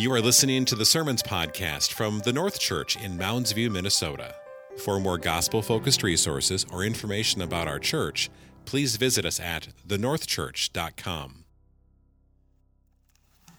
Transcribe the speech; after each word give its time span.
You 0.00 0.10
are 0.14 0.22
listening 0.22 0.64
to 0.64 0.74
the 0.74 0.86
Sermons 0.86 1.22
Podcast 1.22 1.92
from 1.92 2.20
the 2.20 2.32
North 2.32 2.58
Church 2.58 2.96
in 2.96 3.18
Mounds 3.18 3.52
View, 3.52 3.68
Minnesota. 3.68 4.34
For 4.78 4.98
more 4.98 5.18
gospel 5.18 5.60
focused 5.60 6.02
resources 6.02 6.64
or 6.72 6.84
information 6.84 7.42
about 7.42 7.68
our 7.68 7.78
church, 7.78 8.30
please 8.64 8.96
visit 8.96 9.26
us 9.26 9.38
at 9.38 9.68
thenorthchurch.com. 9.86 11.44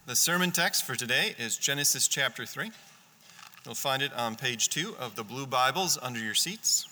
The 0.06 0.16
sermon 0.16 0.50
text 0.50 0.84
for 0.84 0.96
today 0.96 1.36
is 1.38 1.56
Genesis 1.56 2.08
chapter 2.08 2.44
3. 2.44 2.72
You'll 3.64 3.76
find 3.76 4.02
it 4.02 4.12
on 4.12 4.34
page 4.34 4.68
2 4.70 4.96
of 4.98 5.14
the 5.14 5.22
blue 5.22 5.46
Bibles 5.46 5.96
under 6.02 6.18
your 6.18 6.34
seats. 6.34 6.88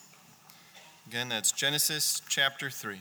Again, 1.08 1.28
that's 1.28 1.50
Genesis 1.50 2.22
chapter 2.28 2.70
3. 2.70 3.00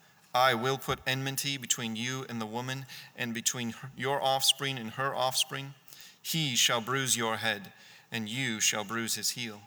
I 0.33 0.53
will 0.53 0.77
put 0.77 0.99
enmity 1.05 1.57
between 1.57 1.95
you 1.95 2.25
and 2.29 2.39
the 2.39 2.45
woman, 2.45 2.85
and 3.17 3.33
between 3.33 3.73
your 3.97 4.21
offspring 4.21 4.77
and 4.77 4.91
her 4.91 5.13
offspring. 5.13 5.73
He 6.21 6.55
shall 6.55 6.81
bruise 6.81 7.17
your 7.17 7.37
head, 7.37 7.73
and 8.11 8.29
you 8.29 8.59
shall 8.59 8.83
bruise 8.83 9.15
his 9.15 9.31
heel. 9.31 9.61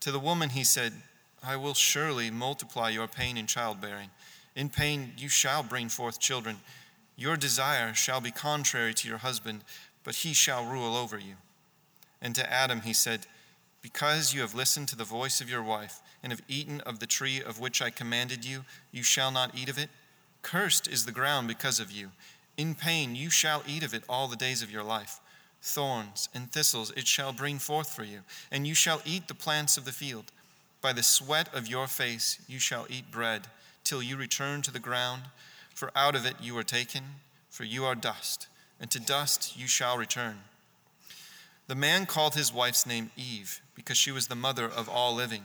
To 0.00 0.10
the 0.10 0.18
woman 0.18 0.50
he 0.50 0.64
said, 0.64 0.92
I 1.42 1.56
will 1.56 1.74
surely 1.74 2.30
multiply 2.30 2.90
your 2.90 3.08
pain 3.08 3.36
in 3.36 3.46
childbearing. 3.46 4.10
In 4.54 4.68
pain 4.68 5.12
you 5.16 5.28
shall 5.28 5.62
bring 5.62 5.88
forth 5.88 6.20
children. 6.20 6.56
Your 7.16 7.36
desire 7.36 7.94
shall 7.94 8.20
be 8.20 8.30
contrary 8.30 8.94
to 8.94 9.08
your 9.08 9.18
husband, 9.18 9.64
but 10.04 10.16
he 10.16 10.32
shall 10.32 10.66
rule 10.66 10.96
over 10.96 11.18
you. 11.18 11.34
And 12.20 12.34
to 12.34 12.52
Adam 12.52 12.82
he 12.82 12.92
said, 12.92 13.26
Because 13.80 14.34
you 14.34 14.40
have 14.40 14.54
listened 14.54 14.88
to 14.88 14.96
the 14.96 15.04
voice 15.04 15.40
of 15.40 15.50
your 15.50 15.62
wife, 15.62 16.00
and 16.22 16.32
have 16.32 16.42
eaten 16.48 16.80
of 16.82 16.98
the 16.98 17.06
tree 17.06 17.42
of 17.42 17.60
which 17.60 17.82
I 17.82 17.90
commanded 17.90 18.44
you, 18.44 18.64
you 18.90 19.02
shall 19.02 19.30
not 19.30 19.54
eat 19.56 19.68
of 19.68 19.78
it. 19.78 19.90
Cursed 20.42 20.88
is 20.88 21.04
the 21.04 21.12
ground 21.12 21.48
because 21.48 21.80
of 21.80 21.90
you. 21.90 22.10
In 22.56 22.74
pain 22.74 23.14
you 23.14 23.30
shall 23.30 23.62
eat 23.66 23.82
of 23.82 23.94
it 23.94 24.04
all 24.08 24.28
the 24.28 24.36
days 24.36 24.62
of 24.62 24.70
your 24.70 24.82
life. 24.82 25.20
Thorns 25.62 26.28
and 26.34 26.50
thistles 26.50 26.90
it 26.96 27.06
shall 27.06 27.32
bring 27.32 27.58
forth 27.58 27.94
for 27.94 28.04
you, 28.04 28.20
and 28.50 28.66
you 28.66 28.74
shall 28.74 29.00
eat 29.04 29.28
the 29.28 29.34
plants 29.34 29.76
of 29.76 29.84
the 29.84 29.92
field. 29.92 30.32
By 30.80 30.92
the 30.92 31.02
sweat 31.02 31.52
of 31.54 31.68
your 31.68 31.86
face 31.86 32.40
you 32.48 32.58
shall 32.58 32.86
eat 32.90 33.12
bread, 33.12 33.46
till 33.84 34.02
you 34.02 34.16
return 34.16 34.62
to 34.62 34.72
the 34.72 34.80
ground, 34.80 35.22
for 35.74 35.92
out 35.94 36.16
of 36.16 36.26
it 36.26 36.34
you 36.40 36.58
are 36.58 36.64
taken, 36.64 37.02
for 37.48 37.64
you 37.64 37.84
are 37.84 37.94
dust, 37.94 38.48
and 38.80 38.90
to 38.90 39.00
dust 39.00 39.56
you 39.56 39.68
shall 39.68 39.96
return. 39.96 40.40
The 41.68 41.74
man 41.76 42.06
called 42.06 42.34
his 42.34 42.52
wife's 42.52 42.84
name 42.84 43.12
Eve, 43.16 43.60
because 43.76 43.96
she 43.96 44.10
was 44.10 44.26
the 44.26 44.34
mother 44.34 44.66
of 44.66 44.88
all 44.88 45.14
living. 45.14 45.44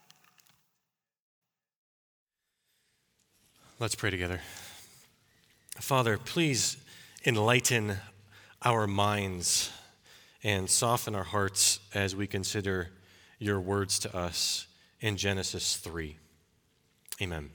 Let's 3.81 3.95
pray 3.95 4.11
together. 4.11 4.41
Father, 5.79 6.19
please 6.19 6.77
enlighten 7.25 7.97
our 8.61 8.85
minds 8.85 9.71
and 10.43 10.69
soften 10.69 11.15
our 11.15 11.23
hearts 11.23 11.79
as 11.91 12.15
we 12.15 12.27
consider 12.27 12.89
your 13.39 13.59
words 13.59 13.97
to 13.97 14.15
us 14.15 14.67
in 14.99 15.17
Genesis 15.17 15.77
3. 15.77 16.15
Amen. 17.23 17.49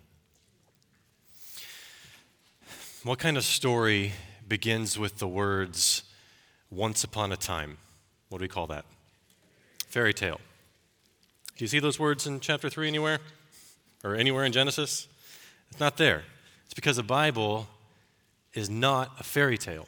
What 3.04 3.20
kind 3.20 3.36
of 3.36 3.44
story 3.44 4.10
begins 4.48 4.98
with 4.98 5.19
the 5.19 5.28
words, 5.28 6.03
once 6.72 7.04
upon 7.04 7.31
a 7.31 7.36
time? 7.36 7.78
What 8.31 8.38
do 8.38 8.42
we 8.42 8.48
call 8.48 8.66
that? 8.66 8.84
Fairy 9.86 10.12
tale. 10.12 10.41
Do 11.56 11.62
you 11.62 11.69
see 11.69 11.78
those 11.78 12.00
words 12.00 12.26
in 12.26 12.41
chapter 12.41 12.69
3 12.69 12.88
anywhere? 12.88 13.20
Or 14.03 14.16
anywhere 14.16 14.45
in 14.45 14.51
Genesis? 14.51 15.06
It's 15.77 15.81
not 15.83 15.99
there. 15.99 16.23
It's 16.65 16.73
because 16.73 16.97
the 16.97 17.03
Bible 17.03 17.67
is 18.55 18.71
not 18.71 19.13
a 19.21 19.23
fairy 19.23 19.59
tale. 19.59 19.87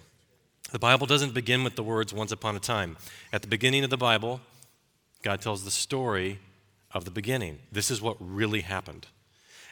The 0.70 0.78
Bible 0.78 1.06
doesn't 1.06 1.32
begin 1.32 1.64
with 1.64 1.76
the 1.76 1.82
words 1.82 2.12
once 2.12 2.30
upon 2.30 2.54
a 2.56 2.60
time. 2.60 2.98
At 3.32 3.40
the 3.40 3.48
beginning 3.48 3.84
of 3.84 3.88
the 3.88 3.96
Bible, 3.96 4.42
God 5.22 5.40
tells 5.40 5.64
the 5.64 5.70
story 5.70 6.40
of 6.92 7.06
the 7.06 7.10
beginning. 7.10 7.60
This 7.72 7.90
is 7.90 8.02
what 8.02 8.18
really 8.20 8.60
happened. 8.60 9.06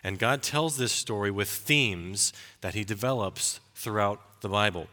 And 0.03 0.19
God 0.19 0.43
tells 0.43 0.79
this 0.79 0.91
story 0.91 1.31
with 1.31 1.51
themes 1.51 2.33
that 2.63 2.73
He 2.73 2.83
develops 2.83 3.61
throughout 3.75 4.41
the 4.41 4.49
Bible. 4.49 4.87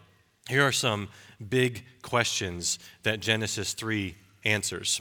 Here 0.50 0.68
are 0.68 0.74
some 0.74 1.08
big 1.48 1.86
questions 2.02 2.80
that 3.04 3.22
Genesis 3.22 3.72
3 3.72 4.14
answers 4.44 5.00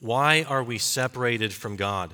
Why 0.00 0.42
are 0.46 0.62
we 0.62 0.76
separated 0.76 1.54
from 1.54 1.76
God? 1.76 2.12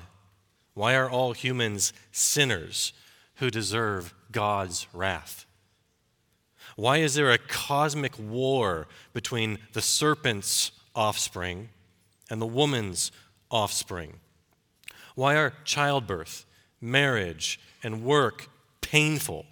Why 0.79 0.95
are 0.95 1.09
all 1.09 1.33
humans 1.33 1.91
sinners 2.13 2.93
who 3.35 3.51
deserve 3.51 4.13
God's 4.31 4.87
wrath? 4.93 5.45
Why 6.77 6.99
is 6.99 7.15
there 7.15 7.31
a 7.31 7.37
cosmic 7.37 8.17
war 8.17 8.87
between 9.11 9.59
the 9.73 9.81
serpent's 9.81 10.71
offspring 10.95 11.67
and 12.29 12.41
the 12.41 12.47
woman's 12.47 13.11
offspring? 13.51 14.21
Why 15.15 15.35
are 15.35 15.51
childbirth, 15.65 16.45
marriage, 16.79 17.59
and 17.83 18.01
work 18.01 18.47
painful? 18.79 19.47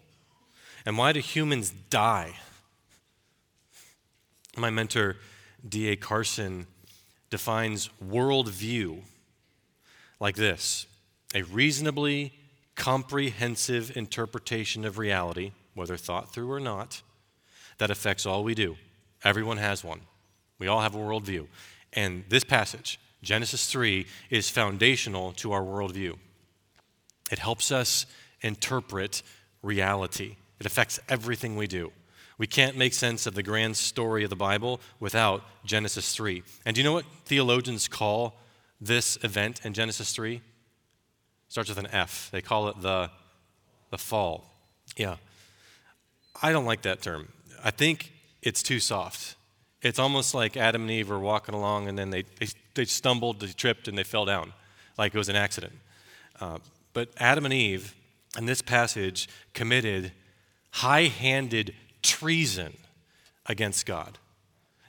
And 0.85 0.97
why 0.97 1.11
do 1.11 1.19
humans 1.19 1.73
die? 1.89 2.37
My 4.55 4.69
mentor, 4.69 5.17
D.A. 5.67 5.97
Carson, 5.97 6.67
defines 7.29 7.89
worldview 8.01 9.01
like 10.21 10.37
this 10.37 10.87
a 11.33 11.43
reasonably 11.43 12.33
comprehensive 12.75 13.95
interpretation 13.97 14.85
of 14.85 14.97
reality, 14.97 15.51
whether 15.73 15.97
thought 15.97 16.33
through 16.33 16.51
or 16.51 16.59
not, 16.59 17.01
that 17.77 17.91
affects 17.91 18.25
all 18.25 18.43
we 18.43 18.55
do. 18.55 18.75
Everyone 19.23 19.57
has 19.57 19.83
one. 19.83 20.01
We 20.59 20.67
all 20.67 20.81
have 20.81 20.95
a 20.95 20.99
worldview. 20.99 21.47
And 21.93 22.23
this 22.29 22.43
passage, 22.43 22.99
Genesis 23.21 23.69
3, 23.69 24.05
is 24.29 24.49
foundational 24.49 25.33
to 25.33 25.51
our 25.51 25.61
worldview. 25.61 26.17
It 27.31 27.39
helps 27.39 27.71
us 27.71 28.05
interpret 28.41 29.23
reality, 29.61 30.35
it 30.59 30.65
affects 30.65 30.99
everything 31.09 31.55
we 31.55 31.67
do. 31.67 31.91
We 32.37 32.47
can't 32.47 32.77
make 32.77 32.93
sense 32.93 33.25
of 33.25 33.33
the 33.33 33.41
grand 33.41 33.77
story 33.77 34.23
of 34.23 34.29
the 34.29 34.35
Bible 34.35 34.79
without 34.99 35.43
Genesis 35.65 36.13
3. 36.13 36.43
And 36.65 36.75
do 36.75 36.81
you 36.81 36.85
know 36.85 36.93
what 36.93 37.05
theologians 37.25 37.87
call 37.87 38.35
this 38.79 39.17
event 39.23 39.61
in 39.65 39.73
Genesis 39.73 40.13
3? 40.13 40.41
Starts 41.49 41.69
with 41.69 41.77
an 41.77 41.87
F. 41.91 42.29
They 42.31 42.41
call 42.41 42.67
it 42.69 42.81
the, 42.81 43.09
the 43.89 43.97
fall. 43.97 44.51
Yeah. 44.95 45.17
I 46.41 46.51
don't 46.51 46.65
like 46.65 46.83
that 46.83 47.01
term. 47.01 47.29
I 47.63 47.71
think 47.71 48.11
it's 48.41 48.61
too 48.61 48.79
soft. 48.79 49.35
It's 49.81 49.99
almost 49.99 50.33
like 50.33 50.57
Adam 50.57 50.83
and 50.83 50.91
Eve 50.91 51.09
were 51.09 51.19
walking 51.19 51.55
along 51.55 51.87
and 51.87 51.97
then 51.97 52.09
they, 52.09 52.23
they, 52.39 52.47
they 52.73 52.85
stumbled, 52.85 53.39
they 53.39 53.47
tripped, 53.47 53.87
and 53.87 53.97
they 53.97 54.03
fell 54.03 54.25
down, 54.25 54.53
like 54.97 55.13
it 55.13 55.17
was 55.17 55.29
an 55.29 55.35
accident. 55.35 55.73
Uh, 56.39 56.57
but 56.93 57.09
Adam 57.17 57.45
and 57.45 57.53
Eve, 57.53 57.95
in 58.37 58.45
this 58.45 58.61
passage, 58.61 59.27
committed 59.53 60.11
high 60.71 61.05
handed 61.05 61.73
treason 62.01 62.73
against 63.45 63.85
God. 63.85 64.17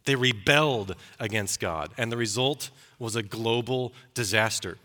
They 0.04 0.14
rebelled 0.14 0.96
against 1.20 1.60
God, 1.60 1.92
and 1.98 2.10
the 2.10 2.16
result 2.16 2.70
was 2.98 3.14
a 3.14 3.22
global 3.22 3.92
disaster. 4.14 4.78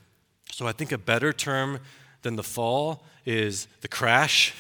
So 0.54 0.68
I 0.68 0.72
think 0.72 0.92
a 0.92 1.00
better 1.00 1.34
term 1.34 1.80
than 2.22 2.36
the 2.36 2.44
fall 2.44 3.04
is 3.26 3.68
the 3.82 3.88
crash 3.88 4.54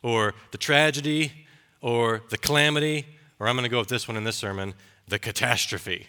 or 0.00 0.32
the 0.52 0.58
tragedy 0.58 1.32
or 1.80 2.22
the 2.30 2.38
calamity, 2.38 3.04
or 3.40 3.48
I'm 3.48 3.56
going 3.56 3.64
to 3.64 3.68
go 3.68 3.80
with 3.80 3.88
this 3.88 4.06
one 4.06 4.16
in 4.16 4.22
this 4.22 4.36
sermon 4.36 4.74
the 5.08 5.18
catastrophe. 5.18 6.06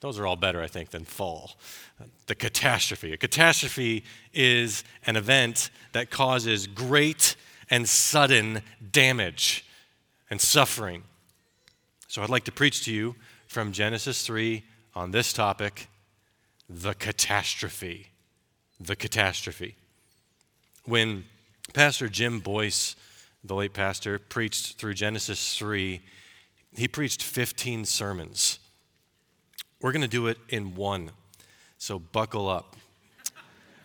Those 0.00 0.18
are 0.18 0.26
all 0.26 0.34
better, 0.34 0.60
I 0.60 0.66
think, 0.66 0.90
than 0.90 1.04
fall. 1.04 1.52
The 2.26 2.34
catastrophe. 2.34 3.12
A 3.12 3.16
catastrophe 3.16 4.02
is 4.34 4.82
an 5.06 5.14
event 5.14 5.70
that 5.92 6.10
causes 6.10 6.66
great 6.66 7.36
and 7.70 7.88
sudden 7.88 8.60
damage 8.90 9.64
and 10.30 10.40
suffering. 10.40 11.04
So 12.08 12.24
I'd 12.24 12.28
like 12.28 12.44
to 12.44 12.52
preach 12.52 12.84
to 12.86 12.92
you 12.92 13.14
from 13.46 13.70
Genesis 13.70 14.26
3 14.26 14.64
on 14.96 15.12
this 15.12 15.32
topic 15.32 15.86
the 16.68 16.94
catastrophe 16.94 18.08
the 18.80 18.96
catastrophe. 18.96 19.76
When 20.84 21.24
Pastor 21.72 22.08
Jim 22.08 22.40
Boice, 22.40 22.96
the 23.44 23.54
late 23.54 23.72
pastor, 23.72 24.18
preached 24.18 24.78
through 24.78 24.94
Genesis 24.94 25.56
3, 25.56 26.00
he 26.76 26.88
preached 26.88 27.22
15 27.22 27.84
sermons. 27.84 28.58
We're 29.80 29.92
going 29.92 30.02
to 30.02 30.08
do 30.08 30.26
it 30.26 30.38
in 30.48 30.74
one, 30.74 31.10
so 31.78 31.98
buckle 31.98 32.48
up. 32.48 32.76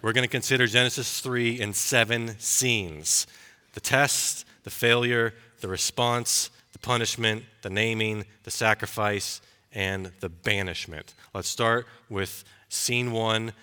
We're 0.02 0.14
going 0.14 0.26
to 0.26 0.32
consider 0.32 0.68
Genesis 0.68 1.20
3 1.22 1.60
in 1.60 1.74
seven 1.74 2.40
scenes 2.40 3.28
the 3.74 3.80
test, 3.80 4.46
the 4.64 4.70
failure, 4.70 5.34
the 5.62 5.68
response, 5.68 6.50
the 6.74 6.80
punishment, 6.80 7.44
the 7.62 7.70
naming, 7.70 8.26
the 8.44 8.52
sacrifice, 8.52 9.42
and 9.72 10.12
the 10.20 10.28
banishment. 10.28 11.14
Let's 11.34 11.48
start 11.48 11.88
with 12.10 12.44
scene 12.68 13.14
one 13.14 13.54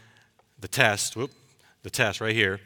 the 0.58 0.68
test, 0.68 1.16
whoop, 1.16 1.30
the 1.82 1.90
test 1.90 2.20
right 2.20 2.34
here, 2.34 2.60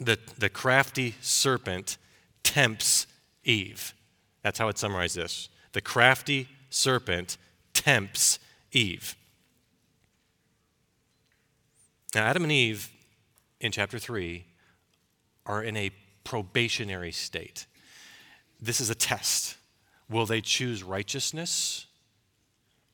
the, 0.00 0.18
the 0.38 0.48
crafty 0.48 1.14
serpent 1.20 1.96
tempts 2.42 3.06
Eve. 3.44 3.94
That's 4.42 4.58
how 4.58 4.68
it 4.68 4.78
summarizes 4.78 5.14
this. 5.16 5.48
The 5.72 5.80
crafty 5.80 6.48
serpent 6.70 7.36
tempts 7.72 8.38
Eve. 8.72 9.16
Now, 12.14 12.24
Adam 12.24 12.44
and 12.44 12.52
Eve 12.52 12.90
in 13.60 13.72
chapter 13.72 13.98
3 13.98 14.44
are 15.44 15.62
in 15.62 15.76
a 15.76 15.90
probationary 16.24 17.12
state. 17.12 17.66
This 18.60 18.80
is 18.80 18.90
a 18.90 18.94
test. 18.94 19.56
Will 20.08 20.26
they 20.26 20.40
choose 20.40 20.82
righteousness 20.82 21.86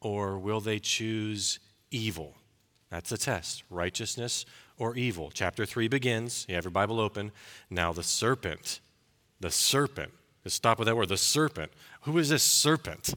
or 0.00 0.38
will 0.38 0.60
they 0.60 0.78
choose 0.78 1.58
evil? 1.90 2.34
That's 2.92 3.08
the 3.08 3.16
test 3.16 3.64
righteousness 3.70 4.44
or 4.78 4.94
evil. 4.96 5.30
Chapter 5.32 5.64
3 5.64 5.88
begins. 5.88 6.44
You 6.46 6.56
have 6.56 6.64
your 6.64 6.72
Bible 6.72 7.00
open. 7.00 7.32
Now, 7.70 7.90
the 7.90 8.02
serpent, 8.02 8.80
the 9.40 9.50
serpent, 9.50 10.12
let's 10.44 10.54
stop 10.54 10.78
with 10.78 10.86
that 10.86 10.94
word, 10.94 11.08
the 11.08 11.16
serpent. 11.16 11.72
Who 12.02 12.18
is 12.18 12.28
this 12.28 12.42
serpent? 12.42 13.14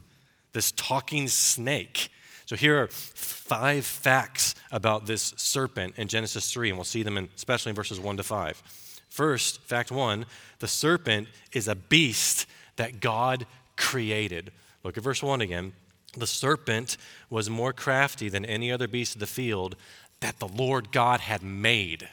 This 0.53 0.71
talking 0.71 1.27
snake. 1.27 2.07
So 2.45 2.55
here 2.55 2.81
are 2.81 2.87
five 2.87 3.85
facts 3.85 4.55
about 4.71 5.07
this 5.07 5.33
serpent 5.35 5.95
in 5.97 6.07
Genesis 6.07 6.53
3, 6.53 6.69
and 6.69 6.77
we'll 6.77 6.85
see 6.85 7.03
them 7.03 7.17
in, 7.17 7.27
especially 7.35 7.71
in 7.71 7.75
verses 7.75 7.99
1 7.99 8.15
to 8.15 8.23
5. 8.23 8.63
First, 9.09 9.61
fact 9.63 9.91
one 9.91 10.25
the 10.59 10.69
serpent 10.69 11.27
is 11.51 11.67
a 11.67 11.75
beast 11.75 12.47
that 12.77 13.01
God 13.01 13.45
created. 13.75 14.53
Look 14.85 14.95
at 14.97 15.03
verse 15.03 15.21
1 15.21 15.41
again. 15.41 15.73
The 16.15 16.27
serpent 16.27 16.97
was 17.29 17.49
more 17.49 17.73
crafty 17.73 18.29
than 18.29 18.45
any 18.45 18.71
other 18.71 18.87
beast 18.87 19.15
of 19.15 19.19
the 19.19 19.27
field 19.27 19.75
that 20.21 20.39
the 20.39 20.47
Lord 20.47 20.91
God 20.91 21.19
had 21.19 21.43
made. 21.43 22.09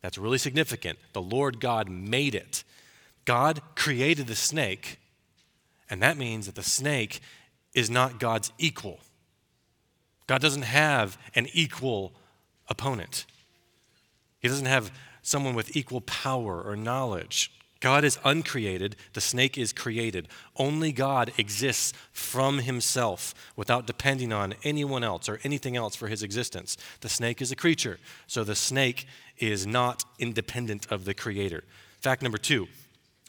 That's 0.00 0.18
really 0.18 0.38
significant. 0.38 0.98
The 1.12 1.22
Lord 1.22 1.60
God 1.60 1.88
made 1.88 2.34
it. 2.34 2.62
God 3.24 3.60
created 3.74 4.26
the 4.26 4.36
snake, 4.36 4.98
and 5.90 6.02
that 6.02 6.16
means 6.16 6.46
that 6.46 6.54
the 6.54 6.62
snake 6.62 7.20
is 7.74 7.90
not 7.90 8.18
God's 8.18 8.52
equal. 8.58 9.00
God 10.26 10.40
doesn't 10.40 10.62
have 10.62 11.18
an 11.34 11.46
equal 11.52 12.12
opponent, 12.68 13.26
He 14.38 14.48
doesn't 14.48 14.66
have 14.66 14.92
someone 15.22 15.54
with 15.54 15.76
equal 15.76 16.00
power 16.00 16.62
or 16.62 16.76
knowledge. 16.76 17.52
God 17.80 18.04
is 18.04 18.18
uncreated, 18.24 18.96
the 19.12 19.20
snake 19.20 19.56
is 19.56 19.72
created. 19.72 20.26
Only 20.56 20.90
God 20.90 21.32
exists 21.38 21.92
from 22.12 22.58
himself 22.58 23.34
without 23.54 23.86
depending 23.86 24.32
on 24.32 24.54
anyone 24.64 25.04
else 25.04 25.28
or 25.28 25.38
anything 25.44 25.76
else 25.76 25.94
for 25.94 26.08
his 26.08 26.22
existence. 26.22 26.76
The 27.00 27.08
snake 27.08 27.40
is 27.40 27.52
a 27.52 27.56
creature, 27.56 28.00
so 28.26 28.42
the 28.42 28.56
snake 28.56 29.06
is 29.38 29.66
not 29.66 30.02
independent 30.18 30.90
of 30.90 31.04
the 31.04 31.14
creator. 31.14 31.62
Fact 32.00 32.22
number 32.22 32.38
two 32.38 32.66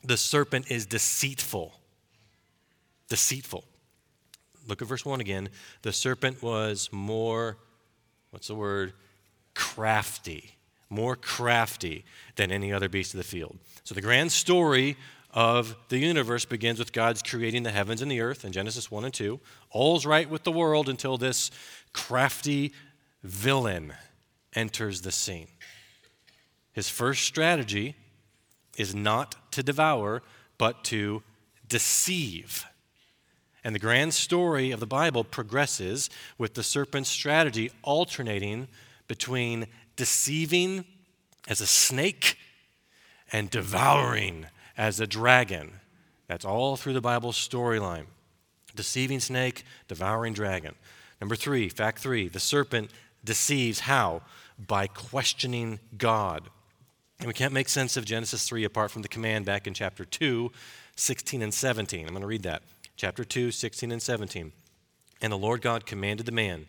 the 0.03 0.18
serpent 0.18 0.72
is 0.72 0.86
deceitful. 0.86 1.74
Deceitful. 3.10 3.65
Look 4.68 4.82
at 4.82 4.88
verse 4.88 5.03
1 5.03 5.20
again. 5.20 5.50
The 5.82 5.91
serpent 5.91 6.41
was 6.41 6.89
more, 6.91 7.58
what's 8.29 8.48
the 8.48 8.56
word? 8.56 8.94
Crafty 9.56 10.56
more 10.89 11.15
crafty 11.15 12.03
than 12.36 12.51
any 12.51 12.74
other 12.74 12.89
beast 12.89 13.13
of 13.13 13.19
the 13.19 13.24
field. 13.24 13.58
So 13.84 13.93
the 13.96 14.01
grand 14.01 14.31
story 14.31 14.98
of 15.31 15.75
the 15.89 16.00
universe 16.00 16.46
begins 16.46 16.79
with 16.79 16.91
God's 16.91 17.22
creating 17.22 17.63
the 17.63 17.72
heavens 17.72 18.01
and 18.01 18.12
the 18.12 18.22
earth 18.22 18.43
in 18.43 18.51
Genesis 18.51 18.89
1 18.89 19.05
and 19.05 19.13
2. 19.13 19.39
All's 19.72 20.05
right 20.05 20.29
with 20.29 20.43
the 20.43 20.51
world 20.51 20.89
until 20.89 21.17
this 21.17 21.51
crafty 21.93 22.74
villain 23.24 23.93
enters 24.55 25.01
the 25.01 25.12
scene. 25.12 25.48
His 26.74 26.89
first 26.89 27.24
strategy 27.24 27.96
is 28.77 28.96
not 28.96 29.36
to 29.51 29.62
devour, 29.62 30.24
but 30.58 30.84
to 30.86 31.22
deceive. 31.67 32.65
And 33.63 33.75
the 33.75 33.79
grand 33.79 34.13
story 34.13 34.72
of 34.72 34.79
the 34.79 34.88
Bible 34.88 35.24
progresses 35.24 36.10
with 36.38 36.53
the 36.53 36.63
serpent's 36.63 37.10
strategy 37.10 37.72
alternating 37.84 38.67
between 39.08 39.67
deceiving 40.00 40.86
as 41.50 41.60
a 41.60 41.68
snake 41.68 42.38
and 43.34 43.50
devouring 43.50 44.46
as 44.77 45.01
a 45.01 45.06
dragon. 45.06 45.74
That's 46.27 46.46
all 46.46 46.77
through 46.77 46.94
the 46.94 47.01
Bible 47.01 47.34
storyline. 47.34 48.06
Deceiving 48.74 49.20
snake, 49.20 49.65
devouring 49.89 50.32
dragon. 50.32 50.75
Number 51.20 51.36
three, 51.36 51.68
fact 51.68 52.00
three, 52.00 52.29
the 52.29 52.39
serpent 52.39 52.91
deceives 53.25 53.82
how? 53.82 54.22
By 54.58 54.88
questioning 54.88 55.82
God. 55.98 56.48
And 57.20 57.27
we 57.27 57.34
can't 57.34 57.51
make 57.53 57.68
sense 57.68 57.98
of 57.98 58.06
Genesis 58.06 58.48
3 58.48 58.63
apart 58.63 58.91
from 58.91 59.01
the 59.01 59.10
command 59.10 59.44
back 59.44 59.68
in 59.68 59.74
chapter 59.74 60.06
2, 60.06 60.50
16 60.96 61.41
and 61.41 61.53
17. 61.53 62.06
I'm 62.06 62.13
going 62.13 62.22
to 62.22 62.27
read 62.27 62.44
that. 62.44 62.62
Chapter 62.96 63.25
2, 63.25 63.51
16 63.51 63.91
and 63.91 64.01
17. 64.01 64.53
And 65.22 65.34
the 65.34 65.38
Lord 65.38 65.62
God 65.62 65.86
commanded 65.86 66.25
the 66.25 66.32
man, 66.32 66.68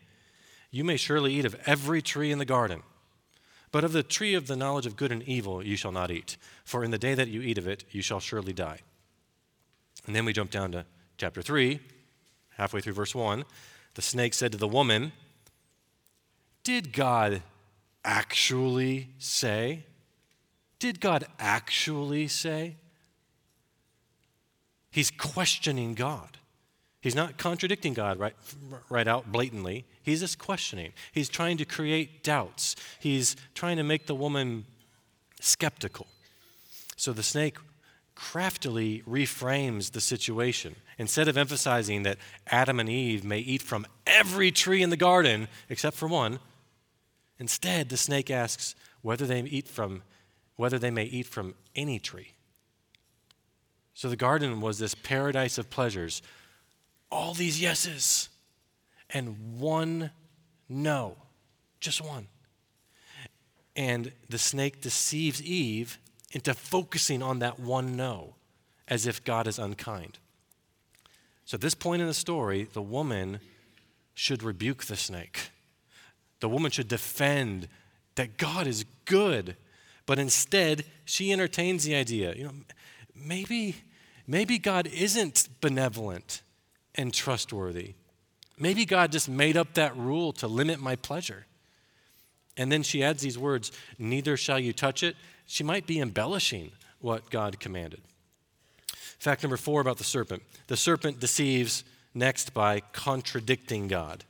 You 0.73 0.83
may 0.83 0.97
surely 0.97 1.35
eat 1.35 1.45
of 1.45 1.55
every 1.67 2.03
tree 2.03 2.33
in 2.33 2.41
the 2.41 2.45
garden. 2.45 2.83
But 3.73 3.85
of 3.85 3.93
the 3.93 4.03
tree 4.03 4.35
of 4.35 4.47
the 4.47 4.57
knowledge 4.57 4.87
of 4.87 4.97
good 4.97 5.13
and 5.13 5.23
evil 5.23 5.65
you 5.65 5.77
shall 5.77 5.93
not 5.93 6.11
eat, 6.11 6.37
for 6.65 6.83
in 6.83 6.91
the 6.91 6.99
day 6.99 7.15
that 7.15 7.29
you 7.29 7.41
eat 7.41 7.59
of 7.59 7.69
it 7.69 7.85
you 7.91 8.03
shall 8.03 8.21
surely 8.21 8.53
die. 8.53 8.81
And 10.07 10.17
then 10.17 10.25
we 10.25 10.33
jump 10.33 10.51
down 10.51 10.73
to 10.73 10.87
chapter 11.19 11.43
3, 11.43 11.79
halfway 12.57 12.81
through 12.81 12.95
verse 12.95 13.15
1. 13.15 13.45
The 13.95 14.03
snake 14.03 14.35
said 14.35 14.53
to 14.53 14.59
the 14.59 14.69
woman, 14.69 15.13
Did 16.65 16.93
God 16.93 17.43
actually 18.05 19.11
say? 19.19 19.85
Did 20.79 21.01
God 21.01 21.27
actually 21.39 22.27
say? 22.27 22.77
He's 24.91 25.11
questioning 25.11 25.95
God. 25.95 26.39
He's 27.01 27.15
not 27.15 27.39
contradicting 27.39 27.95
God 27.95 28.19
right, 28.19 28.35
right 28.91 29.09
out 29.09 29.33
blatantly. 29.33 29.87
He's 30.03 30.21
just 30.21 30.39
questioning. 30.39 30.93
He's 31.13 31.29
trying 31.29 31.57
to 31.57 31.65
create 31.65 32.23
doubts. 32.23 32.77
He's 32.99 33.37
trying 33.55 33.79
to 33.79 33.83
make 33.83 34.07
the 34.07 34.15
woman 34.15 34.67
skeptical. 35.41 36.07
So 36.97 37.13
the 37.13 37.23
snake 37.23 37.57
craftily 38.15 39.03
reframes 39.09 39.93
the 39.93 40.01
situation. 40.03 40.77
Instead 40.99 41.29
of 41.29 41.39
emphasizing 41.39 42.03
that 42.03 42.19
Adam 42.49 42.79
and 42.79 42.89
Eve 42.89 43.25
may 43.25 43.39
eat 43.39 43.63
from 43.63 43.87
every 44.07 44.51
tree 44.51 44.83
in 44.83 44.91
the 44.91 44.97
garden 44.97 45.49
except 45.71 45.97
for 45.97 46.07
one, 46.07 46.39
instead 47.39 47.89
the 47.89 47.97
snake 47.97 48.31
asks 48.31 48.75
whether 49.01 49.27
they 49.27 49.41
eat 49.41 49.67
from 49.67 50.03
whether 50.57 50.79
they 50.79 50.91
may 50.91 51.05
eat 51.05 51.25
from 51.25 51.55
any 51.75 51.99
tree. 51.99 52.35
So 53.95 54.11
the 54.11 54.17
garden 54.17 54.61
was 54.61 54.79
this 54.79 54.95
paradise 54.95 55.57
of 55.57 55.71
pleasures 55.71 56.21
all 57.11 57.35
these 57.35 57.61
yeses 57.61 58.29
and 59.11 59.59
one 59.59 60.11
no, 60.69 61.17
just 61.81 62.01
one. 62.01 62.29
And 63.75 64.13
the 64.29 64.39
snake 64.39 64.81
deceives 64.81 65.43
Eve 65.43 65.99
into 66.33 66.55
focusing 66.55 67.23
on 67.23 67.41
that 67.41 67.59
one 67.59 67.97
no, 67.97 68.35
as 68.89 69.07
if 69.07 69.25
God 69.25 69.47
is 69.47 69.59
unkind. 69.59 70.19
So, 71.45 71.57
at 71.57 71.61
this 71.61 71.75
point 71.75 72.01
in 72.01 72.07
the 72.07 72.15
story, 72.15 72.69
the 72.73 72.83
woman 72.83 73.41
should 74.15 74.43
rebuke 74.43 74.85
the 74.85 74.97
snake. 74.97 75.51
The 76.41 76.49
woman 76.49 76.71
should 76.71 76.89
defend 76.89 77.69
that 78.15 78.37
God 78.37 78.67
is 78.67 78.85
good. 79.05 79.57
But 80.07 80.19
instead, 80.19 80.85
she 81.05 81.33
entertains 81.33 81.85
the 81.85 81.95
idea, 81.95 82.35
you 82.35 82.45
know, 82.45 82.53
maybe, 83.15 83.77
maybe 84.27 84.59
God 84.59 84.87
isn't 84.89 85.49
benevolent 85.61 86.43
and 87.01 87.15
trustworthy. 87.15 87.95
Maybe 88.59 88.85
God 88.85 89.11
just 89.11 89.29
made 89.29 89.57
up 89.57 89.75
that 89.75 89.97
rule 89.97 90.33
to 90.35 90.47
limit 90.47 90.81
my 90.81 90.97
pleasure. 90.97 91.47
And 92.57 92.71
then 92.71 92.83
she 92.83 93.03
adds 93.03 93.23
these 93.23 93.39
words, 93.39 93.73
neither 93.99 94.37
shall 94.37 94.59
you 94.59 94.75
touch 94.75 95.03
it. 95.03 95.17
She 95.47 95.65
might 95.65 95.87
be 95.87 95.99
embellishing 95.99 96.73
what 97.01 97.31
God 97.31 97.59
commanded. 97.59 98.03
Fact 99.19 99.43
number 99.43 99.57
four 99.57 99.81
about 99.81 99.97
the 99.99 100.05
serpent 100.05 100.43
the 100.67 100.77
serpent 100.77 101.21
deceives 101.21 101.85
next 102.15 102.53
by 102.53 102.81
contradicting 102.93 103.89
God. 103.89 104.25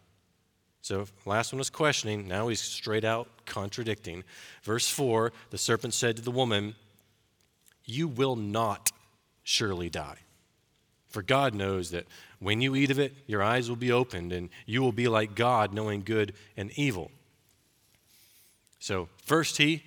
So, 0.82 1.06
last 1.26 1.52
one 1.52 1.58
was 1.58 1.70
questioning, 1.70 2.26
now 2.26 2.48
he's 2.48 2.60
straight 2.60 3.04
out 3.04 3.28
contradicting. 3.44 4.24
Verse 4.62 4.88
4 4.88 5.32
the 5.50 5.58
serpent 5.58 5.92
said 5.92 6.16
to 6.16 6.22
the 6.22 6.30
woman, 6.30 6.74
You 7.84 8.08
will 8.08 8.36
not 8.36 8.90
surely 9.42 9.90
die. 9.90 10.18
For 11.10 11.22
God 11.22 11.54
knows 11.54 11.90
that 11.90 12.06
when 12.38 12.60
you 12.60 12.74
eat 12.74 12.90
of 12.90 12.98
it, 12.98 13.14
your 13.26 13.42
eyes 13.42 13.68
will 13.68 13.76
be 13.76 13.92
opened, 13.92 14.32
and 14.32 14.48
you 14.64 14.80
will 14.80 14.92
be 14.92 15.08
like 15.08 15.34
God, 15.34 15.74
knowing 15.74 16.02
good 16.02 16.32
and 16.56 16.70
evil. 16.78 17.10
So, 18.78 19.08
first 19.24 19.58
he 19.58 19.84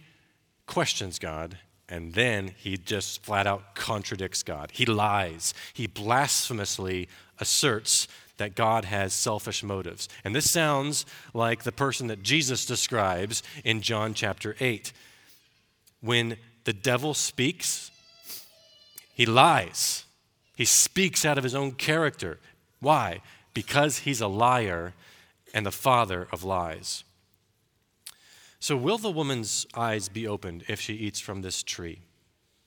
questions 0.67 1.17
God, 1.17 1.57
and 1.89 2.13
then 2.13 2.53
he 2.57 2.77
just 2.77 3.23
flat 3.23 3.47
out 3.47 3.73
contradicts 3.73 4.43
God. 4.43 4.71
He 4.71 4.85
lies. 4.85 5.53
He 5.73 5.87
blasphemously 5.87 7.09
asserts 7.39 8.07
that 8.37 8.55
God 8.55 8.85
has 8.85 9.13
selfish 9.13 9.63
motives. 9.63 10.09
And 10.23 10.35
this 10.35 10.49
sounds 10.49 11.05
like 11.33 11.63
the 11.63 11.71
person 11.71 12.07
that 12.07 12.23
Jesus 12.23 12.65
describes 12.65 13.43
in 13.63 13.81
John 13.81 14.13
chapter 14.13 14.55
8. 14.59 14.91
When 16.01 16.37
the 16.63 16.73
devil 16.73 17.13
speaks, 17.13 17.91
he 19.13 19.25
lies. 19.25 20.05
He 20.55 20.65
speaks 20.65 21.25
out 21.25 21.37
of 21.37 21.43
his 21.43 21.55
own 21.55 21.71
character. 21.71 22.39
Why? 22.79 23.21
Because 23.53 23.99
he's 23.99 24.21
a 24.21 24.27
liar 24.27 24.93
and 25.53 25.65
the 25.65 25.71
father 25.71 26.27
of 26.31 26.43
lies. 26.43 27.03
So, 28.59 28.77
will 28.77 28.97
the 28.97 29.11
woman's 29.11 29.65
eyes 29.75 30.09
be 30.09 30.27
opened 30.27 30.63
if 30.67 30.79
she 30.79 30.93
eats 30.93 31.19
from 31.19 31.41
this 31.41 31.63
tree 31.63 31.99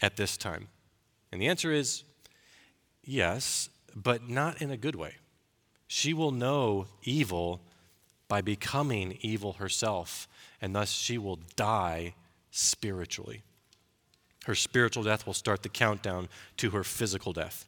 at 0.01 0.17
this 0.17 0.37
time? 0.37 0.69
And 1.33 1.41
the 1.41 1.47
answer 1.47 1.73
is 1.73 2.05
yes, 3.03 3.71
but 3.95 4.29
not 4.29 4.61
in 4.61 4.71
a 4.71 4.77
good 4.77 4.95
way. 4.95 5.15
She 5.87 6.13
will 6.13 6.33
know 6.33 6.87
evil 7.03 7.61
by 8.29 8.43
becoming 8.43 9.19
evil 9.21 9.55
herself, 9.55 10.29
and 10.61 10.75
thus 10.75 10.91
she 10.91 11.17
will 11.17 11.39
die 11.55 12.15
spiritually. 12.51 13.43
Her 14.45 14.55
spiritual 14.55 15.05
death 15.05 15.27
will 15.27 15.35
start 15.35 15.63
the 15.63 15.69
countdown 15.69 16.29
to 16.59 16.71
her 16.71 16.85
physical 16.85 17.33
death. 17.33 17.67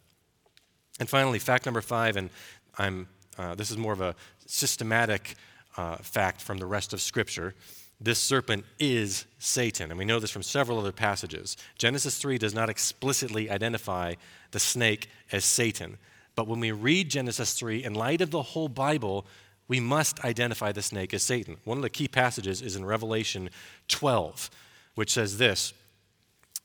And 0.98 1.08
finally, 1.08 1.38
fact 1.38 1.64
number 1.64 1.80
five, 1.80 2.16
and 2.16 2.30
I'm, 2.76 3.08
uh, 3.38 3.54
this 3.54 3.70
is 3.70 3.76
more 3.76 3.92
of 3.92 4.00
a 4.00 4.14
systematic 4.46 5.36
uh, 5.76 5.96
fact 5.96 6.40
from 6.40 6.58
the 6.58 6.66
rest 6.66 6.92
of 6.92 7.00
Scripture. 7.00 7.54
This 8.00 8.18
serpent 8.18 8.64
is 8.78 9.26
Satan, 9.38 9.90
and 9.90 9.98
we 9.98 10.04
know 10.04 10.20
this 10.20 10.30
from 10.30 10.42
several 10.42 10.78
other 10.78 10.92
passages. 10.92 11.56
Genesis 11.78 12.18
3 12.18 12.38
does 12.38 12.54
not 12.54 12.70
explicitly 12.70 13.50
identify 13.50 14.14
the 14.52 14.60
snake 14.60 15.08
as 15.32 15.44
Satan, 15.44 15.98
but 16.36 16.46
when 16.46 16.60
we 16.60 16.70
read 16.70 17.10
Genesis 17.10 17.54
3 17.54 17.82
in 17.84 17.94
light 17.94 18.20
of 18.20 18.30
the 18.30 18.42
whole 18.42 18.68
Bible, 18.68 19.26
we 19.66 19.80
must 19.80 20.24
identify 20.24 20.72
the 20.72 20.82
snake 20.82 21.12
as 21.12 21.22
Satan. 21.22 21.56
One 21.64 21.78
of 21.78 21.82
the 21.82 21.90
key 21.90 22.08
passages 22.08 22.62
is 22.62 22.76
in 22.76 22.84
Revelation 22.84 23.50
12, 23.88 24.48
which 24.94 25.12
says 25.12 25.38
this 25.38 25.74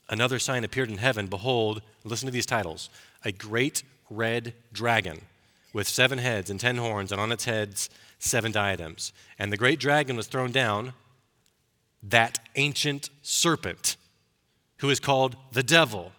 Another 0.08 0.38
sign 0.38 0.64
appeared 0.64 0.90
in 0.90 0.98
heaven. 0.98 1.26
Behold, 1.26 1.82
listen 2.04 2.26
to 2.26 2.32
these 2.32 2.46
titles 2.46 2.90
a 3.24 3.32
great 3.32 3.82
red 4.16 4.54
dragon 4.72 5.20
with 5.72 5.88
seven 5.88 6.18
heads 6.18 6.50
and 6.50 6.60
ten 6.60 6.76
horns, 6.76 7.12
and 7.12 7.20
on 7.20 7.32
its 7.32 7.44
heads 7.44 7.90
seven 8.18 8.52
diadems. 8.52 9.12
And 9.38 9.52
the 9.52 9.56
great 9.56 9.80
dragon 9.80 10.16
was 10.16 10.26
thrown 10.26 10.52
down, 10.52 10.92
that 12.02 12.38
ancient 12.56 13.10
serpent, 13.22 13.96
who 14.78 14.90
is 14.90 15.00
called 15.00 15.36
the 15.52 15.62
devil 15.62 16.12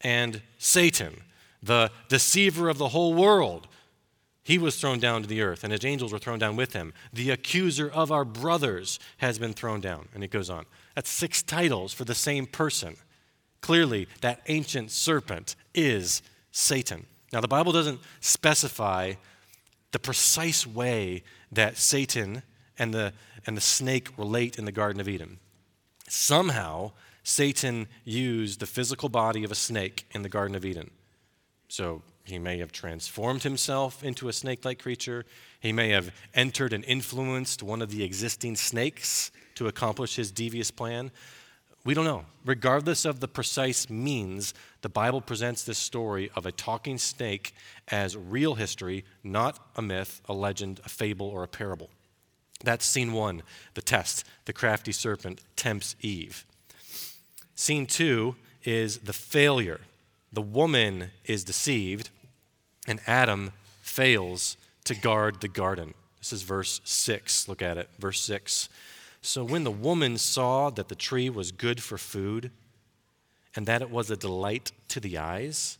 and 0.00 0.42
Satan, 0.58 1.22
the 1.62 1.90
deceiver 2.08 2.68
of 2.68 2.78
the 2.78 2.88
whole 2.88 3.14
world. 3.14 3.68
He 4.44 4.58
was 4.58 4.80
thrown 4.80 4.98
down 4.98 5.22
to 5.22 5.28
the 5.28 5.40
earth, 5.40 5.62
and 5.62 5.72
his 5.72 5.84
angels 5.84 6.12
were 6.12 6.18
thrown 6.18 6.40
down 6.40 6.56
with 6.56 6.72
him. 6.72 6.92
The 7.12 7.30
accuser 7.30 7.88
of 7.88 8.10
our 8.10 8.24
brothers 8.24 8.98
has 9.18 9.38
been 9.38 9.52
thrown 9.52 9.80
down. 9.80 10.08
And 10.14 10.24
it 10.24 10.32
goes 10.32 10.50
on. 10.50 10.66
That's 10.96 11.10
six 11.10 11.42
titles 11.42 11.92
for 11.92 12.04
the 12.04 12.14
same 12.14 12.46
person. 12.46 12.96
Clearly, 13.60 14.08
that 14.20 14.40
ancient 14.48 14.90
serpent 14.90 15.54
is 15.74 16.22
Satan. 16.50 17.06
Now, 17.32 17.40
the 17.40 17.48
Bible 17.48 17.72
doesn't 17.72 18.00
specify 18.20 19.14
the 19.92 19.98
precise 19.98 20.66
way 20.66 21.22
that 21.50 21.76
Satan 21.76 22.42
and 22.78 22.92
the, 22.92 23.12
and 23.46 23.56
the 23.56 23.62
snake 23.62 24.10
relate 24.18 24.58
in 24.58 24.64
the 24.64 24.72
Garden 24.72 25.00
of 25.00 25.08
Eden. 25.08 25.38
Somehow, 26.08 26.92
Satan 27.22 27.88
used 28.04 28.60
the 28.60 28.66
physical 28.66 29.08
body 29.08 29.44
of 29.44 29.50
a 29.50 29.54
snake 29.54 30.06
in 30.10 30.22
the 30.22 30.28
Garden 30.28 30.56
of 30.56 30.64
Eden. 30.64 30.90
So 31.68 32.02
he 32.24 32.38
may 32.38 32.58
have 32.58 32.72
transformed 32.72 33.42
himself 33.42 34.04
into 34.04 34.28
a 34.28 34.32
snake 34.32 34.64
like 34.64 34.78
creature. 34.78 35.24
He 35.60 35.72
may 35.72 35.88
have 35.90 36.12
entered 36.34 36.72
and 36.72 36.84
influenced 36.84 37.62
one 37.62 37.82
of 37.82 37.90
the 37.90 38.04
existing 38.04 38.56
snakes 38.56 39.30
to 39.54 39.68
accomplish 39.68 40.16
his 40.16 40.30
devious 40.30 40.70
plan. 40.70 41.10
We 41.84 41.94
don't 41.94 42.04
know. 42.04 42.24
Regardless 42.44 43.04
of 43.04 43.20
the 43.20 43.28
precise 43.28 43.90
means, 43.90 44.54
the 44.82 44.88
Bible 44.88 45.20
presents 45.20 45.64
this 45.64 45.78
story 45.78 46.30
of 46.36 46.46
a 46.46 46.52
talking 46.52 46.96
snake 46.96 47.54
as 47.88 48.16
real 48.16 48.54
history, 48.54 49.04
not 49.24 49.58
a 49.76 49.82
myth, 49.82 50.20
a 50.28 50.32
legend, 50.32 50.80
a 50.84 50.88
fable, 50.88 51.26
or 51.26 51.42
a 51.42 51.48
parable. 51.48 51.90
That's 52.62 52.86
scene 52.86 53.12
one, 53.12 53.42
the 53.74 53.82
test. 53.82 54.24
The 54.44 54.52
crafty 54.52 54.92
serpent 54.92 55.40
tempts 55.56 55.96
Eve. 56.00 56.44
Scene 57.56 57.86
two 57.86 58.36
is 58.64 58.98
the 58.98 59.12
failure. 59.12 59.80
The 60.32 60.42
woman 60.42 61.10
is 61.24 61.42
deceived, 61.42 62.10
and 62.86 63.00
Adam 63.06 63.52
fails 63.82 64.56
to 64.84 64.94
guard 64.94 65.40
the 65.40 65.48
garden. 65.48 65.94
This 66.18 66.32
is 66.32 66.42
verse 66.42 66.80
6. 66.84 67.48
Look 67.48 67.62
at 67.62 67.76
it. 67.76 67.88
Verse 67.98 68.20
6. 68.20 68.68
So 69.22 69.44
when 69.44 69.62
the 69.62 69.70
woman 69.70 70.18
saw 70.18 70.68
that 70.70 70.88
the 70.88 70.96
tree 70.96 71.30
was 71.30 71.52
good 71.52 71.80
for 71.80 71.96
food, 71.96 72.50
and 73.54 73.66
that 73.66 73.82
it 73.82 73.90
was 73.90 74.10
a 74.10 74.16
delight 74.16 74.72
to 74.88 74.98
the 74.98 75.16
eyes, 75.16 75.78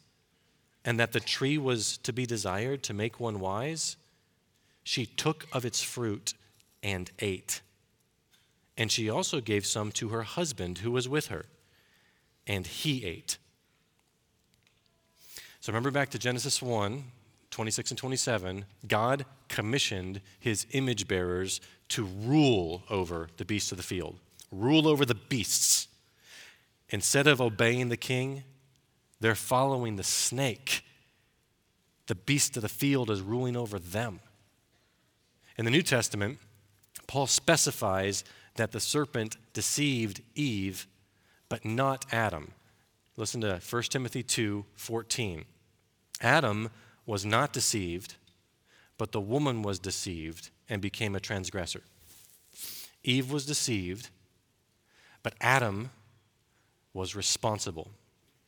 and 0.84 0.98
that 1.00 1.12
the 1.12 1.20
tree 1.20 1.58
was 1.58 1.98
to 1.98 2.12
be 2.12 2.24
desired 2.24 2.82
to 2.84 2.94
make 2.94 3.18
one 3.18 3.40
wise, 3.40 3.96
she 4.84 5.06
took 5.06 5.46
of 5.52 5.64
its 5.64 5.82
fruit 5.82 6.34
and 6.82 7.10
ate. 7.18 7.60
and 8.76 8.90
she 8.90 9.10
also 9.10 9.40
gave 9.40 9.66
some 9.66 9.92
to 9.92 10.08
her 10.08 10.22
husband 10.22 10.78
who 10.78 10.90
was 10.90 11.08
with 11.08 11.26
her, 11.26 11.44
and 12.46 12.66
he 12.66 13.04
ate. 13.04 13.36
So 15.60 15.70
remember 15.70 15.90
back 15.90 16.08
to 16.10 16.18
Genesis 16.18 16.62
1 16.62 17.04
26 17.50 17.90
and 17.90 17.98
27. 17.98 18.64
God 18.88 19.26
commissioned 19.48 20.22
his 20.40 20.66
image 20.70 21.06
bearers 21.06 21.60
to 21.92 22.04
rule 22.04 22.82
over 22.88 23.28
the 23.36 23.44
beasts 23.44 23.70
of 23.70 23.76
the 23.76 23.82
field, 23.82 24.18
rule 24.50 24.88
over 24.88 25.04
the 25.04 25.14
beasts. 25.14 25.88
Instead 26.88 27.26
of 27.26 27.38
obeying 27.38 27.90
the 27.90 27.98
king, 27.98 28.44
they're 29.20 29.34
following 29.34 29.96
the 29.96 30.02
snake. 30.02 30.84
The 32.06 32.14
beast 32.14 32.56
of 32.56 32.62
the 32.62 32.68
field 32.70 33.10
is 33.10 33.20
ruling 33.20 33.56
over 33.56 33.78
them. 33.78 34.20
In 35.58 35.66
the 35.66 35.70
New 35.70 35.82
Testament, 35.82 36.38
Paul 37.06 37.26
specifies 37.26 38.24
that 38.56 38.72
the 38.72 38.80
serpent 38.80 39.36
deceived 39.52 40.22
Eve, 40.34 40.86
but 41.50 41.62
not 41.62 42.06
Adam. 42.10 42.52
Listen 43.18 43.42
to 43.42 43.60
1 43.68 43.82
Timothy 43.84 44.22
2 44.22 44.64
14. 44.76 45.44
Adam 46.22 46.70
was 47.04 47.26
not 47.26 47.52
deceived, 47.52 48.14
but 48.96 49.12
the 49.12 49.20
woman 49.20 49.60
was 49.60 49.78
deceived 49.78 50.48
and 50.72 50.80
became 50.80 51.14
a 51.14 51.20
transgressor. 51.20 51.82
Eve 53.04 53.30
was 53.30 53.44
deceived, 53.44 54.08
but 55.22 55.34
Adam 55.38 55.90
was 56.94 57.14
responsible. 57.14 57.90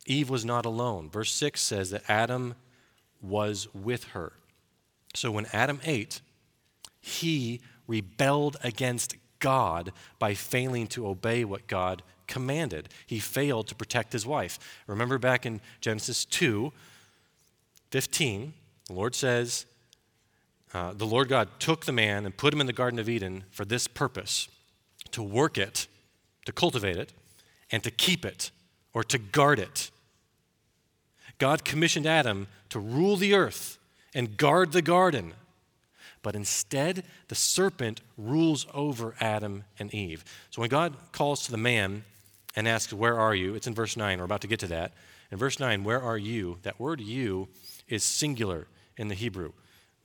Eve 0.06 0.30
was 0.30 0.42
not 0.42 0.64
alone. 0.64 1.10
Verse 1.10 1.30
6 1.32 1.60
says 1.60 1.90
that 1.90 2.02
Adam 2.08 2.54
was 3.20 3.68
with 3.74 4.04
her. 4.04 4.32
So 5.14 5.30
when 5.30 5.44
Adam 5.52 5.80
ate, 5.84 6.22
he 6.98 7.60
rebelled 7.86 8.56
against 8.64 9.16
God 9.38 9.92
by 10.18 10.32
failing 10.32 10.86
to 10.88 11.06
obey 11.06 11.44
what 11.44 11.66
God 11.66 12.02
commanded. 12.26 12.88
He 13.06 13.18
failed 13.18 13.66
to 13.66 13.74
protect 13.74 14.14
his 14.14 14.24
wife. 14.24 14.58
Remember 14.86 15.18
back 15.18 15.44
in 15.44 15.60
Genesis 15.82 16.24
2 16.24 16.72
15, 17.90 18.54
the 18.86 18.92
Lord 18.92 19.14
says, 19.14 19.66
uh, 20.74 20.92
The 20.92 21.06
Lord 21.06 21.28
God 21.28 21.48
took 21.58 21.84
the 21.84 21.92
man 21.92 22.26
and 22.26 22.36
put 22.36 22.52
him 22.52 22.60
in 22.60 22.66
the 22.66 22.72
Garden 22.72 22.98
of 22.98 23.08
Eden 23.08 23.44
for 23.50 23.64
this 23.64 23.86
purpose 23.86 24.48
to 25.12 25.22
work 25.22 25.56
it, 25.56 25.86
to 26.44 26.52
cultivate 26.52 26.96
it, 26.96 27.12
and 27.70 27.82
to 27.84 27.90
keep 27.90 28.24
it 28.24 28.50
or 28.92 29.02
to 29.04 29.18
guard 29.18 29.58
it. 29.58 29.90
God 31.38 31.64
commissioned 31.64 32.06
Adam 32.06 32.48
to 32.70 32.78
rule 32.78 33.16
the 33.16 33.34
earth 33.34 33.78
and 34.14 34.36
guard 34.36 34.72
the 34.72 34.82
garden. 34.82 35.34
But 36.22 36.34
instead, 36.34 37.04
the 37.28 37.34
serpent 37.34 38.00
rules 38.16 38.66
over 38.72 39.14
Adam 39.20 39.64
and 39.78 39.92
Eve. 39.92 40.24
So 40.50 40.60
when 40.60 40.70
God 40.70 40.94
calls 41.12 41.44
to 41.44 41.50
the 41.50 41.58
man 41.58 42.04
and 42.56 42.66
asks, 42.66 42.92
Where 42.92 43.18
are 43.18 43.34
you? 43.34 43.54
It's 43.54 43.66
in 43.66 43.74
verse 43.74 43.96
9. 43.96 44.18
We're 44.18 44.24
about 44.24 44.40
to 44.40 44.48
get 44.48 44.60
to 44.60 44.68
that. 44.68 44.92
In 45.30 45.38
verse 45.38 45.58
9, 45.58 45.84
where 45.84 46.00
are 46.00 46.16
you? 46.16 46.58
That 46.62 46.78
word 46.78 47.00
you 47.00 47.48
is 47.88 48.04
singular 48.04 48.68
in 48.96 49.08
the 49.08 49.14
Hebrew. 49.14 49.52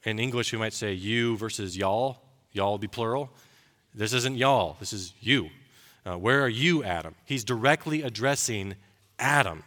In 0.09 0.17
English, 0.17 0.51
we 0.51 0.57
might 0.57 0.73
say 0.73 0.93
you 0.93 1.37
versus 1.37 1.77
y'all. 1.77 2.17
Y'all 2.51 2.79
be 2.79 2.87
plural. 2.87 3.29
This 3.93 4.11
isn't 4.11 4.37
y'all, 4.37 4.75
this 4.79 4.91
is 4.91 5.13
you. 5.21 5.49
Uh, 6.03 6.17
where 6.17 6.41
are 6.41 6.49
you, 6.49 6.83
Adam? 6.83 7.13
He's 7.25 7.43
directly 7.43 8.01
addressing 8.01 8.75
Adam, 9.19 9.63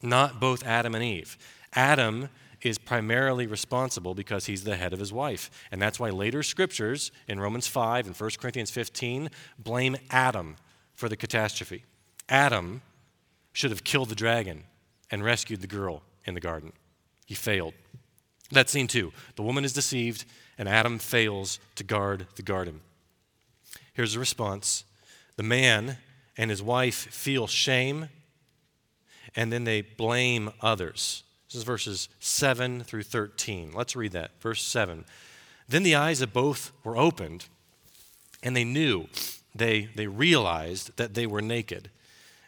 not 0.00 0.40
both 0.40 0.64
Adam 0.64 0.94
and 0.94 1.04
Eve. 1.04 1.36
Adam 1.74 2.30
is 2.62 2.78
primarily 2.78 3.46
responsible 3.46 4.14
because 4.14 4.46
he's 4.46 4.64
the 4.64 4.76
head 4.76 4.94
of 4.94 4.98
his 4.98 5.12
wife. 5.12 5.50
And 5.70 5.82
that's 5.82 6.00
why 6.00 6.08
later 6.08 6.42
scriptures 6.42 7.12
in 7.26 7.38
Romans 7.38 7.66
5 7.66 8.06
and 8.06 8.16
1 8.16 8.30
Corinthians 8.40 8.70
15 8.70 9.28
blame 9.58 9.96
Adam 10.08 10.56
for 10.94 11.10
the 11.10 11.16
catastrophe. 11.16 11.84
Adam 12.30 12.80
should 13.52 13.70
have 13.70 13.84
killed 13.84 14.08
the 14.08 14.14
dragon 14.14 14.64
and 15.10 15.22
rescued 15.22 15.60
the 15.60 15.66
girl 15.66 16.02
in 16.24 16.32
the 16.32 16.40
garden. 16.40 16.72
He 17.26 17.34
failed. 17.34 17.74
That's 18.50 18.72
scene 18.72 18.86
two. 18.86 19.12
The 19.36 19.42
woman 19.42 19.64
is 19.64 19.72
deceived, 19.72 20.24
and 20.56 20.68
Adam 20.68 20.98
fails 20.98 21.58
to 21.76 21.84
guard 21.84 22.26
the 22.36 22.42
garden. 22.42 22.80
Here's 23.92 24.14
the 24.14 24.20
response 24.20 24.84
the 25.36 25.42
man 25.42 25.98
and 26.36 26.50
his 26.50 26.62
wife 26.62 26.94
feel 26.94 27.46
shame, 27.46 28.08
and 29.36 29.52
then 29.52 29.64
they 29.64 29.82
blame 29.82 30.50
others. 30.60 31.24
This 31.48 31.56
is 31.56 31.62
verses 31.62 32.08
7 32.20 32.84
through 32.84 33.04
13. 33.04 33.72
Let's 33.74 33.96
read 33.96 34.12
that. 34.12 34.32
Verse 34.40 34.62
7. 34.62 35.04
Then 35.68 35.82
the 35.82 35.94
eyes 35.94 36.20
of 36.20 36.32
both 36.32 36.72
were 36.84 36.96
opened, 36.96 37.46
and 38.42 38.54
they 38.54 38.64
knew, 38.64 39.08
they, 39.54 39.88
they 39.94 40.06
realized 40.06 40.96
that 40.96 41.14
they 41.14 41.26
were 41.26 41.42
naked. 41.42 41.90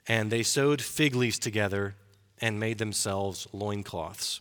And 0.07 0.31
they 0.31 0.43
sewed 0.43 0.83
fig 0.83 1.15
leaves 1.15 1.39
together 1.39 1.95
and 2.41 2.61
made 2.61 2.79
themselves 2.79 3.47
loincloths. 3.53 4.41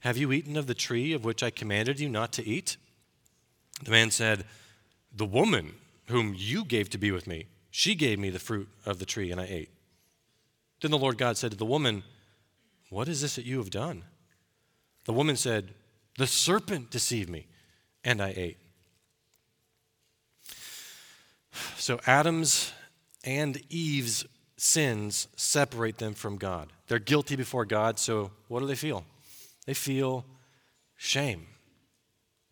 Have 0.00 0.16
you 0.16 0.32
eaten 0.32 0.56
of 0.56 0.66
the 0.66 0.74
tree 0.74 1.12
of 1.12 1.24
which 1.24 1.42
I 1.42 1.50
commanded 1.50 1.98
you 1.98 2.08
not 2.08 2.32
to 2.32 2.46
eat? 2.46 2.76
The 3.82 3.90
man 3.90 4.10
said, 4.10 4.44
The 5.14 5.26
woman 5.26 5.74
whom 6.06 6.34
you 6.36 6.64
gave 6.64 6.90
to 6.90 6.98
be 6.98 7.10
with 7.10 7.26
me, 7.26 7.46
she 7.70 7.94
gave 7.94 8.18
me 8.18 8.30
the 8.30 8.38
fruit 8.38 8.68
of 8.86 8.98
the 8.98 9.06
tree, 9.06 9.30
and 9.30 9.40
I 9.40 9.46
ate. 9.48 9.70
Then 10.80 10.90
the 10.90 10.98
Lord 10.98 11.18
God 11.18 11.36
said 11.36 11.50
to 11.50 11.56
the 11.56 11.66
woman, 11.66 12.04
What 12.90 13.08
is 13.08 13.20
this 13.20 13.36
that 13.36 13.44
you 13.44 13.58
have 13.58 13.70
done? 13.70 14.04
The 15.04 15.12
woman 15.12 15.36
said, 15.36 15.74
The 16.16 16.26
serpent 16.26 16.90
deceived 16.90 17.28
me, 17.28 17.46
and 18.04 18.22
I 18.22 18.32
ate. 18.36 18.58
So 21.76 21.98
Adam's 22.06 22.72
and 23.24 23.60
Eve's 23.68 24.24
sins 24.56 25.28
separate 25.36 25.98
them 25.98 26.14
from 26.14 26.36
God. 26.36 26.72
They're 26.86 26.98
guilty 26.98 27.36
before 27.36 27.64
God, 27.64 27.98
so 27.98 28.30
what 28.48 28.60
do 28.60 28.66
they 28.66 28.74
feel? 28.74 29.04
They 29.68 29.74
feel 29.74 30.24
shame. 30.96 31.46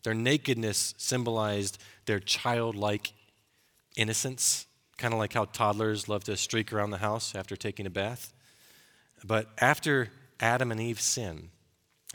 Their 0.03 0.13
nakedness 0.13 0.93
symbolized 0.99 1.79
their 2.05 2.19
childlike 2.19 3.11
innocence, 3.95 4.67
kind 4.99 5.15
of 5.15 5.19
like 5.19 5.33
how 5.33 5.45
toddlers 5.45 6.07
love 6.07 6.25
to 6.25 6.37
streak 6.37 6.71
around 6.71 6.91
the 6.91 6.99
house 6.99 7.33
after 7.33 7.55
taking 7.55 7.87
a 7.87 7.89
bath. 7.89 8.35
But 9.25 9.47
after 9.57 10.09
Adam 10.39 10.71
and 10.71 10.79
Eve 10.79 11.01
sin, 11.01 11.49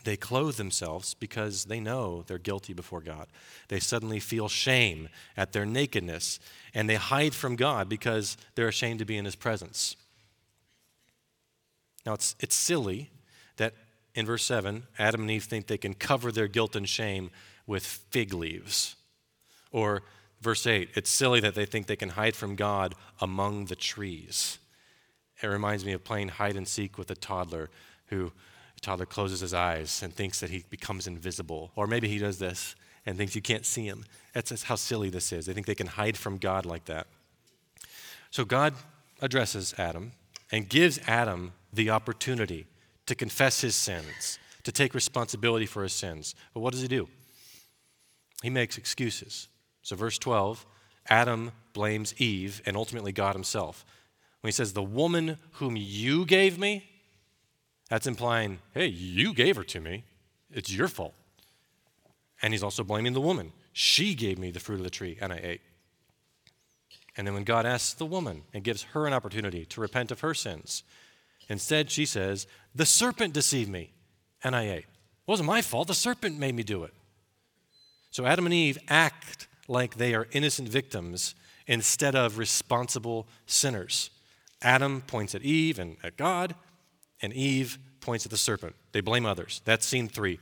they 0.05 0.17
clothe 0.17 0.55
themselves 0.55 1.15
because 1.15 1.65
they 1.65 1.81
know 1.81 2.23
they're 2.29 2.39
guilty 2.39 2.73
before 2.73 3.01
God. 3.01 3.27
They 3.67 3.81
suddenly 3.81 4.21
feel 4.21 4.49
shame 4.49 5.09
at 5.37 5.53
their 5.53 5.67
nakedness, 5.67 6.39
and 6.75 6.89
they 6.89 6.95
hide 6.95 7.35
from 7.35 7.57
God 7.57 7.89
because 7.89 8.37
they're 8.55 8.69
ashamed 8.69 9.01
to 9.01 9.05
be 9.05 9.17
in 9.17 9.25
His 9.25 9.35
presence. 9.35 9.97
Now, 12.07 12.13
it's, 12.13 12.37
it's 12.39 12.55
silly 12.55 13.11
in 14.15 14.27
verse 14.27 14.45
7, 14.45 14.85
Adam 14.99 15.23
and 15.23 15.31
Eve 15.31 15.45
think 15.45 15.67
they 15.67 15.79
can 15.79 15.95
cover 15.95 16.31
their 16.31 16.49
guilt 16.49 16.77
and 16.77 16.89
shame 16.89 17.31
with 17.67 17.85
fig 17.85 18.35
leaves. 18.35 18.97
Or 19.71 20.03
verse 20.41 20.67
8, 20.67 20.91
it's 20.95 21.11
silly 21.11 21.41
that 21.41 21.55
they 21.55 21.65
think 21.65 21.87
they 21.87 21.97
can 21.97 22.11
hide 22.11 22.37
from 22.37 22.57
God 22.57 22.95
among 23.21 23.67
the 23.67 23.77
trees. 23.77 24.59
It 25.43 25.47
reminds 25.47 25.85
me 25.85 25.93
of 25.93 26.05
playing 26.05 26.29
hide 26.29 26.57
and 26.57 26.69
seek 26.69 26.99
with 26.99 27.11
a 27.11 27.15
toddler 27.15 27.71
who 28.07 28.33
the 28.75 28.81
toddler 28.81 29.07
closes 29.07 29.41
his 29.41 29.55
eyes 29.55 30.03
and 30.03 30.13
thinks 30.13 30.41
that 30.41 30.51
he 30.51 30.65
becomes 30.69 31.07
invisible. 31.07 31.73
Or 31.75 31.87
maybe 31.87 32.09
he 32.09 32.19
does 32.19 32.39
this 32.39 32.75
and 33.07 33.17
thinks 33.17 33.35
you 33.35 33.43
can't 33.43 33.67
see 33.67 33.87
him. 33.87 34.05
That's 34.35 34.63
how 34.65 34.77
silly 34.77 35.11
this 35.11 35.33
is. 35.33 35.47
They 35.47 35.53
think 35.53 35.67
they 35.67 35.75
can 35.75 35.87
hide 35.87 36.17
from 36.17 36.39
God 36.39 36.67
like 36.67 36.85
that. 36.85 37.07
So 38.31 38.45
God 38.45 38.75
addresses 39.21 39.75
Adam 39.79 40.13
and 40.51 40.69
gives 40.69 41.01
Adam 41.07 41.53
the 41.73 41.91
opportunity 41.91 42.67
to 43.13 43.17
confess 43.17 43.61
his 43.61 43.77
sins, 43.77 44.39
to 44.63 44.73
take 44.73 44.95
responsibility 44.95 45.67
for 45.67 45.83
his 45.83 45.93
sins. 45.93 46.35
But 46.55 46.61
what 46.61 46.73
does 46.73 46.81
he 46.81 46.89
do? 46.89 47.09
He 48.43 48.49
makes 48.49 48.79
excuses. 48.79 49.49
So, 49.83 49.97
verse 49.97 50.17
12 50.19 50.65
Adam 51.11 51.53
blames 51.75 52.15
Eve 52.19 52.63
and 52.65 52.75
ultimately 52.75 53.13
God 53.13 53.35
himself. 53.35 53.85
When 54.41 54.49
he 54.49 54.53
says, 54.53 54.73
The 54.73 54.83
woman 54.83 55.37
whom 55.53 55.77
you 55.77 56.25
gave 56.25 56.59
me, 56.59 56.89
that's 57.91 58.07
implying, 58.07 58.61
hey, 58.73 58.87
you 58.87 59.35
gave 59.35 59.57
her 59.57 59.65
to 59.65 59.81
me. 59.81 60.05
It's 60.51 60.73
your 60.73 60.89
fault. 60.89 61.13
And 62.41 62.55
he's 62.55 62.63
also 62.63 62.83
blaming 62.83 63.13
the 63.13 63.21
woman. 63.21 63.53
She 63.75 64.15
gave 64.15 64.39
me 64.39 64.51
the 64.51 64.61
fruit 64.61 64.79
of 64.79 64.85
the 64.85 64.91
tree 64.91 65.19
and 65.21 65.35
I 65.35 65.41
ate. 65.43 65.61
And 67.19 67.27
then 67.27 67.35
when 67.35 67.45
God 67.45 67.67
asks 67.67 67.93
the 67.93 68.07
woman 68.07 68.45
and 68.55 68.65
gives 68.65 68.85
her 68.95 69.07
an 69.07 69.13
opportunity 69.13 69.67
to 69.67 69.83
repent 69.83 70.11
of 70.11 70.21
her 70.21 70.33
sins, 70.33 70.83
instead 71.51 71.91
she 71.91 72.07
says, 72.07 72.47
The 72.75 72.87
serpent 72.87 73.35
deceived 73.35 73.71
me, 73.71 73.93
and 74.43 74.57
I 74.57 74.69
ate. 74.69 74.79
It 74.79 74.87
wasn't 75.27 75.47
my 75.47 75.63
fault. 75.63 75.89
The 75.89 75.95
serpent 75.95 76.39
made 76.39 76.55
me 76.55 76.63
do 76.63 76.85
it. 76.85 76.95
So 78.11 78.27
Adam 78.27 78.47
and 78.47 78.55
Eve 78.55 78.79
act 78.89 79.47
like 79.69 79.97
they 79.97 80.15
are 80.15 80.27
innocent 80.33 80.69
victims 80.69 81.35
instead 81.67 82.15
of 82.15 82.39
responsible 82.39 83.27
sinners. 83.47 84.11
Adam 84.61 85.03
points 85.03 85.35
at 85.35 85.43
Eve 85.43 85.79
and 85.79 85.97
at 86.03 86.17
God, 86.17 86.55
and 87.21 87.33
Eve 87.33 87.79
points 88.01 88.25
at 88.27 88.31
the 88.31 88.37
serpent. 88.37 88.75
They 88.93 89.01
blame 89.01 89.27
others. 89.27 89.63
That's 89.65 89.87
scene 89.87 90.09
three. 90.09 90.39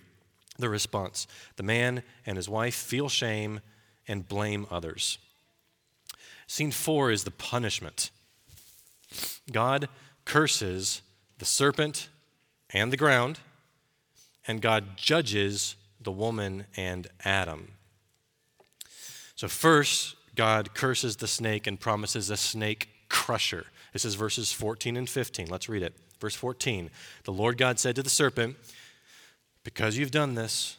The 0.58 0.68
response 0.68 1.26
the 1.56 1.62
man 1.62 2.02
and 2.26 2.36
his 2.36 2.48
wife 2.48 2.74
feel 2.74 3.08
shame 3.08 3.60
and 4.06 4.28
blame 4.28 4.66
others. 4.70 5.18
Scene 6.46 6.72
four 6.72 7.10
is 7.10 7.24
the 7.24 7.30
punishment. 7.30 8.10
God 9.50 9.88
curses 10.24 11.02
the 11.38 11.44
serpent 11.44 12.08
and 12.72 12.92
the 12.92 12.96
ground, 12.96 13.40
and 14.46 14.60
God 14.60 14.96
judges 14.96 15.76
the 16.00 16.12
woman 16.12 16.66
and 16.76 17.08
Adam. 17.24 17.72
So, 19.34 19.48
first, 19.48 20.16
God 20.34 20.74
curses 20.74 21.16
the 21.16 21.26
snake 21.26 21.66
and 21.66 21.78
promises 21.78 22.30
a 22.30 22.36
snake 22.36 22.88
crusher. 23.08 23.66
This 23.92 24.04
is 24.04 24.14
verses 24.14 24.52
14 24.52 24.96
and 24.96 25.08
15. 25.08 25.48
Let's 25.48 25.68
read 25.68 25.82
it. 25.82 25.94
Verse 26.20 26.34
14 26.34 26.90
The 27.24 27.32
Lord 27.32 27.58
God 27.58 27.78
said 27.78 27.96
to 27.96 28.02
the 28.02 28.10
serpent, 28.10 28.56
Because 29.64 29.96
you've 29.96 30.10
done 30.10 30.34
this, 30.34 30.76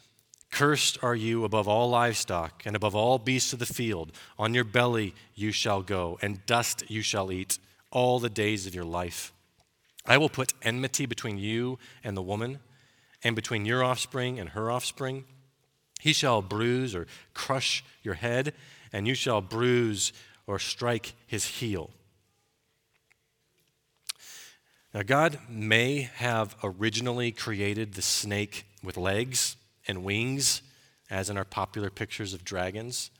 cursed 0.50 0.98
are 1.02 1.14
you 1.14 1.44
above 1.44 1.68
all 1.68 1.90
livestock 1.90 2.62
and 2.64 2.76
above 2.76 2.94
all 2.94 3.18
beasts 3.18 3.52
of 3.52 3.58
the 3.58 3.66
field. 3.66 4.12
On 4.38 4.54
your 4.54 4.64
belly 4.64 5.14
you 5.34 5.52
shall 5.52 5.82
go, 5.82 6.18
and 6.22 6.44
dust 6.46 6.84
you 6.88 7.02
shall 7.02 7.32
eat 7.32 7.58
all 7.90 8.18
the 8.18 8.30
days 8.30 8.66
of 8.66 8.74
your 8.74 8.84
life. 8.84 9.32
I 10.04 10.18
will 10.18 10.28
put 10.28 10.54
enmity 10.62 11.06
between 11.06 11.38
you 11.38 11.78
and 12.02 12.16
the 12.16 12.22
woman, 12.22 12.58
and 13.24 13.36
between 13.36 13.64
your 13.64 13.84
offspring 13.84 14.38
and 14.38 14.50
her 14.50 14.70
offspring. 14.70 15.24
He 16.00 16.12
shall 16.12 16.42
bruise 16.42 16.94
or 16.94 17.06
crush 17.34 17.84
your 18.02 18.14
head, 18.14 18.54
and 18.92 19.06
you 19.06 19.14
shall 19.14 19.40
bruise 19.40 20.12
or 20.46 20.58
strike 20.58 21.14
his 21.26 21.44
heel. 21.44 21.90
Now, 24.92 25.02
God 25.02 25.38
may 25.48 26.10
have 26.16 26.56
originally 26.62 27.32
created 27.32 27.94
the 27.94 28.02
snake 28.02 28.66
with 28.82 28.96
legs 28.96 29.56
and 29.86 30.04
wings, 30.04 30.60
as 31.08 31.30
in 31.30 31.38
our 31.38 31.44
popular 31.44 31.90
pictures 31.90 32.34
of 32.34 32.44
dragons, 32.44 33.10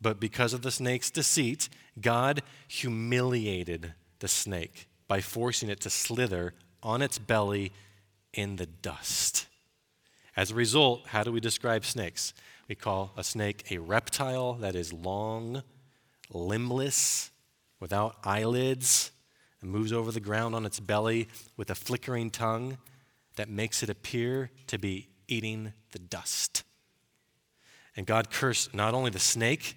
but 0.00 0.20
because 0.20 0.54
of 0.54 0.62
the 0.62 0.70
snake's 0.70 1.10
deceit, 1.10 1.68
God 2.00 2.42
humiliated 2.68 3.94
the 4.20 4.28
snake 4.28 4.86
by 5.10 5.20
forcing 5.20 5.68
it 5.68 5.80
to 5.80 5.90
slither 5.90 6.54
on 6.84 7.02
its 7.02 7.18
belly 7.18 7.72
in 8.32 8.54
the 8.54 8.66
dust. 8.66 9.48
As 10.36 10.52
a 10.52 10.54
result, 10.54 11.08
how 11.08 11.24
do 11.24 11.32
we 11.32 11.40
describe 11.40 11.84
snakes? 11.84 12.32
We 12.68 12.76
call 12.76 13.12
a 13.16 13.24
snake 13.24 13.72
a 13.72 13.78
reptile 13.78 14.52
that 14.60 14.76
is 14.76 14.92
long, 14.92 15.64
limbless, 16.32 17.32
without 17.80 18.18
eyelids, 18.22 19.10
and 19.60 19.72
moves 19.72 19.92
over 19.92 20.12
the 20.12 20.20
ground 20.20 20.54
on 20.54 20.64
its 20.64 20.78
belly 20.78 21.26
with 21.56 21.70
a 21.70 21.74
flickering 21.74 22.30
tongue 22.30 22.78
that 23.34 23.48
makes 23.48 23.82
it 23.82 23.90
appear 23.90 24.52
to 24.68 24.78
be 24.78 25.08
eating 25.26 25.72
the 25.90 25.98
dust. 25.98 26.62
And 27.96 28.06
God 28.06 28.30
cursed 28.30 28.72
not 28.72 28.94
only 28.94 29.10
the 29.10 29.18
snake, 29.18 29.76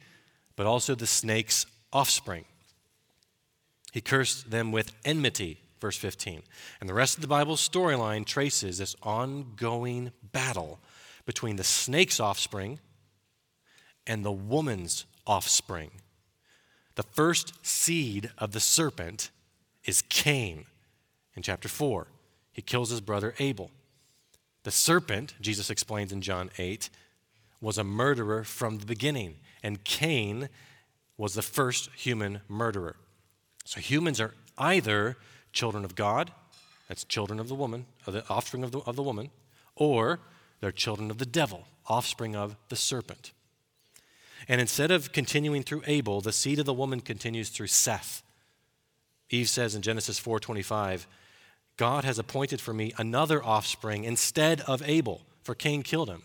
but 0.55 0.67
also 0.67 0.93
the 0.93 1.07
snake's 1.07 1.65
offspring. 1.91 2.45
He 3.93 4.01
cursed 4.01 4.49
them 4.49 4.71
with 4.71 4.91
enmity, 5.05 5.59
verse 5.79 5.97
15. 5.97 6.41
And 6.81 6.89
the 6.89 6.95
rest 6.95 7.15
of 7.15 7.21
the 7.21 7.27
Bible's 7.27 7.65
storyline 7.65 8.25
traces 8.25 8.79
this 8.79 8.95
ongoing 9.03 10.11
battle 10.31 10.79
between 11.27 11.57
the 11.57 11.63
snake's 11.63 12.19
offspring 12.19 12.79
and 14.07 14.25
the 14.25 14.31
woman's 14.31 15.05
offspring. 15.27 15.91
The 16.95 17.03
first 17.03 17.53
seed 17.63 18.31
of 18.39 18.51
the 18.51 18.59
serpent 18.59 19.29
is 19.85 20.01
Cain 20.01 20.65
in 21.35 21.43
chapter 21.43 21.69
4. 21.69 22.07
He 22.51 22.63
kills 22.63 22.89
his 22.89 22.99
brother 22.99 23.35
Abel. 23.37 23.69
The 24.63 24.71
serpent, 24.71 25.35
Jesus 25.39 25.69
explains 25.69 26.11
in 26.11 26.21
John 26.21 26.49
8, 26.57 26.89
was 27.61 27.77
a 27.77 27.83
murderer 27.83 28.43
from 28.43 28.79
the 28.79 28.87
beginning, 28.87 29.35
and 29.61 29.83
Cain 29.83 30.49
was 31.15 31.35
the 31.35 31.43
first 31.43 31.91
human 31.95 32.41
murderer. 32.47 32.95
So 33.65 33.79
humans 33.79 34.19
are 34.19 34.33
either 34.57 35.17
children 35.51 35.85
of 35.85 35.95
God, 35.95 36.31
that's 36.87 37.03
children 37.03 37.39
of 37.39 37.47
the 37.47 37.55
woman, 37.55 37.85
of 38.05 38.13
the 38.13 38.27
offspring 38.29 38.63
of 38.63 38.71
the, 38.71 38.79
of 38.79 38.95
the 38.95 39.03
woman, 39.03 39.31
or 39.75 40.19
they're 40.59 40.71
children 40.71 41.09
of 41.09 41.17
the 41.17 41.25
devil, 41.25 41.65
offspring 41.87 42.35
of 42.35 42.55
the 42.69 42.75
serpent. 42.75 43.31
And 44.47 44.59
instead 44.59 44.91
of 44.91 45.11
continuing 45.11 45.63
through 45.63 45.83
Abel, 45.87 46.21
the 46.21 46.33
seed 46.33 46.59
of 46.59 46.65
the 46.65 46.73
woman 46.73 46.99
continues 46.99 47.49
through 47.49 47.67
Seth. 47.67 48.21
Eve 49.29 49.49
says 49.49 49.73
in 49.73 49.81
Genesis 49.81 50.19
4:25, 50.19 51.07
God 51.77 52.03
has 52.03 52.19
appointed 52.19 52.61
for 52.61 52.73
me 52.73 52.93
another 52.97 53.43
offspring 53.43 54.03
instead 54.03 54.61
of 54.61 54.83
Abel, 54.83 55.25
for 55.41 55.55
Cain 55.55 55.81
killed 55.81 56.09
him. 56.09 56.23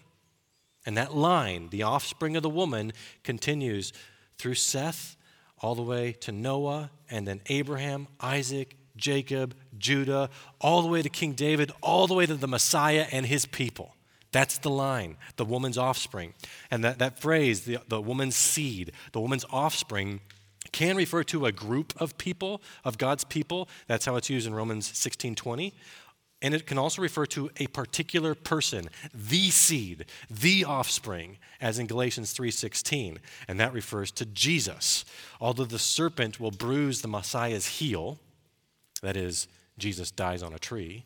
And 0.84 0.96
that 0.96 1.14
line, 1.14 1.70
the 1.70 1.82
offspring 1.82 2.36
of 2.36 2.42
the 2.42 2.50
woman, 2.50 2.92
continues 3.22 3.92
through 4.36 4.54
Seth 4.54 5.16
all 5.60 5.74
the 5.74 5.82
way 5.82 6.12
to 6.20 6.32
Noah 6.32 6.90
and 7.10 7.26
then 7.26 7.40
Abraham, 7.46 8.08
Isaac, 8.20 8.76
Jacob, 8.96 9.54
Judah, 9.78 10.28
all 10.60 10.82
the 10.82 10.88
way 10.88 11.02
to 11.02 11.08
King 11.08 11.32
David, 11.32 11.70
all 11.82 12.06
the 12.06 12.14
way 12.14 12.26
to 12.26 12.34
the 12.34 12.48
Messiah 12.48 13.06
and 13.10 13.26
his 13.26 13.46
people. 13.46 13.94
That's 14.30 14.58
the 14.58 14.70
line, 14.70 15.16
the 15.36 15.44
woman's 15.44 15.78
offspring. 15.78 16.34
And 16.70 16.84
that, 16.84 16.98
that 16.98 17.18
phrase, 17.18 17.62
the, 17.62 17.78
the 17.88 18.00
woman's 18.00 18.36
seed, 18.36 18.92
the 19.12 19.20
woman's 19.20 19.46
offspring, 19.50 20.20
can 20.70 20.96
refer 20.96 21.24
to 21.24 21.46
a 21.46 21.52
group 21.52 21.94
of 21.96 22.18
people, 22.18 22.60
of 22.84 22.98
God's 22.98 23.24
people. 23.24 23.68
That's 23.86 24.04
how 24.04 24.16
it's 24.16 24.28
used 24.28 24.46
in 24.46 24.54
Romans 24.54 24.90
16:20. 24.90 25.72
And 26.40 26.54
it 26.54 26.66
can 26.66 26.78
also 26.78 27.02
refer 27.02 27.26
to 27.26 27.50
a 27.56 27.66
particular 27.68 28.34
person, 28.34 28.88
the 29.12 29.50
seed, 29.50 30.04
the 30.30 30.64
offspring, 30.64 31.38
as 31.60 31.78
in 31.78 31.88
Galatians 31.88 32.32
3:16, 32.32 33.18
and 33.48 33.58
that 33.58 33.72
refers 33.72 34.12
to 34.12 34.24
Jesus. 34.24 35.04
Although 35.40 35.64
the 35.64 35.80
serpent 35.80 36.38
will 36.38 36.52
bruise 36.52 37.00
the 37.00 37.08
Messiah's 37.08 37.66
heel, 37.78 38.20
that 39.02 39.16
is 39.16 39.48
Jesus 39.78 40.10
dies 40.12 40.42
on 40.42 40.54
a 40.54 40.58
tree, 40.58 41.04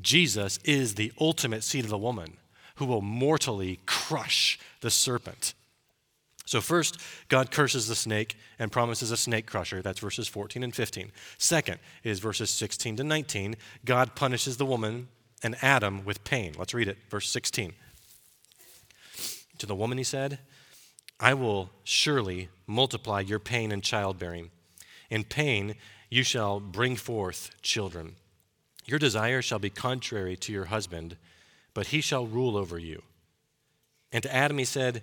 Jesus 0.00 0.58
is 0.64 0.94
the 0.94 1.12
ultimate 1.20 1.64
seed 1.64 1.84
of 1.84 1.90
the 1.90 1.98
woman 1.98 2.38
who 2.76 2.86
will 2.86 3.02
mortally 3.02 3.80
crush 3.84 4.58
the 4.80 4.90
serpent. 4.90 5.52
So, 6.44 6.60
first, 6.60 6.98
God 7.28 7.50
curses 7.50 7.86
the 7.86 7.94
snake 7.94 8.36
and 8.58 8.72
promises 8.72 9.10
a 9.10 9.16
snake 9.16 9.46
crusher. 9.46 9.80
That's 9.80 10.00
verses 10.00 10.28
14 10.28 10.62
and 10.62 10.74
15. 10.74 11.12
Second 11.38 11.78
is 12.02 12.18
verses 12.18 12.50
16 12.50 12.96
to 12.96 13.04
19. 13.04 13.56
God 13.84 14.14
punishes 14.14 14.56
the 14.56 14.66
woman 14.66 15.08
and 15.42 15.56
Adam 15.62 16.04
with 16.04 16.24
pain. 16.24 16.54
Let's 16.58 16.74
read 16.74 16.88
it. 16.88 16.98
Verse 17.08 17.28
16. 17.30 17.72
To 19.58 19.66
the 19.66 19.74
woman, 19.74 19.98
he 19.98 20.04
said, 20.04 20.40
I 21.20 21.34
will 21.34 21.70
surely 21.84 22.48
multiply 22.66 23.20
your 23.20 23.38
pain 23.38 23.70
in 23.70 23.80
childbearing. 23.80 24.50
In 25.08 25.22
pain, 25.22 25.76
you 26.10 26.24
shall 26.24 26.58
bring 26.58 26.96
forth 26.96 27.50
children. 27.62 28.16
Your 28.84 28.98
desire 28.98 29.40
shall 29.40 29.60
be 29.60 29.70
contrary 29.70 30.36
to 30.38 30.52
your 30.52 30.64
husband, 30.66 31.16
but 31.74 31.88
he 31.88 32.00
shall 32.00 32.26
rule 32.26 32.56
over 32.56 32.78
you. 32.78 33.02
And 34.10 34.22
to 34.24 34.34
Adam, 34.34 34.58
he 34.58 34.64
said, 34.64 35.02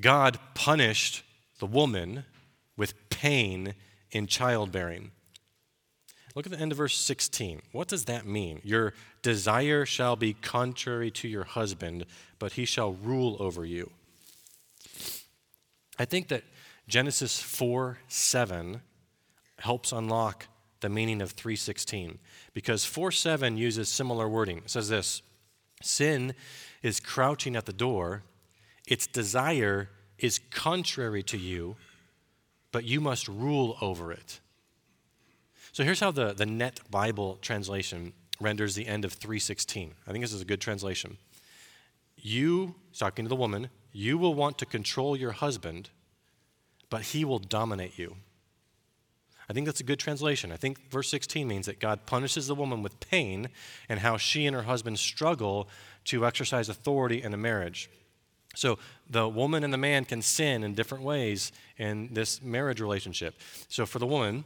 God 0.00 0.38
punished 0.54 1.22
the 1.58 1.66
woman 1.66 2.24
with 2.76 3.08
pain 3.08 3.74
in 4.10 4.26
childbearing. 4.26 5.10
Look 6.34 6.44
at 6.44 6.52
the 6.52 6.60
end 6.60 6.72
of 6.72 6.78
verse 6.78 6.98
16. 6.98 7.62
What 7.72 7.88
does 7.88 8.04
that 8.04 8.26
mean? 8.26 8.60
Your 8.62 8.92
desire 9.22 9.86
shall 9.86 10.16
be 10.16 10.34
contrary 10.34 11.10
to 11.12 11.28
your 11.28 11.44
husband, 11.44 12.04
but 12.38 12.52
he 12.52 12.66
shall 12.66 12.92
rule 12.92 13.36
over 13.40 13.64
you. 13.64 13.90
I 15.98 16.04
think 16.04 16.28
that 16.28 16.44
Genesis 16.88 17.40
4 17.40 17.98
7 18.08 18.82
helps 19.60 19.92
unlock 19.92 20.46
the 20.80 20.90
meaning 20.90 21.22
of 21.22 21.30
316 21.30 22.18
because 22.52 22.84
4 22.84 23.10
7 23.10 23.56
uses 23.56 23.88
similar 23.88 24.28
wording. 24.28 24.58
It 24.58 24.70
says 24.70 24.90
this 24.90 25.22
Sin 25.82 26.34
is 26.82 27.00
crouching 27.00 27.56
at 27.56 27.66
the 27.66 27.72
door, 27.72 28.22
its 28.86 29.06
desire 29.06 29.90
is 30.18 30.40
contrary 30.50 31.22
to 31.24 31.36
you, 31.36 31.76
but 32.72 32.84
you 32.84 33.00
must 33.00 33.28
rule 33.28 33.76
over 33.80 34.12
it. 34.12 34.40
So 35.72 35.84
here's 35.84 36.00
how 36.00 36.10
the, 36.10 36.32
the 36.32 36.46
Net 36.46 36.80
Bible 36.90 37.38
translation 37.42 38.12
renders 38.40 38.74
the 38.74 38.86
end 38.86 39.04
of 39.04 39.12
316. 39.12 39.94
I 40.06 40.12
think 40.12 40.22
this 40.22 40.32
is 40.32 40.40
a 40.40 40.46
good 40.46 40.60
translation. 40.60 41.18
You, 42.16 42.74
talking 42.96 43.24
to 43.24 43.28
the 43.28 43.36
woman, 43.36 43.68
you 43.92 44.18
will 44.18 44.34
want 44.34 44.58
to 44.58 44.66
control 44.66 45.16
your 45.16 45.32
husband, 45.32 45.90
but 46.88 47.02
he 47.02 47.24
will 47.24 47.38
dominate 47.38 47.98
you. 47.98 48.16
I 49.48 49.52
think 49.52 49.66
that's 49.66 49.80
a 49.80 49.84
good 49.84 50.00
translation. 50.00 50.50
I 50.50 50.56
think 50.56 50.90
verse 50.90 51.08
16 51.08 51.46
means 51.46 51.66
that 51.66 51.78
God 51.78 52.04
punishes 52.04 52.46
the 52.46 52.54
woman 52.54 52.82
with 52.82 52.98
pain 52.98 53.48
and 53.88 54.00
how 54.00 54.16
she 54.16 54.46
and 54.46 54.56
her 54.56 54.62
husband 54.62 54.98
struggle 54.98 55.68
to 56.06 56.26
exercise 56.26 56.68
authority 56.68 57.22
in 57.22 57.32
a 57.32 57.36
marriage. 57.36 57.88
So 58.56 58.78
the 59.08 59.28
woman 59.28 59.62
and 59.64 59.72
the 59.72 59.78
man 59.78 60.04
can 60.06 60.22
sin 60.22 60.64
in 60.64 60.74
different 60.74 61.04
ways 61.04 61.52
in 61.76 62.08
this 62.12 62.42
marriage 62.42 62.80
relationship. 62.80 63.34
So 63.68 63.84
for 63.84 63.98
the 63.98 64.06
woman, 64.06 64.44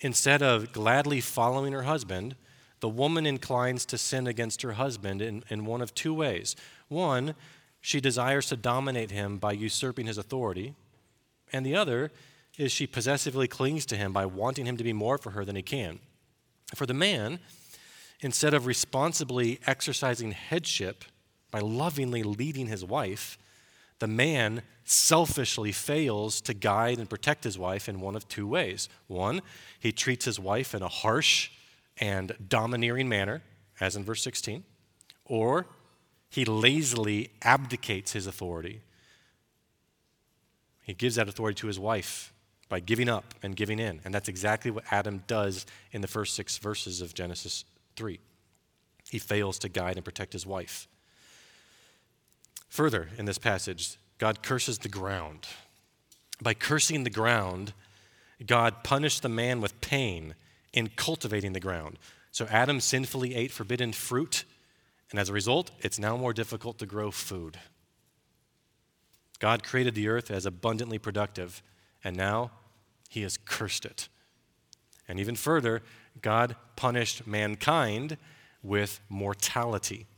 instead 0.00 0.42
of 0.42 0.72
gladly 0.72 1.20
following 1.20 1.72
her 1.72 1.84
husband, 1.84 2.36
the 2.80 2.88
woman 2.88 3.24
inclines 3.24 3.86
to 3.86 3.98
sin 3.98 4.26
against 4.26 4.60
her 4.62 4.72
husband 4.72 5.22
in, 5.22 5.42
in 5.48 5.64
one 5.64 5.80
of 5.80 5.94
two 5.94 6.12
ways. 6.12 6.54
One, 6.88 7.34
she 7.80 8.00
desires 8.00 8.46
to 8.48 8.56
dominate 8.56 9.10
him 9.10 9.38
by 9.38 9.52
usurping 9.52 10.06
his 10.06 10.18
authority, 10.18 10.74
and 11.52 11.64
the 11.64 11.74
other 11.76 12.10
is 12.58 12.72
she 12.72 12.86
possessively 12.86 13.48
clings 13.48 13.86
to 13.86 13.96
him 13.96 14.12
by 14.12 14.26
wanting 14.26 14.66
him 14.66 14.76
to 14.76 14.84
be 14.84 14.92
more 14.92 15.16
for 15.16 15.30
her 15.30 15.44
than 15.44 15.56
he 15.56 15.62
can. 15.62 16.00
For 16.74 16.84
the 16.84 16.94
man, 16.94 17.38
instead 18.20 18.54
of 18.54 18.66
responsibly 18.66 19.60
exercising 19.66 20.32
headship 20.32 21.04
by 21.50 21.60
lovingly 21.60 22.22
leading 22.22 22.66
his 22.66 22.84
wife, 22.84 23.38
the 23.98 24.06
man 24.06 24.62
selfishly 24.84 25.72
fails 25.72 26.40
to 26.42 26.54
guide 26.54 26.98
and 26.98 27.10
protect 27.10 27.44
his 27.44 27.58
wife 27.58 27.88
in 27.88 28.00
one 28.00 28.14
of 28.14 28.28
two 28.28 28.46
ways. 28.46 28.88
One, 29.08 29.42
he 29.78 29.92
treats 29.92 30.24
his 30.24 30.38
wife 30.38 30.74
in 30.74 30.82
a 30.82 30.88
harsh 30.88 31.50
and 31.98 32.32
domineering 32.48 33.08
manner, 33.08 33.42
as 33.80 33.96
in 33.96 34.04
verse 34.04 34.22
16, 34.22 34.64
or 35.24 35.66
he 36.28 36.44
lazily 36.44 37.30
abdicates 37.42 38.12
his 38.12 38.26
authority. 38.26 38.82
He 40.82 40.94
gives 40.94 41.16
that 41.16 41.28
authority 41.28 41.56
to 41.60 41.66
his 41.66 41.78
wife 41.78 42.32
by 42.68 42.80
giving 42.80 43.08
up 43.08 43.34
and 43.42 43.56
giving 43.56 43.78
in. 43.78 44.00
And 44.04 44.14
that's 44.14 44.28
exactly 44.28 44.70
what 44.70 44.84
Adam 44.90 45.22
does 45.26 45.66
in 45.92 46.00
the 46.00 46.08
first 46.08 46.34
six 46.34 46.58
verses 46.58 47.00
of 47.00 47.14
Genesis 47.14 47.64
3. 47.96 48.20
He 49.08 49.18
fails 49.18 49.58
to 49.60 49.68
guide 49.68 49.96
and 49.96 50.04
protect 50.04 50.32
his 50.32 50.46
wife. 50.46 50.88
Further, 52.76 53.08
in 53.16 53.24
this 53.24 53.38
passage, 53.38 53.96
God 54.18 54.42
curses 54.42 54.76
the 54.76 54.90
ground. 54.90 55.46
By 56.42 56.52
cursing 56.52 57.04
the 57.04 57.10
ground, 57.10 57.72
God 58.44 58.84
punished 58.84 59.22
the 59.22 59.30
man 59.30 59.62
with 59.62 59.80
pain 59.80 60.34
in 60.74 60.88
cultivating 60.88 61.54
the 61.54 61.58
ground. 61.58 61.98
So 62.32 62.46
Adam 62.50 62.80
sinfully 62.80 63.34
ate 63.34 63.50
forbidden 63.50 63.94
fruit, 63.94 64.44
and 65.10 65.18
as 65.18 65.30
a 65.30 65.32
result, 65.32 65.70
it's 65.80 65.98
now 65.98 66.18
more 66.18 66.34
difficult 66.34 66.76
to 66.80 66.84
grow 66.84 67.10
food. 67.10 67.58
God 69.38 69.64
created 69.64 69.94
the 69.94 70.08
earth 70.08 70.30
as 70.30 70.44
abundantly 70.44 70.98
productive, 70.98 71.62
and 72.04 72.14
now 72.14 72.50
he 73.08 73.22
has 73.22 73.38
cursed 73.38 73.86
it. 73.86 74.10
And 75.08 75.18
even 75.18 75.34
further, 75.34 75.80
God 76.20 76.56
punished 76.76 77.26
mankind 77.26 78.18
with 78.62 79.00
mortality. 79.08 80.08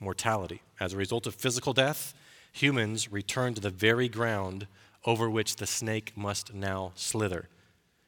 Mortality. 0.00 0.62
As 0.80 0.92
a 0.92 0.96
result 0.96 1.26
of 1.26 1.34
physical 1.34 1.72
death, 1.72 2.14
humans 2.52 3.10
return 3.10 3.54
to 3.54 3.60
the 3.60 3.70
very 3.70 4.08
ground 4.08 4.66
over 5.04 5.30
which 5.30 5.56
the 5.56 5.66
snake 5.66 6.12
must 6.16 6.54
now 6.54 6.92
slither. 6.94 7.48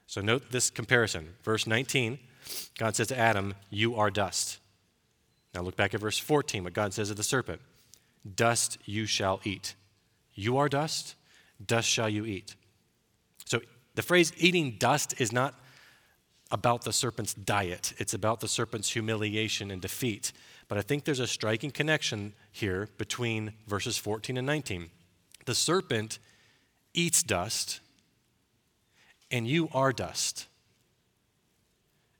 So 0.06 0.20
note 0.20 0.50
this 0.50 0.70
comparison. 0.70 1.34
Verse 1.42 1.66
19, 1.66 2.18
God 2.78 2.96
says 2.96 3.08
to 3.08 3.18
Adam, 3.18 3.54
You 3.70 3.96
are 3.96 4.10
dust. 4.10 4.58
Now 5.54 5.62
look 5.62 5.76
back 5.76 5.94
at 5.94 6.00
verse 6.00 6.18
14, 6.18 6.64
what 6.64 6.72
God 6.72 6.92
says 6.94 7.08
to 7.08 7.14
the 7.14 7.22
serpent 7.22 7.60
Dust 8.34 8.78
you 8.84 9.06
shall 9.06 9.40
eat. 9.44 9.74
You 10.34 10.56
are 10.58 10.68
dust, 10.68 11.14
dust 11.64 11.88
shall 11.88 12.08
you 12.08 12.24
eat. 12.24 12.54
So 13.44 13.60
the 13.94 14.02
phrase 14.02 14.32
eating 14.36 14.76
dust 14.78 15.20
is 15.20 15.32
not 15.32 15.54
about 16.50 16.82
the 16.82 16.92
serpent's 16.92 17.34
diet, 17.34 17.92
it's 17.98 18.14
about 18.14 18.40
the 18.40 18.48
serpent's 18.48 18.90
humiliation 18.90 19.70
and 19.70 19.82
defeat. 19.82 20.32
But 20.68 20.78
I 20.78 20.82
think 20.82 21.04
there's 21.04 21.20
a 21.20 21.26
striking 21.26 21.70
connection 21.70 22.34
here 22.52 22.88
between 22.98 23.54
verses 23.66 23.96
14 23.96 24.36
and 24.36 24.46
19. 24.46 24.90
The 25.46 25.54
serpent 25.54 26.18
eats 26.92 27.22
dust, 27.22 27.80
and 29.30 29.48
you 29.48 29.70
are 29.72 29.92
dust. 29.92 30.46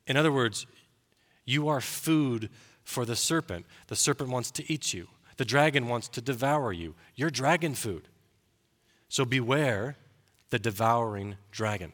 In 0.07 0.17
other 0.17 0.33
words, 0.33 0.67
you 1.45 1.69
are 1.69 1.83
food 1.83 2.49
for 2.85 3.05
the 3.05 3.17
serpent. 3.17 3.67
The 3.89 3.97
serpent 3.97 4.31
wants 4.31 4.51
to 4.53 4.73
eat 4.73 4.95
you, 4.95 5.09
the 5.37 5.45
dragon 5.45 5.87
wants 5.89 6.09
to 6.09 6.21
devour 6.21 6.73
you. 6.73 6.95
You're 7.15 7.31
dragon 7.31 7.75
food. 7.75 8.09
So 9.09 9.25
beware 9.25 9.97
the 10.51 10.59
devouring 10.59 11.37
dragon. 11.51 11.93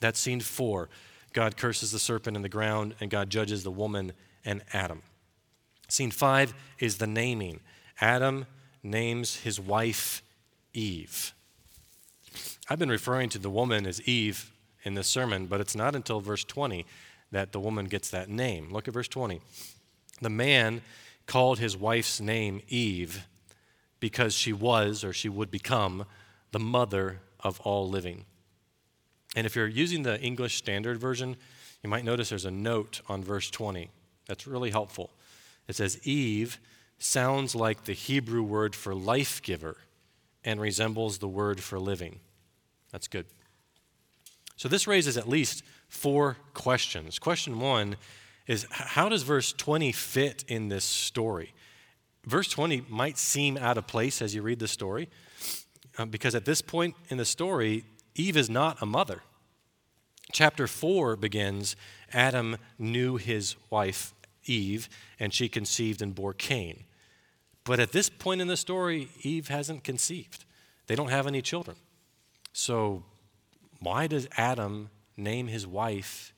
That's 0.00 0.18
scene 0.18 0.40
four. 0.40 0.88
God 1.32 1.56
curses 1.56 1.92
the 1.92 1.98
serpent 1.98 2.36
in 2.36 2.42
the 2.42 2.48
ground, 2.48 2.94
and 3.00 3.10
God 3.10 3.30
judges 3.30 3.62
the 3.62 3.70
woman 3.70 4.12
and 4.44 4.62
Adam. 4.72 5.02
Scene 5.92 6.10
five 6.10 6.54
is 6.78 6.96
the 6.96 7.06
naming. 7.06 7.60
Adam 8.00 8.46
names 8.82 9.36
his 9.36 9.60
wife 9.60 10.22
Eve. 10.72 11.34
I've 12.66 12.78
been 12.78 12.88
referring 12.88 13.28
to 13.28 13.38
the 13.38 13.50
woman 13.50 13.86
as 13.86 14.00
Eve 14.08 14.52
in 14.84 14.94
this 14.94 15.06
sermon, 15.06 15.44
but 15.44 15.60
it's 15.60 15.76
not 15.76 15.94
until 15.94 16.20
verse 16.20 16.44
20 16.44 16.86
that 17.30 17.52
the 17.52 17.60
woman 17.60 17.84
gets 17.84 18.08
that 18.08 18.30
name. 18.30 18.72
Look 18.72 18.88
at 18.88 18.94
verse 18.94 19.06
20. 19.06 19.42
The 20.22 20.30
man 20.30 20.80
called 21.26 21.58
his 21.58 21.76
wife's 21.76 22.22
name 22.22 22.62
Eve 22.68 23.26
because 24.00 24.32
she 24.32 24.54
was, 24.54 25.04
or 25.04 25.12
she 25.12 25.28
would 25.28 25.50
become, 25.50 26.06
the 26.52 26.58
mother 26.58 27.20
of 27.40 27.60
all 27.60 27.86
living. 27.86 28.24
And 29.36 29.44
if 29.44 29.54
you're 29.54 29.68
using 29.68 30.04
the 30.04 30.18
English 30.22 30.56
Standard 30.56 30.96
Version, 30.96 31.36
you 31.82 31.90
might 31.90 32.06
notice 32.06 32.30
there's 32.30 32.46
a 32.46 32.50
note 32.50 33.02
on 33.10 33.22
verse 33.22 33.50
20. 33.50 33.90
That's 34.26 34.46
really 34.46 34.70
helpful. 34.70 35.10
It 35.72 35.76
says, 35.76 36.06
Eve 36.06 36.60
sounds 36.98 37.54
like 37.54 37.84
the 37.84 37.94
Hebrew 37.94 38.42
word 38.42 38.74
for 38.74 38.94
life 38.94 39.40
giver 39.40 39.78
and 40.44 40.60
resembles 40.60 41.16
the 41.16 41.28
word 41.28 41.62
for 41.62 41.78
living. 41.78 42.20
That's 42.90 43.08
good. 43.08 43.24
So 44.56 44.68
this 44.68 44.86
raises 44.86 45.16
at 45.16 45.26
least 45.26 45.62
four 45.88 46.36
questions. 46.52 47.18
Question 47.18 47.58
one 47.58 47.96
is 48.46 48.66
how 48.70 49.08
does 49.08 49.22
verse 49.22 49.54
20 49.54 49.92
fit 49.92 50.44
in 50.46 50.68
this 50.68 50.84
story? 50.84 51.54
Verse 52.26 52.48
20 52.48 52.84
might 52.90 53.16
seem 53.16 53.56
out 53.56 53.78
of 53.78 53.86
place 53.86 54.20
as 54.20 54.34
you 54.34 54.42
read 54.42 54.58
the 54.58 54.68
story, 54.68 55.08
uh, 55.96 56.04
because 56.04 56.34
at 56.34 56.44
this 56.44 56.60
point 56.60 56.96
in 57.08 57.16
the 57.16 57.24
story, 57.24 57.86
Eve 58.14 58.36
is 58.36 58.50
not 58.50 58.76
a 58.82 58.84
mother. 58.84 59.22
Chapter 60.32 60.66
4 60.66 61.16
begins 61.16 61.76
Adam 62.12 62.58
knew 62.78 63.16
his 63.16 63.56
wife 63.70 64.12
Eve, 64.46 64.88
and 65.18 65.32
she 65.32 65.48
conceived 65.48 66.02
and 66.02 66.14
bore 66.14 66.32
Cain. 66.32 66.84
But 67.64 67.80
at 67.80 67.92
this 67.92 68.08
point 68.08 68.40
in 68.40 68.48
the 68.48 68.56
story, 68.56 69.08
Eve 69.22 69.48
hasn't 69.48 69.84
conceived. 69.84 70.44
They 70.86 70.94
don't 70.94 71.10
have 71.10 71.26
any 71.26 71.42
children. 71.42 71.76
So, 72.52 73.04
why 73.80 74.06
does 74.06 74.28
Adam 74.36 74.90
name 75.16 75.46
his 75.46 75.66
wife 75.66 76.34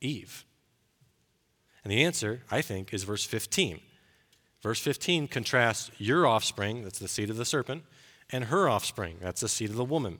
Eve? 0.00 0.44
And 1.84 1.92
the 1.92 2.02
answer, 2.02 2.42
I 2.50 2.62
think, 2.62 2.92
is 2.92 3.04
verse 3.04 3.24
15. 3.24 3.80
Verse 4.60 4.80
15 4.80 5.28
contrasts 5.28 5.90
your 5.98 6.26
offspring, 6.26 6.82
that's 6.82 6.98
the 6.98 7.06
seed 7.06 7.30
of 7.30 7.36
the 7.36 7.44
serpent, 7.44 7.84
and 8.30 8.44
her 8.44 8.68
offspring, 8.68 9.18
that's 9.20 9.40
the 9.40 9.48
seed 9.48 9.70
of 9.70 9.76
the 9.76 9.84
woman. 9.84 10.18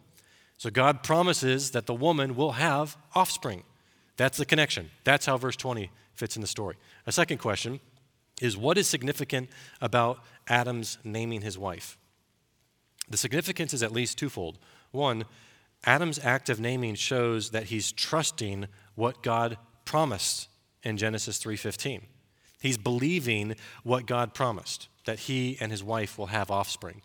So 0.58 0.70
God 0.70 1.02
promises 1.02 1.72
that 1.72 1.86
the 1.86 1.94
woman 1.94 2.36
will 2.36 2.52
have 2.52 2.96
offspring. 3.14 3.64
That's 4.16 4.38
the 4.38 4.46
connection. 4.46 4.90
That's 5.04 5.26
how 5.26 5.36
verse 5.36 5.56
20 5.56 5.90
fits 6.16 6.36
in 6.36 6.42
the 6.42 6.48
story. 6.48 6.76
A 7.06 7.12
second 7.12 7.38
question 7.38 7.80
is 8.40 8.56
what 8.56 8.78
is 8.78 8.86
significant 8.86 9.48
about 9.80 10.18
Adam's 10.48 10.98
naming 11.04 11.42
his 11.42 11.58
wife? 11.58 11.98
The 13.08 13.16
significance 13.16 13.72
is 13.72 13.82
at 13.82 13.92
least 13.92 14.18
twofold. 14.18 14.58
One, 14.90 15.24
Adam's 15.84 16.18
act 16.18 16.48
of 16.48 16.58
naming 16.58 16.94
shows 16.94 17.50
that 17.50 17.64
he's 17.64 17.92
trusting 17.92 18.66
what 18.94 19.22
God 19.22 19.56
promised 19.84 20.48
in 20.82 20.96
Genesis 20.96 21.38
3:15. 21.38 22.06
He's 22.60 22.78
believing 22.78 23.54
what 23.84 24.06
God 24.06 24.34
promised, 24.34 24.88
that 25.04 25.20
he 25.20 25.56
and 25.60 25.70
his 25.70 25.84
wife 25.84 26.18
will 26.18 26.26
have 26.26 26.50
offspring. 26.50 27.02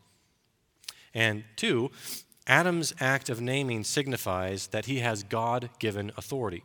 And 1.14 1.44
two, 1.56 1.92
Adam's 2.48 2.94
act 3.00 3.30
of 3.30 3.42
naming 3.42 3.84
signifies 3.84 4.68
that 4.68 4.86
he 4.86 5.00
has 5.00 5.24
God 5.24 5.70
given 5.78 6.12
authority. 6.18 6.64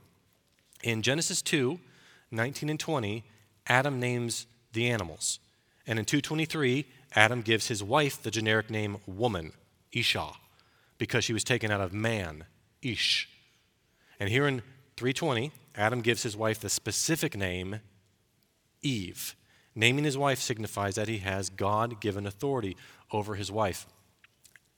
In 0.82 1.02
Genesis 1.02 1.42
2 1.42 1.80
19 2.30 2.68
and 2.68 2.80
20, 2.80 3.24
Adam 3.66 4.00
names 4.00 4.46
the 4.72 4.88
animals. 4.88 5.38
And 5.86 5.98
in 5.98 6.04
223, 6.04 6.86
Adam 7.14 7.42
gives 7.42 7.68
his 7.68 7.82
wife 7.82 8.22
the 8.22 8.30
generic 8.30 8.70
name 8.70 8.98
woman, 9.06 9.52
Isha, 9.92 10.32
because 10.98 11.24
she 11.24 11.32
was 11.32 11.44
taken 11.44 11.70
out 11.70 11.80
of 11.80 11.92
man, 11.92 12.44
Ish. 12.82 13.28
And 14.18 14.28
here 14.28 14.46
in 14.46 14.62
320, 14.96 15.52
Adam 15.74 16.00
gives 16.00 16.22
his 16.22 16.36
wife 16.36 16.60
the 16.60 16.68
specific 16.68 17.36
name 17.36 17.80
Eve. 18.82 19.34
Naming 19.74 20.04
his 20.04 20.16
wife 20.16 20.40
signifies 20.40 20.94
that 20.94 21.08
he 21.08 21.18
has 21.18 21.50
God 21.50 22.00
given 22.00 22.26
authority 22.26 22.76
over 23.12 23.34
his 23.34 23.52
wife. 23.52 23.86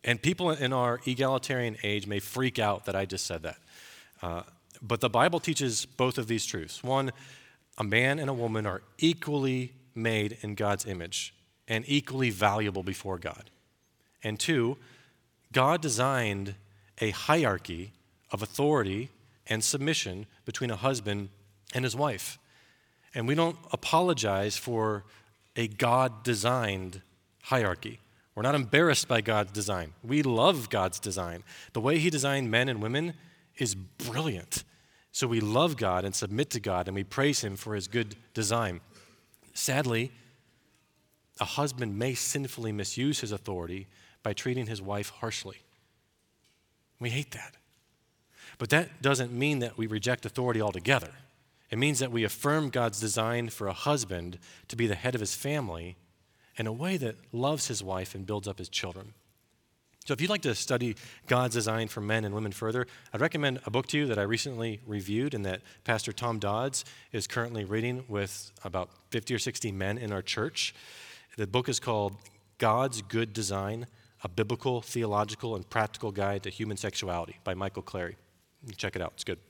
And 0.04 0.20
people 0.20 0.50
in 0.50 0.72
our 0.72 1.00
egalitarian 1.06 1.76
age 1.82 2.06
may 2.06 2.18
freak 2.18 2.58
out 2.58 2.84
that 2.86 2.96
I 2.96 3.04
just 3.04 3.26
said 3.26 3.42
that. 3.42 3.58
Uh, 4.22 4.42
but 4.80 5.00
the 5.00 5.10
Bible 5.10 5.40
teaches 5.40 5.86
both 5.86 6.18
of 6.18 6.26
these 6.26 6.46
truths. 6.46 6.82
One, 6.82 7.12
a 7.78 7.84
man 7.84 8.18
and 8.18 8.28
a 8.28 8.34
woman 8.34 8.66
are 8.66 8.82
equally 8.98 9.72
made 9.94 10.36
in 10.42 10.54
God's 10.54 10.84
image 10.84 11.32
and 11.66 11.84
equally 11.88 12.30
valuable 12.30 12.82
before 12.82 13.18
God. 13.18 13.50
And 14.22 14.38
two, 14.38 14.76
God 15.52 15.80
designed 15.80 16.54
a 17.00 17.10
hierarchy 17.10 17.92
of 18.30 18.42
authority 18.42 19.08
and 19.46 19.64
submission 19.64 20.26
between 20.44 20.70
a 20.70 20.76
husband 20.76 21.30
and 21.74 21.84
his 21.84 21.96
wife. 21.96 22.38
And 23.14 23.26
we 23.26 23.34
don't 23.34 23.56
apologize 23.72 24.56
for 24.56 25.04
a 25.56 25.68
God 25.68 26.22
designed 26.22 27.00
hierarchy. 27.44 28.00
We're 28.34 28.42
not 28.42 28.54
embarrassed 28.54 29.08
by 29.08 29.20
God's 29.20 29.50
design. 29.50 29.94
We 30.04 30.22
love 30.22 30.70
God's 30.70 31.00
design. 31.00 31.42
The 31.72 31.80
way 31.80 31.98
He 31.98 32.10
designed 32.10 32.50
men 32.50 32.68
and 32.68 32.80
women 32.80 33.14
is 33.56 33.74
brilliant. 33.74 34.62
So 35.12 35.26
we 35.26 35.40
love 35.40 35.76
God 35.76 36.04
and 36.04 36.14
submit 36.14 36.50
to 36.50 36.60
God 36.60 36.88
and 36.88 36.94
we 36.94 37.04
praise 37.04 37.42
Him 37.42 37.56
for 37.56 37.74
His 37.74 37.88
good 37.88 38.16
design. 38.34 38.80
Sadly, 39.54 40.12
a 41.40 41.44
husband 41.44 41.98
may 41.98 42.14
sinfully 42.14 42.72
misuse 42.72 43.20
his 43.20 43.32
authority 43.32 43.86
by 44.22 44.32
treating 44.32 44.66
his 44.66 44.82
wife 44.82 45.10
harshly. 45.10 45.58
We 46.98 47.10
hate 47.10 47.32
that. 47.32 47.56
But 48.58 48.70
that 48.70 49.02
doesn't 49.02 49.32
mean 49.32 49.60
that 49.60 49.78
we 49.78 49.86
reject 49.86 50.26
authority 50.26 50.60
altogether. 50.60 51.12
It 51.70 51.78
means 51.78 52.00
that 52.00 52.10
we 52.10 52.24
affirm 52.24 52.70
God's 52.70 52.98
design 52.98 53.50
for 53.50 53.68
a 53.68 53.72
husband 53.72 54.38
to 54.68 54.76
be 54.76 54.86
the 54.86 54.94
head 54.94 55.14
of 55.14 55.20
his 55.20 55.34
family 55.34 55.96
in 56.56 56.66
a 56.66 56.72
way 56.72 56.96
that 56.96 57.16
loves 57.32 57.68
his 57.68 57.84
wife 57.84 58.14
and 58.14 58.26
builds 58.26 58.48
up 58.48 58.58
his 58.58 58.68
children. 58.68 59.14
So, 60.08 60.14
if 60.14 60.22
you'd 60.22 60.30
like 60.30 60.40
to 60.40 60.54
study 60.54 60.96
God's 61.26 61.54
design 61.54 61.88
for 61.88 62.00
men 62.00 62.24
and 62.24 62.34
women 62.34 62.50
further, 62.50 62.86
I'd 63.12 63.20
recommend 63.20 63.60
a 63.66 63.70
book 63.70 63.88
to 63.88 63.98
you 63.98 64.06
that 64.06 64.18
I 64.18 64.22
recently 64.22 64.80
reviewed 64.86 65.34
and 65.34 65.44
that 65.44 65.60
Pastor 65.84 66.12
Tom 66.12 66.38
Dodds 66.38 66.86
is 67.12 67.26
currently 67.26 67.66
reading 67.66 68.06
with 68.08 68.50
about 68.64 68.88
50 69.10 69.34
or 69.34 69.38
60 69.38 69.70
men 69.70 69.98
in 69.98 70.10
our 70.10 70.22
church. 70.22 70.74
The 71.36 71.46
book 71.46 71.68
is 71.68 71.78
called 71.78 72.16
God's 72.56 73.02
Good 73.02 73.34
Design 73.34 73.86
A 74.24 74.30
Biblical, 74.30 74.80
Theological, 74.80 75.54
and 75.54 75.68
Practical 75.68 76.10
Guide 76.10 76.42
to 76.44 76.48
Human 76.48 76.78
Sexuality 76.78 77.36
by 77.44 77.52
Michael 77.52 77.82
Clary. 77.82 78.16
Check 78.78 78.96
it 78.96 79.02
out, 79.02 79.12
it's 79.12 79.24
good. 79.24 79.40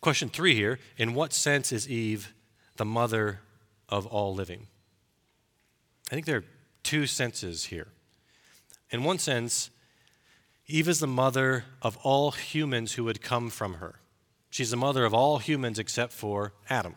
Question 0.00 0.28
three 0.28 0.56
here 0.56 0.80
In 0.98 1.14
what 1.14 1.32
sense 1.32 1.70
is 1.70 1.88
Eve 1.88 2.34
the 2.78 2.84
mother 2.84 3.42
of 3.88 4.06
all 4.06 4.34
living? 4.34 4.66
I 6.10 6.14
think 6.16 6.26
there 6.26 6.38
are 6.38 6.44
two 6.82 7.06
senses 7.06 7.66
here. 7.66 7.86
In 8.90 9.04
one 9.04 9.18
sense, 9.18 9.70
Eve 10.66 10.88
is 10.88 11.00
the 11.00 11.06
mother 11.06 11.64
of 11.82 11.96
all 11.98 12.32
humans 12.32 12.94
who 12.94 13.04
would 13.04 13.20
come 13.20 13.50
from 13.50 13.74
her. 13.74 14.00
She's 14.50 14.70
the 14.70 14.76
mother 14.76 15.04
of 15.04 15.14
all 15.14 15.38
humans 15.38 15.78
except 15.78 16.12
for 16.12 16.52
Adam. 16.70 16.94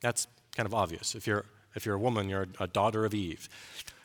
That's 0.00 0.26
kind 0.56 0.66
of 0.66 0.74
obvious. 0.74 1.14
If 1.14 1.26
you're, 1.26 1.46
if 1.74 1.84
you're 1.84 1.96
a 1.96 1.98
woman, 1.98 2.28
you're 2.28 2.46
a 2.60 2.66
daughter 2.66 3.04
of 3.04 3.14
Eve. 3.14 3.48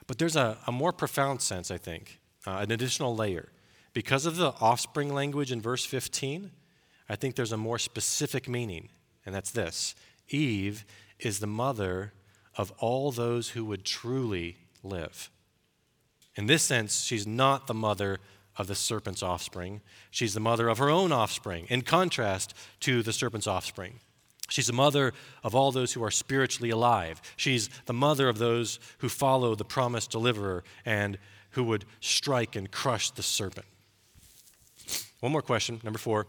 But 0.08 0.18
there's 0.18 0.36
a, 0.36 0.58
a 0.66 0.72
more 0.72 0.92
profound 0.92 1.42
sense, 1.42 1.70
I 1.70 1.78
think, 1.78 2.20
uh, 2.48 2.58
an 2.58 2.72
additional 2.72 3.16
layer. 3.16 3.50
Because 3.94 4.26
of 4.26 4.38
the 4.38 4.54
offspring 4.62 5.14
language 5.14 5.52
in 5.52 5.62
verse 5.62 5.86
15, 5.86 6.52
I 7.10 7.16
think 7.16 7.36
there's 7.36 7.52
a 7.52 7.58
more 7.58 7.80
specific 7.80 8.48
meaning, 8.48 8.90
and 9.26 9.34
that's 9.34 9.52
this 9.52 9.96
Eve 10.30 10.86
is 11.20 11.40
the 11.40 11.48
mother 11.48 12.14
of 12.56 12.72
all 12.78 13.12
those 13.12 13.50
who 13.50 13.66
would 13.66 13.84
truly 13.84 14.58
live. 14.84 15.30
In 16.36 16.46
this 16.46 16.64
sense, 16.64 17.02
she's 17.04 17.28
not 17.28 17.68
the 17.68 17.74
mother 17.74 18.20
of 18.58 18.68
the 18.68 18.76
serpent's 18.76 19.24
offspring. 19.24 19.82
She's 20.12 20.34
the 20.34 20.40
mother 20.40 20.68
of 20.68 20.78
her 20.78 20.90
own 20.90 21.12
offspring, 21.12 21.66
in 21.70 21.82
contrast 21.82 22.54
to 22.82 23.02
the 23.02 23.14
serpent's 23.14 23.48
offspring. 23.48 24.00
She's 24.50 24.68
the 24.68 24.74
mother 24.74 25.14
of 25.44 25.54
all 25.56 25.72
those 25.72 25.94
who 25.94 26.04
are 26.04 26.12
spiritually 26.12 26.72
alive. 26.72 27.22
She's 27.38 27.70
the 27.86 27.94
mother 27.94 28.28
of 28.28 28.38
those 28.38 28.80
who 28.98 29.08
follow 29.08 29.56
the 29.56 29.66
promised 29.66 30.12
deliverer 30.12 30.64
and 30.86 31.18
who 31.52 31.64
would 31.66 31.86
strike 32.00 32.56
and 32.56 32.70
crush 32.72 33.12
the 33.12 33.24
serpent. 33.24 33.68
One 35.20 35.32
more 35.32 35.42
question, 35.42 35.80
number 35.84 36.00
four. 36.00 36.28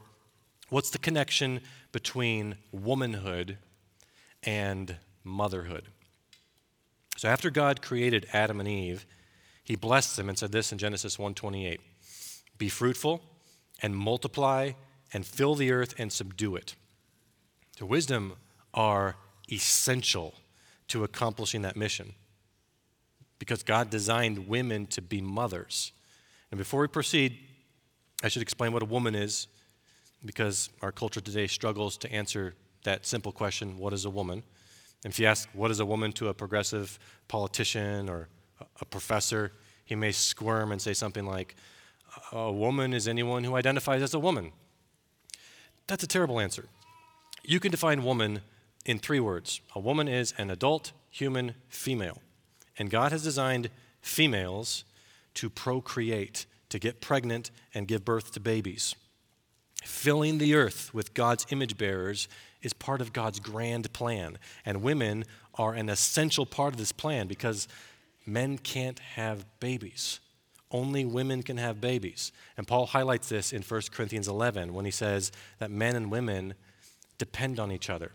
What's 0.68 0.90
the 0.90 0.98
connection 0.98 1.60
between 1.92 2.56
womanhood 2.72 3.58
and 4.42 4.96
motherhood? 5.24 5.88
So 7.16 7.28
after 7.28 7.50
God 7.50 7.82
created 7.82 8.26
Adam 8.32 8.60
and 8.60 8.68
Eve, 8.68 9.04
he 9.64 9.76
blessed 9.76 10.16
them 10.16 10.28
and 10.28 10.38
said 10.38 10.52
this 10.52 10.72
in 10.72 10.78
Genesis 10.78 11.16
1:28. 11.18 11.80
Be 12.58 12.68
fruitful 12.68 13.22
and 13.82 13.96
multiply 13.96 14.72
and 15.12 15.26
fill 15.26 15.54
the 15.54 15.72
earth 15.72 15.94
and 15.98 16.12
subdue 16.12 16.56
it. 16.56 16.74
The 17.78 17.86
wisdom 17.86 18.36
are 18.74 19.16
essential 19.50 20.34
to 20.88 21.04
accomplishing 21.04 21.62
that 21.62 21.76
mission 21.76 22.14
because 23.38 23.62
God 23.62 23.90
designed 23.90 24.48
women 24.48 24.86
to 24.88 25.02
be 25.02 25.20
mothers. 25.20 25.92
And 26.50 26.58
before 26.58 26.80
we 26.82 26.88
proceed, 26.88 27.38
I 28.22 28.28
should 28.28 28.42
explain 28.42 28.72
what 28.72 28.82
a 28.82 28.86
woman 28.86 29.14
is 29.14 29.48
because 30.24 30.68
our 30.82 30.92
culture 30.92 31.20
today 31.20 31.46
struggles 31.46 31.96
to 31.98 32.12
answer 32.12 32.54
that 32.84 33.06
simple 33.06 33.32
question 33.32 33.78
what 33.78 33.92
is 33.92 34.04
a 34.04 34.10
woman? 34.10 34.42
And 35.04 35.12
if 35.12 35.18
you 35.18 35.26
ask, 35.26 35.48
what 35.54 35.70
is 35.70 35.80
a 35.80 35.86
woman 35.86 36.12
to 36.12 36.28
a 36.28 36.34
progressive 36.34 36.98
politician 37.28 38.08
or 38.08 38.28
a 38.80 38.84
professor, 38.84 39.52
he 39.84 39.94
may 39.94 40.12
squirm 40.12 40.72
and 40.72 40.80
say 40.80 40.92
something 40.92 41.26
like, 41.26 41.56
a 42.32 42.50
woman 42.50 42.92
is 42.92 43.06
anyone 43.06 43.44
who 43.44 43.54
identifies 43.54 44.02
as 44.02 44.14
a 44.14 44.18
woman. 44.18 44.52
That's 45.86 46.04
a 46.04 46.08
terrible 46.08 46.40
answer. 46.40 46.66
You 47.44 47.60
can 47.60 47.70
define 47.70 48.04
woman 48.04 48.42
in 48.84 48.98
three 48.98 49.20
words 49.20 49.60
a 49.74 49.80
woman 49.80 50.08
is 50.08 50.34
an 50.38 50.50
adult 50.50 50.92
human 51.10 51.54
female. 51.68 52.18
And 52.78 52.90
God 52.90 53.12
has 53.12 53.22
designed 53.22 53.70
females 54.00 54.84
to 55.34 55.50
procreate, 55.50 56.46
to 56.70 56.78
get 56.78 57.00
pregnant 57.00 57.50
and 57.74 57.86
give 57.86 58.04
birth 58.04 58.32
to 58.32 58.40
babies. 58.40 58.94
Filling 59.82 60.38
the 60.38 60.54
earth 60.54 60.92
with 60.92 61.14
God's 61.14 61.46
image 61.50 61.76
bearers 61.76 62.28
is 62.62 62.72
part 62.72 63.00
of 63.00 63.12
God's 63.12 63.40
grand 63.40 63.92
plan. 63.92 64.38
And 64.64 64.82
women 64.82 65.24
are 65.54 65.74
an 65.74 65.88
essential 65.88 66.46
part 66.46 66.74
of 66.74 66.78
this 66.78 66.92
plan 66.92 67.26
because 67.26 67.66
men 68.26 68.58
can't 68.58 68.98
have 68.98 69.46
babies. 69.60 70.20
Only 70.70 71.04
women 71.04 71.42
can 71.42 71.56
have 71.56 71.80
babies. 71.80 72.30
And 72.56 72.66
Paul 72.66 72.86
highlights 72.86 73.28
this 73.28 73.52
in 73.52 73.62
1 73.62 73.82
Corinthians 73.92 74.28
11 74.28 74.72
when 74.72 74.84
he 74.84 74.90
says 74.90 75.32
that 75.58 75.70
men 75.70 75.96
and 75.96 76.10
women 76.10 76.54
depend 77.18 77.58
on 77.58 77.72
each 77.72 77.90
other. 77.90 78.12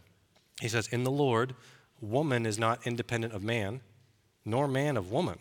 He 0.62 0.70
says, 0.70 0.88
In 0.88 1.04
the 1.04 1.12
Lord, 1.12 1.54
woman 2.00 2.46
is 2.46 2.58
not 2.58 2.86
independent 2.88 3.34
of 3.34 3.44
man, 3.44 3.82
nor 4.46 4.68
man 4.68 4.96
of 4.96 5.12
woman. 5.12 5.40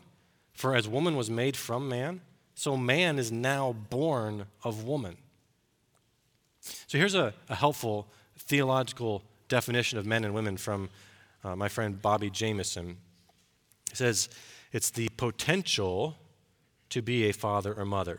For 0.54 0.74
as 0.74 0.88
woman 0.88 1.16
was 1.16 1.30
made 1.30 1.56
from 1.56 1.88
man, 1.88 2.20
so 2.54 2.76
man 2.76 3.18
is 3.18 3.30
now 3.30 3.72
born 3.72 4.46
of 4.62 4.84
woman. 4.84 5.16
So 6.60 6.98
here's 6.98 7.14
a, 7.14 7.34
a 7.48 7.54
helpful 7.54 8.06
theological 8.38 9.22
definition 9.48 9.98
of 9.98 10.06
men 10.06 10.24
and 10.24 10.34
women 10.34 10.56
from 10.56 10.88
uh, 11.42 11.54
my 11.54 11.68
friend 11.68 12.00
Bobby 12.00 12.30
Jamieson. 12.30 12.96
He 13.90 13.96
says 13.96 14.28
it's 14.74 14.90
the 14.90 15.08
potential 15.10 16.16
to 16.90 17.00
be 17.00 17.28
a 17.28 17.32
father 17.32 17.72
or 17.72 17.84
mother 17.84 18.18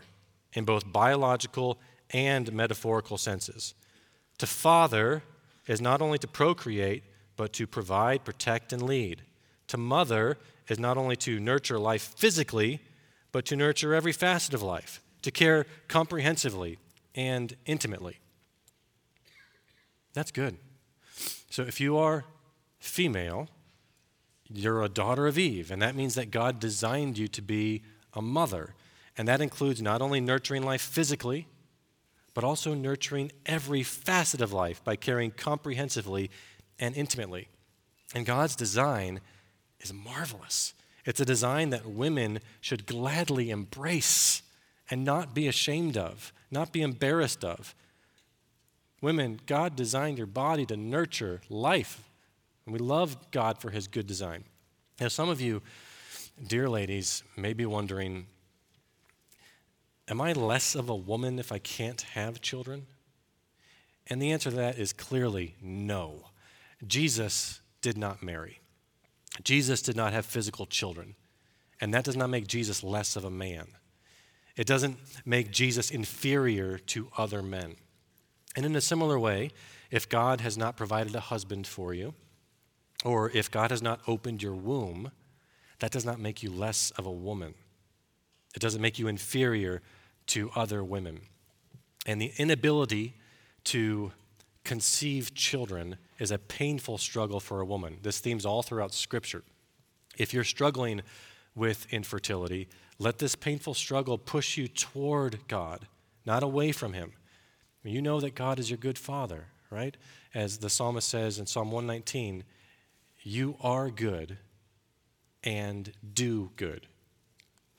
in 0.54 0.64
both 0.64 0.90
biological 0.90 1.78
and 2.10 2.50
metaphorical 2.50 3.18
senses. 3.18 3.74
To 4.38 4.46
father 4.46 5.22
is 5.66 5.82
not 5.82 6.00
only 6.00 6.16
to 6.18 6.26
procreate, 6.26 7.04
but 7.36 7.52
to 7.52 7.66
provide, 7.66 8.24
protect, 8.24 8.72
and 8.72 8.80
lead. 8.80 9.20
To 9.68 9.76
mother 9.76 10.38
is 10.66 10.78
not 10.78 10.96
only 10.96 11.14
to 11.16 11.38
nurture 11.38 11.78
life 11.78 12.14
physically, 12.16 12.80
but 13.32 13.44
to 13.44 13.56
nurture 13.56 13.94
every 13.94 14.12
facet 14.12 14.54
of 14.54 14.62
life, 14.62 15.02
to 15.20 15.30
care 15.30 15.66
comprehensively 15.88 16.78
and 17.14 17.54
intimately. 17.66 18.16
That's 20.14 20.30
good. 20.30 20.56
So 21.50 21.64
if 21.64 21.82
you 21.82 21.98
are 21.98 22.24
female, 22.78 23.48
you're 24.52 24.82
a 24.82 24.88
daughter 24.88 25.26
of 25.26 25.38
Eve, 25.38 25.70
and 25.70 25.80
that 25.82 25.96
means 25.96 26.14
that 26.14 26.30
God 26.30 26.60
designed 26.60 27.18
you 27.18 27.28
to 27.28 27.42
be 27.42 27.82
a 28.14 28.22
mother. 28.22 28.74
And 29.16 29.26
that 29.28 29.40
includes 29.40 29.80
not 29.80 30.02
only 30.02 30.20
nurturing 30.20 30.62
life 30.62 30.82
physically, 30.82 31.46
but 32.34 32.44
also 32.44 32.74
nurturing 32.74 33.32
every 33.46 33.82
facet 33.82 34.40
of 34.40 34.52
life 34.52 34.84
by 34.84 34.94
caring 34.94 35.30
comprehensively 35.30 36.30
and 36.78 36.94
intimately. 36.94 37.48
And 38.14 38.26
God's 38.26 38.54
design 38.54 39.20
is 39.80 39.92
marvelous. 39.92 40.74
It's 41.04 41.20
a 41.20 41.24
design 41.24 41.70
that 41.70 41.86
women 41.86 42.40
should 42.60 42.86
gladly 42.86 43.50
embrace 43.50 44.42
and 44.90 45.04
not 45.04 45.34
be 45.34 45.48
ashamed 45.48 45.96
of, 45.96 46.32
not 46.50 46.72
be 46.72 46.82
embarrassed 46.82 47.44
of. 47.44 47.74
Women, 49.00 49.40
God 49.46 49.76
designed 49.76 50.18
your 50.18 50.26
body 50.26 50.66
to 50.66 50.76
nurture 50.76 51.40
life. 51.48 52.05
And 52.66 52.72
we 52.72 52.78
love 52.78 53.30
God 53.30 53.58
for 53.58 53.70
his 53.70 53.88
good 53.88 54.06
design. 54.06 54.44
Now, 55.00 55.08
some 55.08 55.28
of 55.28 55.40
you, 55.40 55.62
dear 56.46 56.68
ladies, 56.68 57.22
may 57.36 57.52
be 57.52 57.64
wondering 57.66 58.26
Am 60.08 60.20
I 60.20 60.32
less 60.34 60.76
of 60.76 60.88
a 60.88 60.94
woman 60.94 61.40
if 61.40 61.50
I 61.50 61.58
can't 61.58 62.00
have 62.00 62.40
children? 62.40 62.86
And 64.06 64.22
the 64.22 64.30
answer 64.30 64.50
to 64.50 64.56
that 64.56 64.78
is 64.78 64.92
clearly 64.92 65.56
no. 65.60 66.26
Jesus 66.86 67.60
did 67.80 67.98
not 67.98 68.22
marry. 68.22 68.60
Jesus 69.42 69.82
did 69.82 69.96
not 69.96 70.12
have 70.12 70.24
physical 70.24 70.64
children. 70.64 71.16
And 71.80 71.92
that 71.92 72.04
does 72.04 72.16
not 72.16 72.30
make 72.30 72.46
Jesus 72.46 72.84
less 72.84 73.16
of 73.16 73.24
a 73.24 73.30
man. 73.30 73.66
It 74.56 74.66
doesn't 74.66 74.96
make 75.24 75.50
Jesus 75.50 75.90
inferior 75.90 76.78
to 76.78 77.08
other 77.18 77.42
men. 77.42 77.74
And 78.54 78.64
in 78.64 78.74
a 78.76 78.80
similar 78.80 79.18
way, 79.18 79.50
if 79.90 80.08
God 80.08 80.40
has 80.40 80.56
not 80.56 80.76
provided 80.76 81.14
a 81.14 81.20
husband 81.20 81.66
for 81.66 81.92
you, 81.92 82.14
or 83.06 83.30
if 83.30 83.50
God 83.50 83.70
has 83.70 83.80
not 83.80 84.00
opened 84.08 84.42
your 84.42 84.54
womb, 84.54 85.12
that 85.78 85.92
does 85.92 86.04
not 86.04 86.18
make 86.18 86.42
you 86.42 86.50
less 86.50 86.90
of 86.98 87.06
a 87.06 87.10
woman. 87.10 87.54
It 88.54 88.58
doesn't 88.58 88.82
make 88.82 88.98
you 88.98 89.06
inferior 89.06 89.80
to 90.28 90.50
other 90.56 90.82
women. 90.82 91.20
And 92.04 92.20
the 92.20 92.32
inability 92.36 93.14
to 93.64 94.10
conceive 94.64 95.34
children 95.34 95.98
is 96.18 96.32
a 96.32 96.38
painful 96.38 96.98
struggle 96.98 97.38
for 97.38 97.60
a 97.60 97.64
woman. 97.64 97.98
This 98.02 98.18
theme's 98.18 98.44
all 98.44 98.62
throughout 98.62 98.92
Scripture. 98.92 99.44
If 100.18 100.34
you're 100.34 100.42
struggling 100.42 101.02
with 101.54 101.86
infertility, 101.92 102.68
let 102.98 103.18
this 103.18 103.36
painful 103.36 103.74
struggle 103.74 104.18
push 104.18 104.56
you 104.56 104.66
toward 104.66 105.46
God, 105.46 105.86
not 106.24 106.42
away 106.42 106.72
from 106.72 106.92
Him. 106.92 107.12
You 107.84 108.02
know 108.02 108.18
that 108.18 108.34
God 108.34 108.58
is 108.58 108.68
your 108.68 108.78
good 108.78 108.98
Father, 108.98 109.46
right? 109.70 109.96
As 110.34 110.58
the 110.58 110.70
psalmist 110.70 111.08
says 111.08 111.38
in 111.38 111.46
Psalm 111.46 111.70
119, 111.70 112.42
you 113.26 113.56
are 113.60 113.90
good 113.90 114.38
and 115.44 115.92
do 116.14 116.50
good. 116.56 116.86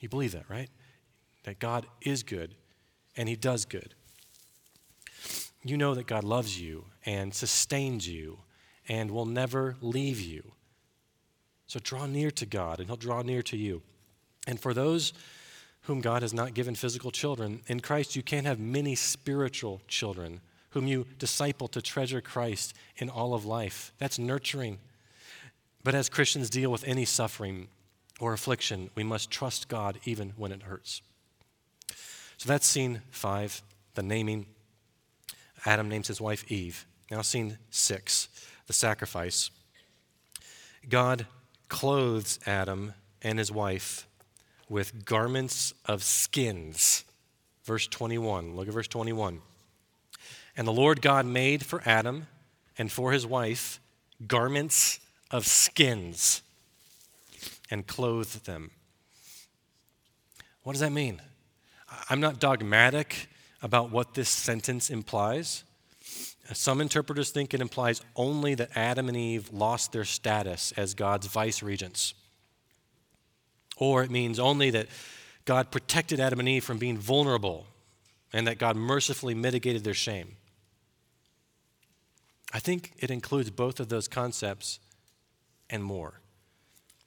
You 0.00 0.08
believe 0.08 0.32
that, 0.32 0.48
right? 0.48 0.68
that 1.48 1.58
God 1.58 1.86
is 2.02 2.22
good 2.22 2.54
and 3.16 3.26
He 3.26 3.34
does 3.34 3.64
good. 3.64 3.94
You 5.64 5.78
know 5.78 5.94
that 5.94 6.06
God 6.06 6.22
loves 6.22 6.60
you 6.60 6.84
and 7.06 7.34
sustains 7.34 8.06
you 8.06 8.40
and 8.86 9.10
will 9.10 9.24
never 9.24 9.76
leave 9.80 10.20
you. 10.20 10.52
So 11.66 11.80
draw 11.82 12.04
near 12.04 12.30
to 12.32 12.44
God 12.44 12.80
and 12.80 12.88
He'll 12.88 12.96
draw 12.98 13.22
near 13.22 13.40
to 13.44 13.56
you. 13.56 13.80
And 14.46 14.60
for 14.60 14.74
those 14.74 15.14
whom 15.82 16.02
God 16.02 16.20
has 16.20 16.34
not 16.34 16.52
given 16.52 16.74
physical 16.74 17.10
children, 17.10 17.62
in 17.66 17.80
Christ 17.80 18.14
you 18.14 18.22
can 18.22 18.44
have 18.44 18.58
many 18.58 18.94
spiritual 18.94 19.80
children 19.88 20.42
whom 20.72 20.86
you 20.86 21.06
disciple 21.18 21.68
to 21.68 21.80
treasure 21.80 22.20
Christ 22.20 22.74
in 22.98 23.08
all 23.08 23.32
of 23.32 23.46
life. 23.46 23.90
That's 23.96 24.18
nurturing. 24.18 24.80
But 25.88 25.94
as 25.94 26.10
Christians 26.10 26.50
deal 26.50 26.70
with 26.70 26.84
any 26.86 27.06
suffering 27.06 27.68
or 28.20 28.34
affliction, 28.34 28.90
we 28.94 29.02
must 29.02 29.30
trust 29.30 29.68
God 29.68 29.98
even 30.04 30.34
when 30.36 30.52
it 30.52 30.64
hurts. 30.64 31.00
So 32.36 32.46
that's 32.46 32.66
scene 32.66 33.00
five, 33.10 33.62
the 33.94 34.02
naming. 34.02 34.44
Adam 35.64 35.88
names 35.88 36.08
his 36.08 36.20
wife 36.20 36.44
Eve. 36.52 36.84
Now, 37.10 37.22
scene 37.22 37.56
six, 37.70 38.28
the 38.66 38.74
sacrifice. 38.74 39.50
God 40.86 41.24
clothes 41.70 42.38
Adam 42.44 42.92
and 43.22 43.38
his 43.38 43.50
wife 43.50 44.06
with 44.68 45.06
garments 45.06 45.72
of 45.86 46.02
skins. 46.02 47.04
Verse 47.64 47.86
21. 47.86 48.54
Look 48.54 48.68
at 48.68 48.74
verse 48.74 48.88
21. 48.88 49.40
And 50.54 50.68
the 50.68 50.70
Lord 50.70 51.00
God 51.00 51.24
made 51.24 51.64
for 51.64 51.80
Adam 51.86 52.26
and 52.76 52.92
for 52.92 53.12
his 53.12 53.26
wife 53.26 53.80
garments 54.26 55.00
of 55.30 55.46
skins 55.46 56.42
and 57.70 57.86
clothed 57.86 58.46
them. 58.46 58.70
What 60.62 60.72
does 60.72 60.80
that 60.80 60.92
mean? 60.92 61.20
I'm 62.10 62.20
not 62.20 62.40
dogmatic 62.40 63.28
about 63.62 63.90
what 63.90 64.14
this 64.14 64.28
sentence 64.28 64.90
implies. 64.90 65.64
Some 66.52 66.80
interpreters 66.80 67.30
think 67.30 67.52
it 67.52 67.60
implies 67.60 68.00
only 68.16 68.54
that 68.54 68.76
Adam 68.76 69.08
and 69.08 69.16
Eve 69.16 69.52
lost 69.52 69.92
their 69.92 70.04
status 70.04 70.72
as 70.76 70.94
God's 70.94 71.26
vice 71.26 71.62
regents. 71.62 72.14
Or 73.76 74.02
it 74.02 74.10
means 74.10 74.38
only 74.38 74.70
that 74.70 74.88
God 75.44 75.70
protected 75.70 76.20
Adam 76.20 76.40
and 76.40 76.48
Eve 76.48 76.64
from 76.64 76.78
being 76.78 76.98
vulnerable 76.98 77.66
and 78.32 78.46
that 78.46 78.58
God 78.58 78.76
mercifully 78.76 79.34
mitigated 79.34 79.84
their 79.84 79.94
shame. 79.94 80.36
I 82.52 82.58
think 82.58 82.92
it 82.98 83.10
includes 83.10 83.50
both 83.50 83.78
of 83.78 83.88
those 83.88 84.08
concepts 84.08 84.80
and 85.70 85.82
more. 85.82 86.20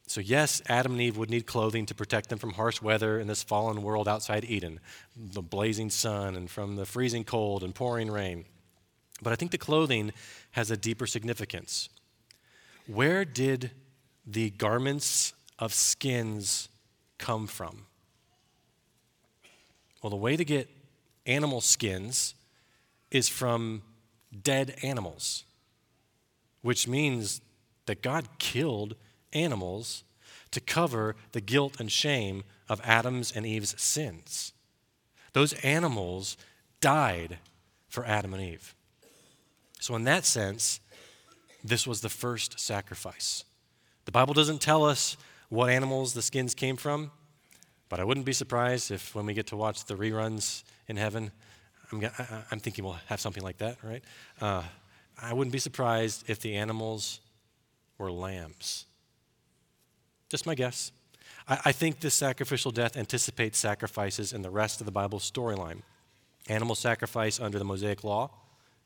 So, 0.08 0.20
yes, 0.20 0.62
Adam 0.68 0.94
and 0.94 1.02
Eve 1.02 1.18
would 1.18 1.30
need 1.30 1.46
clothing 1.46 1.86
to 1.86 1.96
protect 1.96 2.30
them 2.30 2.38
from 2.38 2.52
harsh 2.52 2.82
weather 2.82 3.18
in 3.18 3.28
this 3.28 3.44
fallen 3.44 3.82
world 3.82 4.10
outside 4.10 4.44
Eden, 4.44 4.82
the 5.16 5.42
blazing 5.42 5.90
sun, 5.90 6.36
and 6.36 6.50
from 6.50 6.76
the 6.76 6.86
freezing 6.86 7.24
cold 7.24 7.64
and 7.64 7.74
pouring 7.74 8.12
rain. 8.12 8.44
But 9.22 9.32
I 9.32 9.38
think 9.38 9.52
the 9.52 9.58
clothing 9.58 10.12
has 10.52 10.70
a 10.70 10.76
deeper 10.76 11.08
significance. 11.08 11.88
Where 12.88 13.24
did 13.24 13.72
the 14.28 14.50
garments 14.50 15.34
of 15.60 15.74
skins 15.74 16.68
come 17.18 17.48
from? 17.48 17.86
Well, 20.02 20.10
the 20.10 20.18
way 20.18 20.36
to 20.36 20.44
get 20.44 20.68
animal 21.26 21.62
skins 21.62 22.36
is 23.12 23.30
from 23.30 23.84
dead 24.44 24.76
animals, 24.82 25.46
which 26.62 26.88
means 26.88 27.40
that 27.86 28.02
God 28.02 28.28
killed 28.40 28.96
animals 29.34 30.04
to 30.52 30.60
cover 30.60 31.16
the 31.32 31.42
guilt 31.42 31.80
and 31.80 31.92
shame 31.92 32.44
of 32.70 32.82
Adam's 32.84 33.32
and 33.36 33.46
Eve's 33.46 33.80
sins. 33.82 34.54
Those 35.34 35.54
animals 35.64 36.38
died 36.82 37.38
for 37.88 38.06
Adam 38.06 38.34
and 38.34 38.44
Eve. 38.44 38.76
So, 39.80 39.96
in 39.96 40.04
that 40.04 40.26
sense, 40.26 40.80
this 41.64 41.88
was 41.88 42.02
the 42.02 42.10
first 42.10 42.60
sacrifice. 42.60 43.44
The 44.06 44.12
Bible 44.12 44.34
doesn't 44.34 44.62
tell 44.62 44.86
us 44.86 45.16
what 45.50 45.70
animals 45.70 46.14
the 46.14 46.22
skins 46.22 46.54
came 46.54 46.76
from, 46.76 47.12
but 47.90 48.00
I 48.00 48.04
wouldn't 48.04 48.26
be 48.26 48.34
surprised 48.34 48.92
if 48.92 49.14
when 49.16 49.26
we 49.26 49.34
get 49.34 49.48
to 49.48 49.58
watch 49.58 49.86
the 49.86 49.96
reruns 49.96 50.64
in 50.88 50.98
heaven, 50.98 51.32
I'm, 51.92 52.10
I'm 52.52 52.60
thinking 52.60 52.84
we'll 52.86 52.98
have 53.08 53.20
something 53.20 53.44
like 53.44 53.58
that, 53.58 53.78
right? 53.84 54.04
Uh, 54.40 54.64
I 55.22 55.34
wouldn't 55.34 55.52
be 55.52 55.60
surprised 55.60 56.30
if 56.30 56.40
the 56.40 56.56
animals 56.56 57.20
were 58.02 58.12
lambs. 58.12 58.86
Just 60.30 60.46
my 60.46 60.56
guess. 60.56 60.92
I, 61.48 61.60
I 61.66 61.72
think 61.72 62.00
this 62.00 62.16
sacrificial 62.16 62.72
death 62.72 62.98
anticipates 62.98 63.60
sacrifices 63.60 64.34
in 64.34 64.42
the 64.42 64.50
rest 64.50 64.82
of 64.82 64.86
the 64.86 64.92
Bible's 64.92 65.30
storyline. 65.30 65.84
Animal 66.50 66.76
sacrifice 66.76 67.40
under 67.40 67.60
the 67.60 67.66
Mosaic 67.66 68.04
Law. 68.04 68.32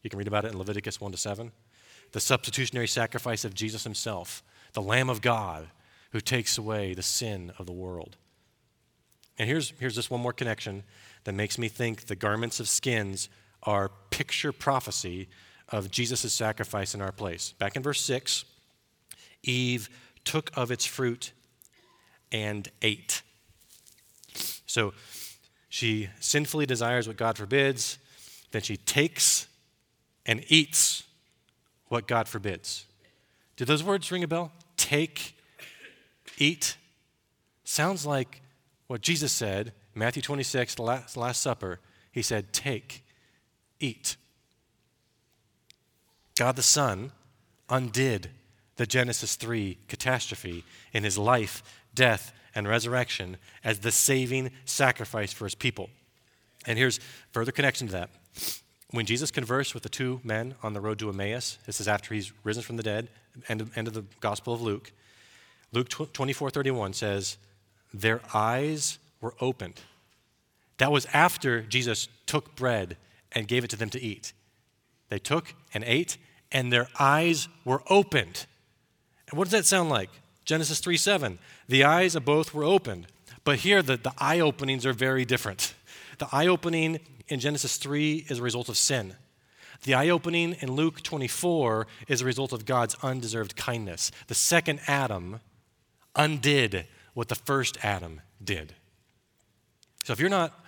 You 0.04 0.10
can 0.10 0.20
read 0.20 0.28
about 0.28 0.46
it 0.46 0.52
in 0.52 0.58
Leviticus 0.58 1.00
1 1.00 1.12
to 1.14 1.18
7. 1.18 1.52
The 2.12 2.20
substitutionary 2.20 2.88
sacrifice 2.88 3.46
of 3.46 3.56
Jesus 3.56 3.84
himself, 3.84 4.44
the 4.74 4.82
Lamb 4.82 5.10
of 5.10 5.22
God 5.22 5.68
who 6.12 6.20
takes 6.20 6.58
away 6.58 6.94
the 6.94 7.02
sin 7.02 7.52
of 7.58 7.66
the 7.66 7.74
world. 7.74 8.18
And 9.38 9.50
here's, 9.50 9.74
here's 9.80 9.96
just 9.96 10.12
one 10.12 10.22
more 10.22 10.34
connection 10.34 10.84
that 11.24 11.34
makes 11.34 11.58
me 11.58 11.68
think 11.68 12.06
the 12.06 12.16
garments 12.16 12.60
of 12.60 12.70
skins 12.70 13.30
are 13.64 13.92
picture 14.12 14.52
prophecy 14.52 15.28
of 15.70 15.90
Jesus' 15.90 16.32
sacrifice 16.32 16.94
in 16.94 17.02
our 17.02 17.12
place. 17.12 17.54
Back 17.58 17.76
in 17.76 17.84
verse 17.84 18.02
6, 18.02 18.46
Eve 19.48 19.90
took 20.24 20.52
of 20.56 20.72
its 20.72 20.86
fruit 20.86 21.32
and 22.32 22.70
ate. 22.82 23.22
So 24.66 24.94
she 25.70 26.10
sinfully 26.20 26.66
desires 26.66 27.08
what 27.08 27.18
God 27.18 27.38
forbids, 27.38 27.98
then 28.52 28.62
she 28.62 28.78
takes 28.78 29.48
and 30.26 30.44
eats 30.48 31.04
what 31.88 32.08
God 32.08 32.28
forbids. 32.28 32.86
Do 33.56 33.66
those 33.66 33.84
words 33.84 34.12
ring 34.12 34.24
a 34.24 34.28
bell? 34.28 34.52
Take, 34.76 35.36
eat. 36.38 36.78
Sounds 37.64 38.06
like 38.06 38.42
what 38.88 39.02
Jesus 39.02 39.32
said, 39.32 39.72
Matthew 39.94 40.22
26, 40.22 40.76
the 40.76 40.82
last, 40.82 41.16
last 41.16 41.42
Supper. 41.42 41.80
He 42.12 42.22
said, 42.22 42.52
Take, 42.52 43.04
eat. 43.80 44.18
God 46.38 46.56
the 46.56 46.62
Son 46.62 47.12
undid 47.70 48.30
the 48.78 48.86
Genesis 48.86 49.36
3 49.36 49.78
catastrophe 49.88 50.64
in 50.94 51.04
his 51.04 51.18
life, 51.18 51.64
death, 51.94 52.34
and 52.54 52.68
resurrection 52.68 53.38
as 53.64 53.80
the 53.80 53.92
saving 53.92 54.52
sacrifice 54.66 55.34
for 55.34 55.46
his 55.46 55.56
people. 55.56 55.90
And 56.66 56.78
here's 56.78 57.00
further 57.32 57.52
connection 57.52 57.88
to 57.88 57.94
that. 57.94 58.10
When 58.92 59.06
Jesus 59.06 59.32
conversed 59.32 59.74
with 59.74 59.84
the 59.84 59.90
two 59.90 60.22
men 60.24 60.56
on 60.64 60.74
the 60.74 60.80
road 60.80 61.00
to 61.00 61.10
Emmaus, 61.10 61.58
this 61.66 61.82
is 61.82 61.88
after 61.88 62.14
he's 62.14 62.32
risen 62.44 62.64
from 62.64 62.78
the 62.78 62.84
dead, 62.84 63.10
end 63.50 63.62
of, 63.62 63.78
end 63.78 63.88
of 63.88 63.94
the 63.94 64.06
Gospel 64.22 64.54
of 64.54 64.62
Luke. 64.62 64.92
Luke 65.74 65.90
24 65.90 66.50
31 66.50 66.94
says, 66.94 67.38
Their 67.94 68.22
eyes 68.34 69.00
were 69.20 69.36
opened. 69.42 69.82
That 70.78 70.92
was 70.92 71.08
after 71.14 71.62
Jesus 71.62 72.08
took 72.26 72.56
bread 72.56 72.98
and 73.32 73.48
gave 73.48 73.64
it 73.64 73.70
to 73.72 73.76
them 73.76 73.90
to 73.90 74.02
eat. 74.02 74.34
They 75.10 75.20
took 75.20 75.54
and 75.74 75.84
ate, 75.86 76.18
and 76.52 76.72
their 76.72 76.88
eyes 77.00 77.48
were 77.64 77.84
opened. 77.90 78.46
And 79.30 79.38
what 79.38 79.46
does 79.46 79.52
that 79.54 79.66
sound 79.66 79.90
like? 79.90 80.10
Genesis 80.46 80.80
3 80.80 80.98
7. 80.98 81.40
The 81.68 81.84
eyes 81.84 82.16
of 82.16 82.26
both 82.26 82.54
were 82.54 82.64
opened. 82.64 83.08
But 83.44 83.60
here, 83.60 83.82
the, 83.82 83.98
the 83.98 84.14
eye 84.18 84.40
openings 84.40 84.86
are 84.86 84.94
very 84.94 85.26
different. 85.26 85.74
The 86.18 86.28
eye 86.32 86.48
opening 86.48 87.00
in 87.28 87.40
Genesis 87.40 87.78
3 87.78 88.26
is 88.30 88.40
a 88.40 88.44
result 88.44 88.70
of 88.70 88.78
sin. 88.78 89.16
The 89.84 89.94
eye 89.94 90.10
opening 90.10 90.56
in 90.62 90.72
Luke 90.72 91.04
24 91.04 91.86
is 92.08 92.22
a 92.22 92.26
result 92.26 92.54
of 92.54 92.66
God's 92.66 92.96
undeserved 93.04 93.56
kindness. 93.56 94.12
The 94.28 94.36
second 94.36 94.80
Adam 94.88 95.42
undid 96.16 96.88
what 97.14 97.28
the 97.28 97.36
first 97.36 97.78
Adam 97.84 98.22
did. 98.44 98.74
So 100.04 100.14
if 100.14 100.20
you're 100.20 100.30
not 100.30 100.60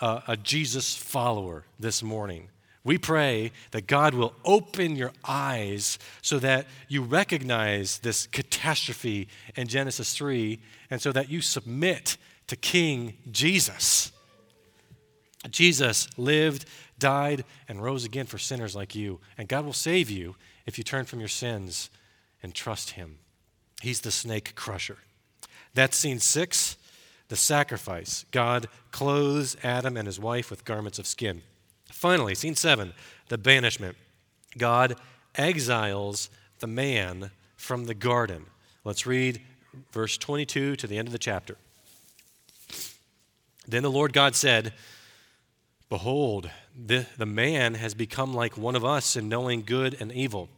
a, 0.00 0.22
a 0.28 0.36
Jesus 0.36 0.94
follower 0.94 1.64
this 1.78 2.02
morning, 2.02 2.48
we 2.82 2.96
pray 2.96 3.52
that 3.72 3.86
God 3.86 4.14
will 4.14 4.34
open 4.44 4.96
your 4.96 5.12
eyes 5.24 5.98
so 6.22 6.38
that 6.38 6.66
you 6.88 7.02
recognize 7.02 7.98
this 7.98 8.26
catastrophe 8.26 9.28
in 9.54 9.68
Genesis 9.68 10.14
3 10.14 10.58
and 10.90 11.00
so 11.00 11.12
that 11.12 11.28
you 11.28 11.40
submit 11.40 12.16
to 12.46 12.56
King 12.56 13.14
Jesus. 13.30 14.12
Jesus 15.50 16.08
lived, 16.16 16.64
died, 16.98 17.44
and 17.68 17.82
rose 17.82 18.04
again 18.04 18.26
for 18.26 18.38
sinners 18.38 18.74
like 18.74 18.94
you. 18.94 19.20
And 19.36 19.48
God 19.48 19.64
will 19.64 19.72
save 19.72 20.10
you 20.10 20.36
if 20.66 20.78
you 20.78 20.84
turn 20.84 21.04
from 21.04 21.18
your 21.18 21.28
sins 21.28 21.90
and 22.42 22.54
trust 22.54 22.90
Him. 22.90 23.18
He's 23.82 24.00
the 24.00 24.10
snake 24.10 24.54
crusher. 24.54 24.98
That's 25.74 25.96
scene 25.96 26.18
six 26.18 26.76
the 27.30 27.36
sacrifice. 27.36 28.26
God 28.32 28.66
clothes 28.90 29.56
Adam 29.62 29.96
and 29.96 30.06
his 30.06 30.18
wife 30.18 30.50
with 30.50 30.64
garments 30.64 30.98
of 30.98 31.06
skin. 31.06 31.42
Finally, 31.90 32.34
scene 32.34 32.54
seven 32.54 32.92
the 33.28 33.38
banishment. 33.38 33.96
God 34.58 34.96
exiles 35.36 36.30
the 36.58 36.66
man 36.66 37.30
from 37.56 37.86
the 37.86 37.94
garden. 37.94 38.46
Let's 38.84 39.06
read 39.06 39.40
verse 39.92 40.18
22 40.18 40.76
to 40.76 40.86
the 40.86 40.98
end 40.98 41.08
of 41.08 41.12
the 41.12 41.18
chapter. 41.18 41.56
Then 43.68 43.82
the 43.82 43.90
Lord 43.90 44.12
God 44.12 44.34
said, 44.34 44.72
Behold, 45.88 46.50
the, 46.86 47.06
the 47.18 47.26
man 47.26 47.74
has 47.74 47.94
become 47.94 48.34
like 48.34 48.56
one 48.56 48.76
of 48.76 48.84
us 48.84 49.16
in 49.16 49.28
knowing 49.28 49.62
good 49.62 49.96
and 50.00 50.12
evil. 50.12 50.48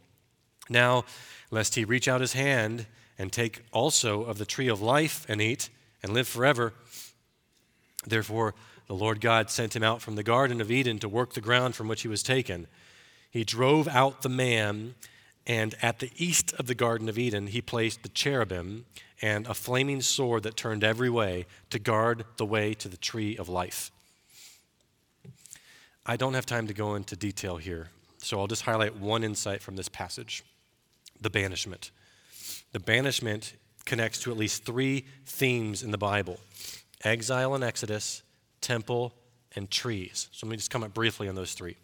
Now, 0.68 1.04
lest 1.50 1.74
he 1.74 1.84
reach 1.84 2.08
out 2.08 2.20
his 2.20 2.32
hand 2.32 2.86
and 3.18 3.32
take 3.32 3.62
also 3.72 4.24
of 4.24 4.38
the 4.38 4.46
tree 4.46 4.68
of 4.68 4.80
life 4.80 5.26
and 5.28 5.40
eat 5.40 5.68
and 6.02 6.12
live 6.12 6.28
forever. 6.28 6.72
Therefore, 8.06 8.54
the 8.86 8.94
Lord 8.94 9.20
God 9.20 9.50
sent 9.50 9.76
him 9.76 9.82
out 9.82 10.02
from 10.02 10.16
the 10.16 10.22
Garden 10.22 10.60
of 10.60 10.70
Eden 10.70 10.98
to 10.98 11.08
work 11.08 11.34
the 11.34 11.40
ground 11.40 11.74
from 11.74 11.88
which 11.88 12.02
he 12.02 12.08
was 12.08 12.22
taken. 12.22 12.66
He 13.30 13.44
drove 13.44 13.88
out 13.88 14.22
the 14.22 14.28
man, 14.28 14.94
and 15.46 15.74
at 15.80 15.98
the 15.98 16.10
east 16.16 16.52
of 16.58 16.66
the 16.66 16.74
Garden 16.74 17.08
of 17.08 17.18
Eden, 17.18 17.48
he 17.48 17.60
placed 17.60 18.02
the 18.02 18.08
cherubim 18.08 18.84
and 19.22 19.46
a 19.46 19.54
flaming 19.54 20.02
sword 20.02 20.42
that 20.42 20.56
turned 20.56 20.84
every 20.84 21.08
way 21.08 21.46
to 21.70 21.78
guard 21.78 22.24
the 22.36 22.46
way 22.46 22.74
to 22.74 22.88
the 22.88 22.96
tree 22.96 23.36
of 23.36 23.48
life. 23.48 23.90
I 26.04 26.16
don't 26.16 26.34
have 26.34 26.46
time 26.46 26.66
to 26.66 26.74
go 26.74 26.96
into 26.96 27.14
detail 27.14 27.58
here, 27.58 27.90
so 28.18 28.40
I'll 28.40 28.48
just 28.48 28.62
highlight 28.62 28.96
one 28.96 29.22
insight 29.22 29.62
from 29.62 29.76
this 29.76 29.88
passage 29.88 30.42
the 31.20 31.30
banishment. 31.30 31.92
The 32.72 32.80
banishment 32.80 33.54
connects 33.84 34.18
to 34.20 34.32
at 34.32 34.36
least 34.36 34.64
three 34.64 35.04
themes 35.24 35.82
in 35.84 35.92
the 35.92 35.98
Bible 35.98 36.40
exile 37.04 37.54
in 37.54 37.62
Exodus, 37.62 38.22
temple, 38.62 39.12
and 39.54 39.70
trees. 39.70 40.28
So 40.32 40.46
let 40.46 40.52
me 40.52 40.56
just 40.56 40.70
comment 40.70 40.94
briefly 40.94 41.28
on 41.28 41.34
those 41.34 41.52
three. 41.52 41.76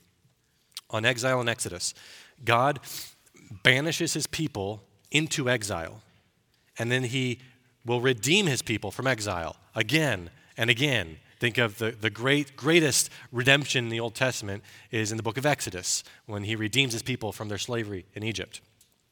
On 0.91 1.05
exile 1.05 1.41
and 1.41 1.49
Exodus, 1.49 1.93
God 2.45 2.81
banishes 3.62 4.14
his 4.14 4.26
people 4.26 4.83
into 5.11 5.51
exile, 5.51 6.01
and 6.79 6.91
then 6.91 7.05
he 7.05 7.41
will 7.85 8.01
redeem 8.01 8.47
his 8.47 8.62
people 8.62 8.91
from 8.91 9.07
exile 9.07 9.57
again 9.74 10.31
and 10.57 10.70
again 10.70 11.18
Think 11.39 11.59
of 11.59 11.79
the, 11.79 11.93
the 11.93 12.11
great, 12.11 12.57
greatest 12.57 13.11
redemption 13.31 13.85
in 13.85 13.91
the 13.91 14.01
Old 14.01 14.14
Testament 14.14 14.64
is 14.91 15.12
in 15.12 15.16
the 15.16 15.22
book 15.22 15.39
of 15.39 15.47
Exodus, 15.47 16.03
when 16.26 16.45
he 16.45 16.57
redeems 16.57 16.93
his 16.93 17.03
people 17.03 17.31
from 17.33 17.49
their 17.49 17.59
slavery 17.59 18.07
in 18.14 18.24
Egypt. 18.24 18.61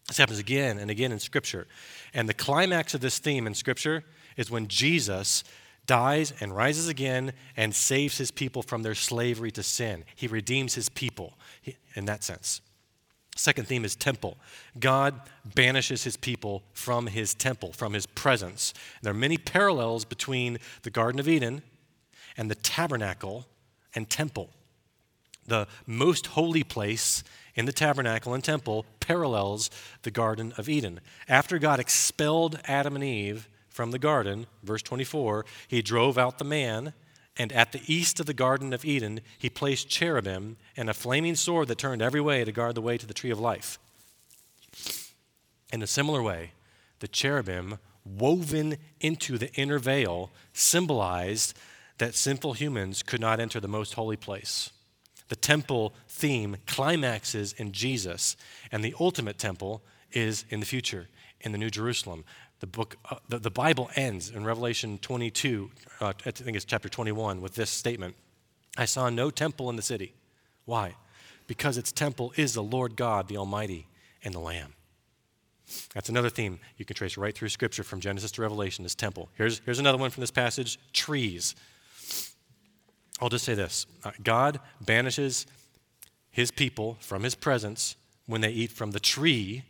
This 0.09 0.19
happens 0.19 0.39
again 0.39 0.79
and 0.79 0.91
again 0.91 1.13
in 1.13 1.21
Scripture. 1.21 1.67
And 2.13 2.29
the 2.29 2.35
climax 2.35 2.95
of 2.95 3.01
this 3.01 3.19
theme 3.19 3.47
in 3.47 3.55
Scripture 3.55 4.05
is 4.37 4.51
when 4.51 4.67
Jesus 4.67 5.45
dies 5.87 6.33
and 6.41 6.55
rises 6.55 6.89
again 6.89 7.33
and 7.57 7.75
saves 7.75 8.19
his 8.19 8.31
people 8.31 8.63
from 8.63 8.83
their 8.83 8.95
slavery 8.95 9.51
to 9.53 9.63
sin. 9.63 10.05
He 10.15 10.27
redeems 10.27 10.75
his 10.75 10.89
people 10.89 11.35
in 11.95 12.05
that 12.07 12.25
sense. 12.25 12.61
Second 13.37 13.69
theme 13.69 13.85
is 13.85 13.95
temple. 13.95 14.39
God 14.81 15.21
banishes 15.45 16.05
his 16.05 16.17
people 16.17 16.63
from 16.73 17.07
his 17.07 17.35
temple, 17.35 17.73
from 17.73 17.93
his 17.93 18.07
presence. 18.07 18.73
There 19.03 19.13
are 19.13 19.15
many 19.15 19.37
parallels 19.37 20.07
between 20.07 20.59
the 20.83 20.91
Garden 20.91 21.21
of 21.21 21.29
Eden 21.29 21.63
and 22.37 22.51
the 22.51 22.55
tabernacle 22.55 23.47
and 23.95 24.09
temple. 24.09 24.51
The 25.47 25.69
most 25.87 26.29
holy 26.29 26.65
place 26.65 27.23
in 27.55 27.67
the 27.67 27.73
tabernacle 27.73 28.35
and 28.35 28.43
temple 28.43 28.87
parallels 29.01 29.71
the 30.03 30.11
Garden 30.11 30.55
of 30.57 30.69
Eden. 30.69 31.01
After 31.29 31.59
God 31.59 31.79
expelled 31.79 32.59
Adam 32.65 32.95
and 32.95 33.05
Eve 33.05 33.49
from 33.77 33.91
the 33.91 33.99
garden, 33.99 34.47
verse 34.63 34.81
24, 34.81 35.45
he 35.69 35.83
drove 35.83 36.17
out 36.17 36.39
the 36.39 36.45
man, 36.45 36.95
and 37.37 37.53
at 37.53 37.73
the 37.73 37.83
east 37.87 38.19
of 38.19 38.25
the 38.25 38.33
Garden 38.33 38.73
of 38.73 38.87
Eden, 38.87 39.21
he 39.39 39.51
placed 39.51 39.91
cherubim 39.91 40.57
and 40.79 40.89
a 40.89 40.95
flaming 40.95 41.35
sword 41.35 41.69
that 41.69 41.77
turned 41.77 42.01
every 42.01 42.23
way 42.23 42.43
to 42.43 42.53
guard 42.53 42.75
the 42.75 42.81
way 42.81 42.97
to 42.97 43.05
the 43.05 43.13
tree 43.13 43.31
of 43.31 43.39
life. 43.39 43.79
In 45.71 45.83
a 45.83 45.87
similar 45.87 46.23
way, 46.23 46.53
the 47.01 47.07
cherubim 47.07 47.79
woven 48.03 48.79
into 48.99 49.37
the 49.37 49.53
inner 49.53 49.79
veil 49.79 50.31
symbolized 50.55 51.55
that 51.99 52.15
sinful 52.15 52.55
humans 52.55 53.03
could 53.03 53.21
not 53.21 53.41
enter 53.41 53.61
the 53.61 53.69
most 53.69 53.93
holy 53.93 54.17
place. 54.17 54.71
The 55.29 55.37
temple 55.37 55.93
theme 56.09 56.57
climaxes 56.67 57.53
in 57.53 57.73
Jesus, 57.73 58.39
and 58.73 58.83
the 58.83 58.95
ultimate 58.99 59.39
temple 59.39 59.83
is 60.13 60.47
in 60.49 60.61
the 60.61 60.67
future, 60.67 61.09
in 61.43 61.53
the 61.53 61.59
New 61.59 61.69
Jerusalem. 61.69 62.25
The 62.61 62.67
book, 62.67 62.97
uh, 63.11 63.17
the, 63.29 63.39
the, 63.39 63.51
Bible 63.51 63.91
ends 63.97 64.31
in 64.31 64.45
Revelation 64.45 64.99
22, 64.99 65.71
uh, 66.01 66.13
I 66.25 66.31
think 66.31 66.57
it's 66.57 66.65
chapter 66.65 66.89
21, 66.89 67.43
with 67.43 67.55
this 67.55 67.69
statement 67.69 68.17
I 68.77 68.85
saw 68.85 69.09
no 69.09 69.31
temple 69.31 69.71
in 69.71 69.77
the 69.77 69.83
city. 69.83 70.15
Why? 70.65 70.95
Because 71.47 71.79
its 71.79 71.93
temple 71.93 72.33
is 72.37 72.55
the 72.55 72.63
Lord 72.63 72.97
God, 72.97 73.29
the 73.29 73.37
Almighty, 73.37 73.87
and 74.25 74.35
the 74.35 74.39
Lamb. 74.39 74.75
That's 75.95 76.09
another 76.09 76.31
theme 76.31 76.61
you 76.77 76.85
can 76.85 76.95
trace 76.95 77.17
right 77.17 77.35
through 77.35 77.49
Scripture 77.49 77.83
from 77.83 78.01
Genesis 78.01 78.31
to 78.33 78.43
Revelation 78.43 78.85
is 78.85 78.95
temple. 78.95 79.29
Here's, 79.35 79.61
here's 79.65 79.79
another 79.79 79.99
one 79.99 80.11
from 80.11 80.21
this 80.21 80.31
passage 80.31 80.79
trees. 80.93 81.55
I'll 83.21 83.29
just 83.29 83.45
say 83.45 83.55
this 83.55 83.87
uh, 84.05 84.13
God 84.23 84.61
banishes 84.81 85.47
his 86.31 86.51
people 86.51 86.99
from 87.01 87.23
his 87.23 87.35
presence 87.35 87.97
when 88.27 88.43
they 88.43 88.51
eat 88.51 88.71
from 88.71 88.91
the 88.91 89.01
tree 89.01 89.65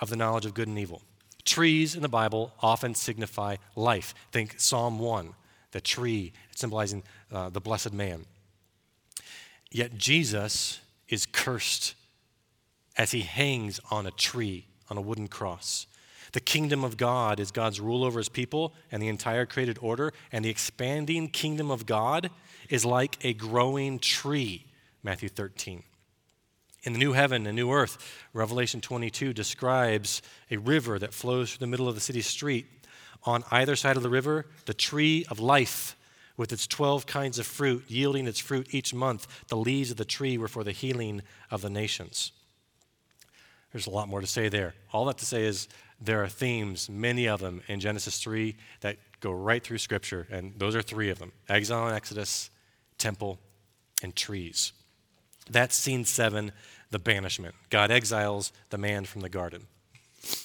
of 0.00 0.10
the 0.10 0.16
knowledge 0.16 0.46
of 0.46 0.54
good 0.54 0.68
and 0.68 0.78
evil. 0.78 1.02
Trees 1.48 1.94
in 1.94 2.02
the 2.02 2.10
Bible 2.10 2.52
often 2.60 2.94
signify 2.94 3.56
life. 3.74 4.14
Think 4.32 4.56
Psalm 4.60 4.98
1, 4.98 5.32
the 5.72 5.80
tree 5.80 6.34
symbolizing 6.54 7.02
uh, 7.32 7.48
the 7.48 7.60
blessed 7.60 7.94
man. 7.94 8.26
Yet 9.70 9.96
Jesus 9.96 10.80
is 11.08 11.24
cursed 11.24 11.94
as 12.98 13.12
he 13.12 13.22
hangs 13.22 13.80
on 13.90 14.06
a 14.06 14.10
tree, 14.10 14.66
on 14.90 14.98
a 14.98 15.00
wooden 15.00 15.26
cross. 15.26 15.86
The 16.32 16.40
kingdom 16.40 16.84
of 16.84 16.98
God 16.98 17.40
is 17.40 17.50
God's 17.50 17.80
rule 17.80 18.04
over 18.04 18.18
his 18.18 18.28
people 18.28 18.74
and 18.92 19.02
the 19.02 19.08
entire 19.08 19.46
created 19.46 19.78
order, 19.80 20.12
and 20.30 20.44
the 20.44 20.50
expanding 20.50 21.28
kingdom 21.28 21.70
of 21.70 21.86
God 21.86 22.28
is 22.68 22.84
like 22.84 23.16
a 23.24 23.32
growing 23.32 23.98
tree, 23.98 24.66
Matthew 25.02 25.30
13. 25.30 25.82
In 26.82 26.92
the 26.92 26.98
new 26.98 27.12
heaven 27.12 27.46
and 27.46 27.56
new 27.56 27.70
earth, 27.72 27.98
Revelation 28.32 28.80
22 28.80 29.32
describes 29.32 30.22
a 30.50 30.56
river 30.56 30.98
that 30.98 31.12
flows 31.12 31.50
through 31.50 31.66
the 31.66 31.70
middle 31.70 31.88
of 31.88 31.94
the 31.94 32.00
city 32.00 32.20
street. 32.20 32.66
On 33.24 33.42
either 33.50 33.76
side 33.76 33.96
of 33.96 34.02
the 34.02 34.08
river, 34.08 34.46
the 34.66 34.74
tree 34.74 35.26
of 35.28 35.40
life 35.40 35.96
with 36.36 36.52
its 36.52 36.68
12 36.68 37.04
kinds 37.06 37.38
of 37.38 37.46
fruit, 37.46 37.84
yielding 37.88 38.28
its 38.28 38.38
fruit 38.38 38.72
each 38.72 38.94
month. 38.94 39.26
The 39.48 39.56
leaves 39.56 39.90
of 39.90 39.96
the 39.96 40.04
tree 40.04 40.38
were 40.38 40.46
for 40.46 40.62
the 40.62 40.72
healing 40.72 41.22
of 41.50 41.62
the 41.62 41.70
nations. 41.70 42.30
There's 43.72 43.88
a 43.88 43.90
lot 43.90 44.08
more 44.08 44.20
to 44.20 44.26
say 44.26 44.48
there. 44.48 44.74
All 44.92 45.04
that 45.06 45.18
to 45.18 45.26
say 45.26 45.44
is 45.44 45.68
there 46.00 46.22
are 46.22 46.28
themes, 46.28 46.88
many 46.88 47.26
of 47.26 47.40
them 47.40 47.60
in 47.66 47.80
Genesis 47.80 48.20
3, 48.22 48.56
that 48.80 48.98
Go 49.20 49.32
right 49.32 49.62
through 49.62 49.78
Scripture, 49.78 50.28
and 50.30 50.54
those 50.58 50.76
are 50.76 50.82
three 50.82 51.10
of 51.10 51.18
them 51.18 51.32
exile 51.48 51.86
and 51.86 51.96
Exodus, 51.96 52.50
temple, 52.98 53.38
and 54.02 54.14
trees. 54.14 54.72
That's 55.50 55.76
scene 55.76 56.04
seven, 56.04 56.52
the 56.90 56.98
banishment. 56.98 57.54
God 57.70 57.90
exiles 57.90 58.52
the 58.70 58.78
man 58.78 59.04
from 59.04 59.20
the 59.20 59.28
garden. 59.28 59.66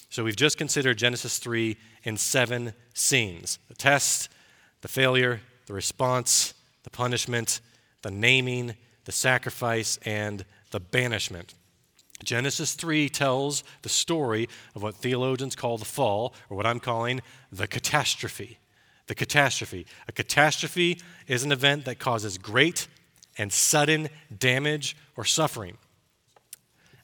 So 0.10 0.24
we've 0.24 0.36
just 0.36 0.58
considered 0.58 0.98
Genesis 0.98 1.38
3 1.40 1.76
in 2.04 2.18
seven 2.18 2.74
scenes 2.94 3.60
the 3.68 3.74
test, 3.74 4.30
the 4.82 4.88
failure, 4.88 5.42
the 5.66 5.74
response, 5.74 6.54
the 6.84 6.90
punishment, 6.90 7.62
the 8.02 8.12
naming, 8.12 8.76
the 9.06 9.12
sacrifice, 9.12 9.98
and 10.06 10.46
the 10.72 10.80
banishment. 10.80 11.56
Genesis 12.24 12.74
3 12.74 13.10
tells 13.10 13.64
the 13.82 13.90
story 13.90 14.48
of 14.76 14.84
what 14.84 14.96
theologians 14.96 15.56
call 15.56 15.78
the 15.78 15.86
fall, 15.86 16.34
or 16.50 16.56
what 16.56 16.66
I'm 16.66 16.80
calling 16.80 17.22
the 17.52 17.68
catastrophe. 17.68 18.60
The 19.08 19.16
catastrophe. 19.16 19.86
A 20.08 20.12
catastrophe 20.12 21.02
is 21.28 21.44
an 21.44 21.52
event 21.52 21.86
that 21.86 22.00
causes 22.00 22.38
great 22.38 22.88
and 23.38 23.52
sudden 23.52 24.10
damage 24.38 24.96
or 25.16 25.26
suffering. 25.26 25.78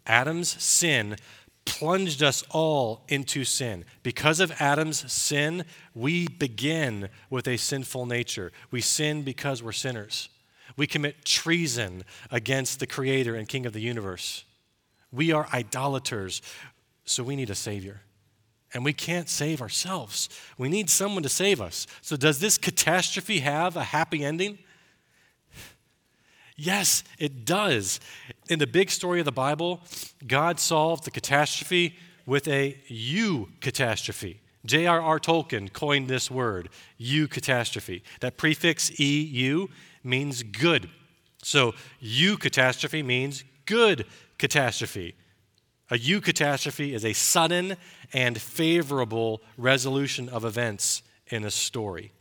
Adam's 0.06 0.62
sin 0.62 1.16
plunged 1.66 2.24
us 2.24 2.44
all 2.50 3.04
into 3.08 3.44
sin. 3.44 3.86
Because 4.02 4.40
of 4.40 4.52
Adam's 4.60 5.12
sin, 5.12 5.66
we 5.94 6.28
begin 6.28 7.10
with 7.30 7.48
a 7.48 7.58
sinful 7.58 8.08
nature. 8.08 8.52
We 8.72 8.82
sin 8.82 9.24
because 9.24 9.62
we're 9.62 9.72
sinners. 9.72 10.30
We 10.78 10.88
commit 10.88 11.26
treason 11.26 12.04
against 12.32 12.80
the 12.80 12.88
Creator 12.88 13.36
and 13.36 13.48
King 13.48 13.66
of 13.66 13.74
the 13.74 13.82
universe. 13.82 14.46
We 15.12 15.32
are 15.32 15.48
idolaters, 15.54 16.42
so 17.06 17.24
we 17.24 17.36
need 17.36 17.50
a 17.50 17.56
Savior. 17.56 18.02
And 18.74 18.86
we 18.86 18.94
can't 18.94 19.30
save 19.30 19.62
ourselves. 19.62 20.30
We 20.58 20.70
need 20.70 20.90
someone 20.90 21.24
to 21.24 21.30
save 21.30 21.60
us. 21.60 21.88
So, 22.02 22.16
does 22.16 22.40
this 22.40 22.58
catastrophe 22.58 23.40
have 23.40 23.76
a 23.76 23.84
happy 23.84 24.24
ending? 24.24 24.60
Yes, 26.60 27.06
it 27.18 27.46
does. 27.46 28.02
In 28.50 28.60
the 28.60 28.68
big 28.68 28.92
story 28.92 29.20
of 29.20 29.26
the 29.26 29.32
Bible, 29.32 29.82
God 30.28 30.60
solved 30.60 31.06
the 31.06 31.12
catastrophe 31.12 31.96
with 32.26 32.50
a 32.50 32.78
eucatastrophe. 32.90 34.40
J.R.R. 34.66 35.20
Tolkien 35.22 35.72
coined 35.72 36.10
this 36.10 36.30
word, 36.30 36.68
eucatastrophe. 37.00 38.02
That 38.20 38.36
prefix 38.36 39.00
EU 39.00 39.68
means 40.04 40.44
good. 40.44 40.90
So, 41.42 41.76
eucatastrophe 42.04 43.06
means 43.06 43.46
good 43.66 44.06
catastrophe. 44.38 45.16
A 45.90 45.96
eucatastrophe 45.96 46.94
is 46.94 47.06
a 47.06 47.14
sudden 47.14 47.78
and 48.12 48.40
favorable 48.40 49.42
resolution 49.58 50.28
of 50.28 50.44
events 50.44 51.04
in 51.28 51.46
a 51.46 51.52
story. 51.52 52.12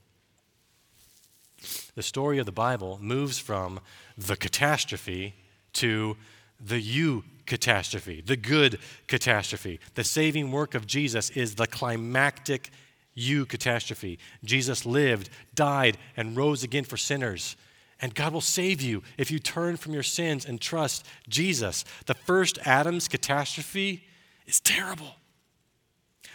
The 1.97 2.03
story 2.05 2.39
of 2.39 2.47
the 2.47 2.53
Bible 2.53 2.99
moves 3.03 3.41
from 3.41 3.81
the 4.19 4.37
catastrophe 4.37 5.35
to 5.75 6.17
the 6.61 6.81
you 6.81 7.25
catastrophe, 7.47 8.21
the 8.21 8.37
good 8.37 8.79
catastrophe. 9.07 9.79
The 9.95 10.05
saving 10.05 10.51
work 10.51 10.75
of 10.75 10.87
Jesus 10.87 11.31
is 11.31 11.55
the 11.55 11.67
climactic 11.67 12.71
eucatastrophe. 13.17 14.19
Jesus 14.45 14.85
lived, 14.85 15.31
died, 15.55 15.97
and 16.17 16.37
rose 16.37 16.63
again 16.63 16.85
for 16.85 16.97
sinners. 16.97 17.57
And 18.01 18.15
God 18.15 18.33
will 18.33 18.41
save 18.41 18.83
you 18.83 19.03
if 19.17 19.31
you 19.31 19.39
turn 19.39 19.77
from 19.77 19.93
your 19.95 20.03
sins 20.03 20.45
and 20.45 20.61
trust 20.61 21.07
Jesus. 21.29 21.85
The 22.07 22.15
first 22.15 22.59
Adam's 22.65 23.09
catastrophe 23.09 24.05
is 24.47 24.61
terrible. 24.61 25.17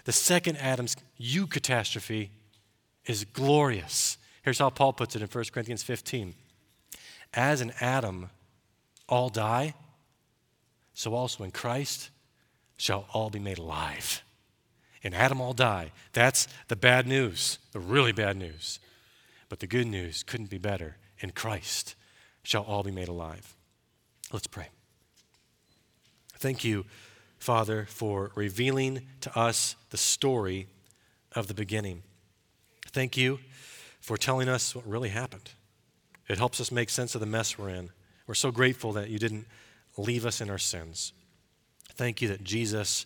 The 0.06 0.12
second 0.12 0.58
Adam's 0.58 0.96
eucatastrophe 1.20 2.30
is 3.06 3.24
glorious. 3.26 4.18
Here's 4.42 4.60
how 4.60 4.70
Paul 4.70 4.94
puts 4.94 5.16
it 5.16 5.22
in 5.22 5.28
1 5.28 5.44
Corinthians 5.54 5.84
15 5.84 6.34
As 7.34 7.62
in 7.62 7.74
Adam 7.80 8.30
all 9.10 9.30
die, 9.30 9.74
so 10.94 11.16
also 11.16 11.44
in 11.44 11.52
Christ 11.52 12.10
shall 12.78 13.08
all 13.14 13.30
be 13.30 13.40
made 13.40 13.58
alive. 13.58 14.24
In 15.02 15.14
Adam 15.14 15.42
all 15.42 15.54
die. 15.54 15.92
That's 16.14 16.48
the 16.68 16.76
bad 16.76 17.08
news, 17.08 17.60
the 17.72 17.80
really 17.80 18.12
bad 18.12 18.38
news. 18.38 18.80
But 19.50 19.60
the 19.60 19.68
good 19.68 19.88
news 19.88 20.24
couldn't 20.24 20.50
be 20.50 20.58
better 20.58 20.98
in 21.20 21.32
Christ 21.32 21.96
shall 22.44 22.64
all 22.64 22.84
be 22.84 22.92
made 22.92 23.08
alive. 23.08 23.56
Let's 24.32 24.48
pray. 24.48 24.68
Thank 26.38 26.64
you, 26.64 26.86
Father, 27.38 27.86
for 27.90 28.32
revealing 28.36 29.08
to 29.22 29.38
us 29.38 29.76
the 29.90 29.98
story 29.98 30.68
of 31.34 31.48
the 31.48 31.54
beginning. 31.54 32.04
Thank 32.88 33.18
you 33.18 33.40
for 34.00 34.18
telling 34.18 34.50
us 34.50 34.76
what 34.76 34.88
really 34.88 35.10
happened. 35.10 35.52
It 36.34 36.40
helps 36.40 36.60
us 36.60 36.72
make 36.72 36.90
sense 36.90 37.14
of 37.14 37.22
the 37.22 37.28
mess 37.28 37.60
we're 37.60 37.70
in. 37.70 37.92
We're 38.26 38.34
so 38.34 38.50
grateful 38.50 38.92
that 38.94 39.12
you 39.12 39.20
didn't 39.20 39.46
leave 39.98 40.26
us 40.26 40.42
in 40.42 40.50
our 40.50 40.58
sins. 40.58 41.14
Thank 41.94 42.24
you 42.24 42.28
that 42.30 42.44
Jesus, 42.44 43.06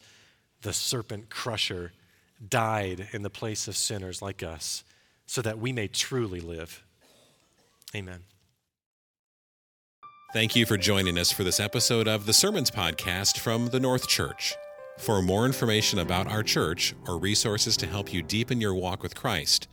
the 0.61 0.71
serpent 0.71 1.29
crusher, 1.29 1.91
died 2.47 3.09
in 3.11 3.23
the 3.23 3.29
place 3.29 3.67
of 3.67 3.75
sinners 3.75 4.21
like 4.21 4.43
us 4.43 4.85
so 5.25 5.41
that 5.41 5.59
we 5.59 5.73
may 5.73 5.89
truly 5.89 6.39
live. 6.39 6.81
Amen. 7.93 8.23
Thank 10.31 10.55
you 10.55 10.65
for 10.65 10.77
joining 10.77 11.17
us 11.17 11.29
for 11.29 11.43
this 11.43 11.59
episode 11.59 12.07
of 12.07 12.27
the 12.27 12.33
Sermons 12.33 12.71
Podcast 12.71 13.39
from 13.39 13.67
the 13.67 13.79
North 13.81 14.07
Church. 14.07 14.55
For 14.99 15.21
more 15.21 15.45
information 15.45 15.99
about 15.99 16.31
our 16.31 16.43
church 16.43 16.95
or 17.05 17.17
resources 17.17 17.75
to 17.75 17.87
help 17.87 18.13
you 18.13 18.21
deepen 18.21 18.61
your 18.61 18.73
walk 18.73 19.03
with 19.03 19.15
Christ, 19.15 19.67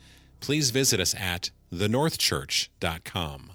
please 0.44 0.68
visit 0.68 1.00
us 1.00 1.14
at 1.18 1.50
thenorthchurch.com. 1.72 3.53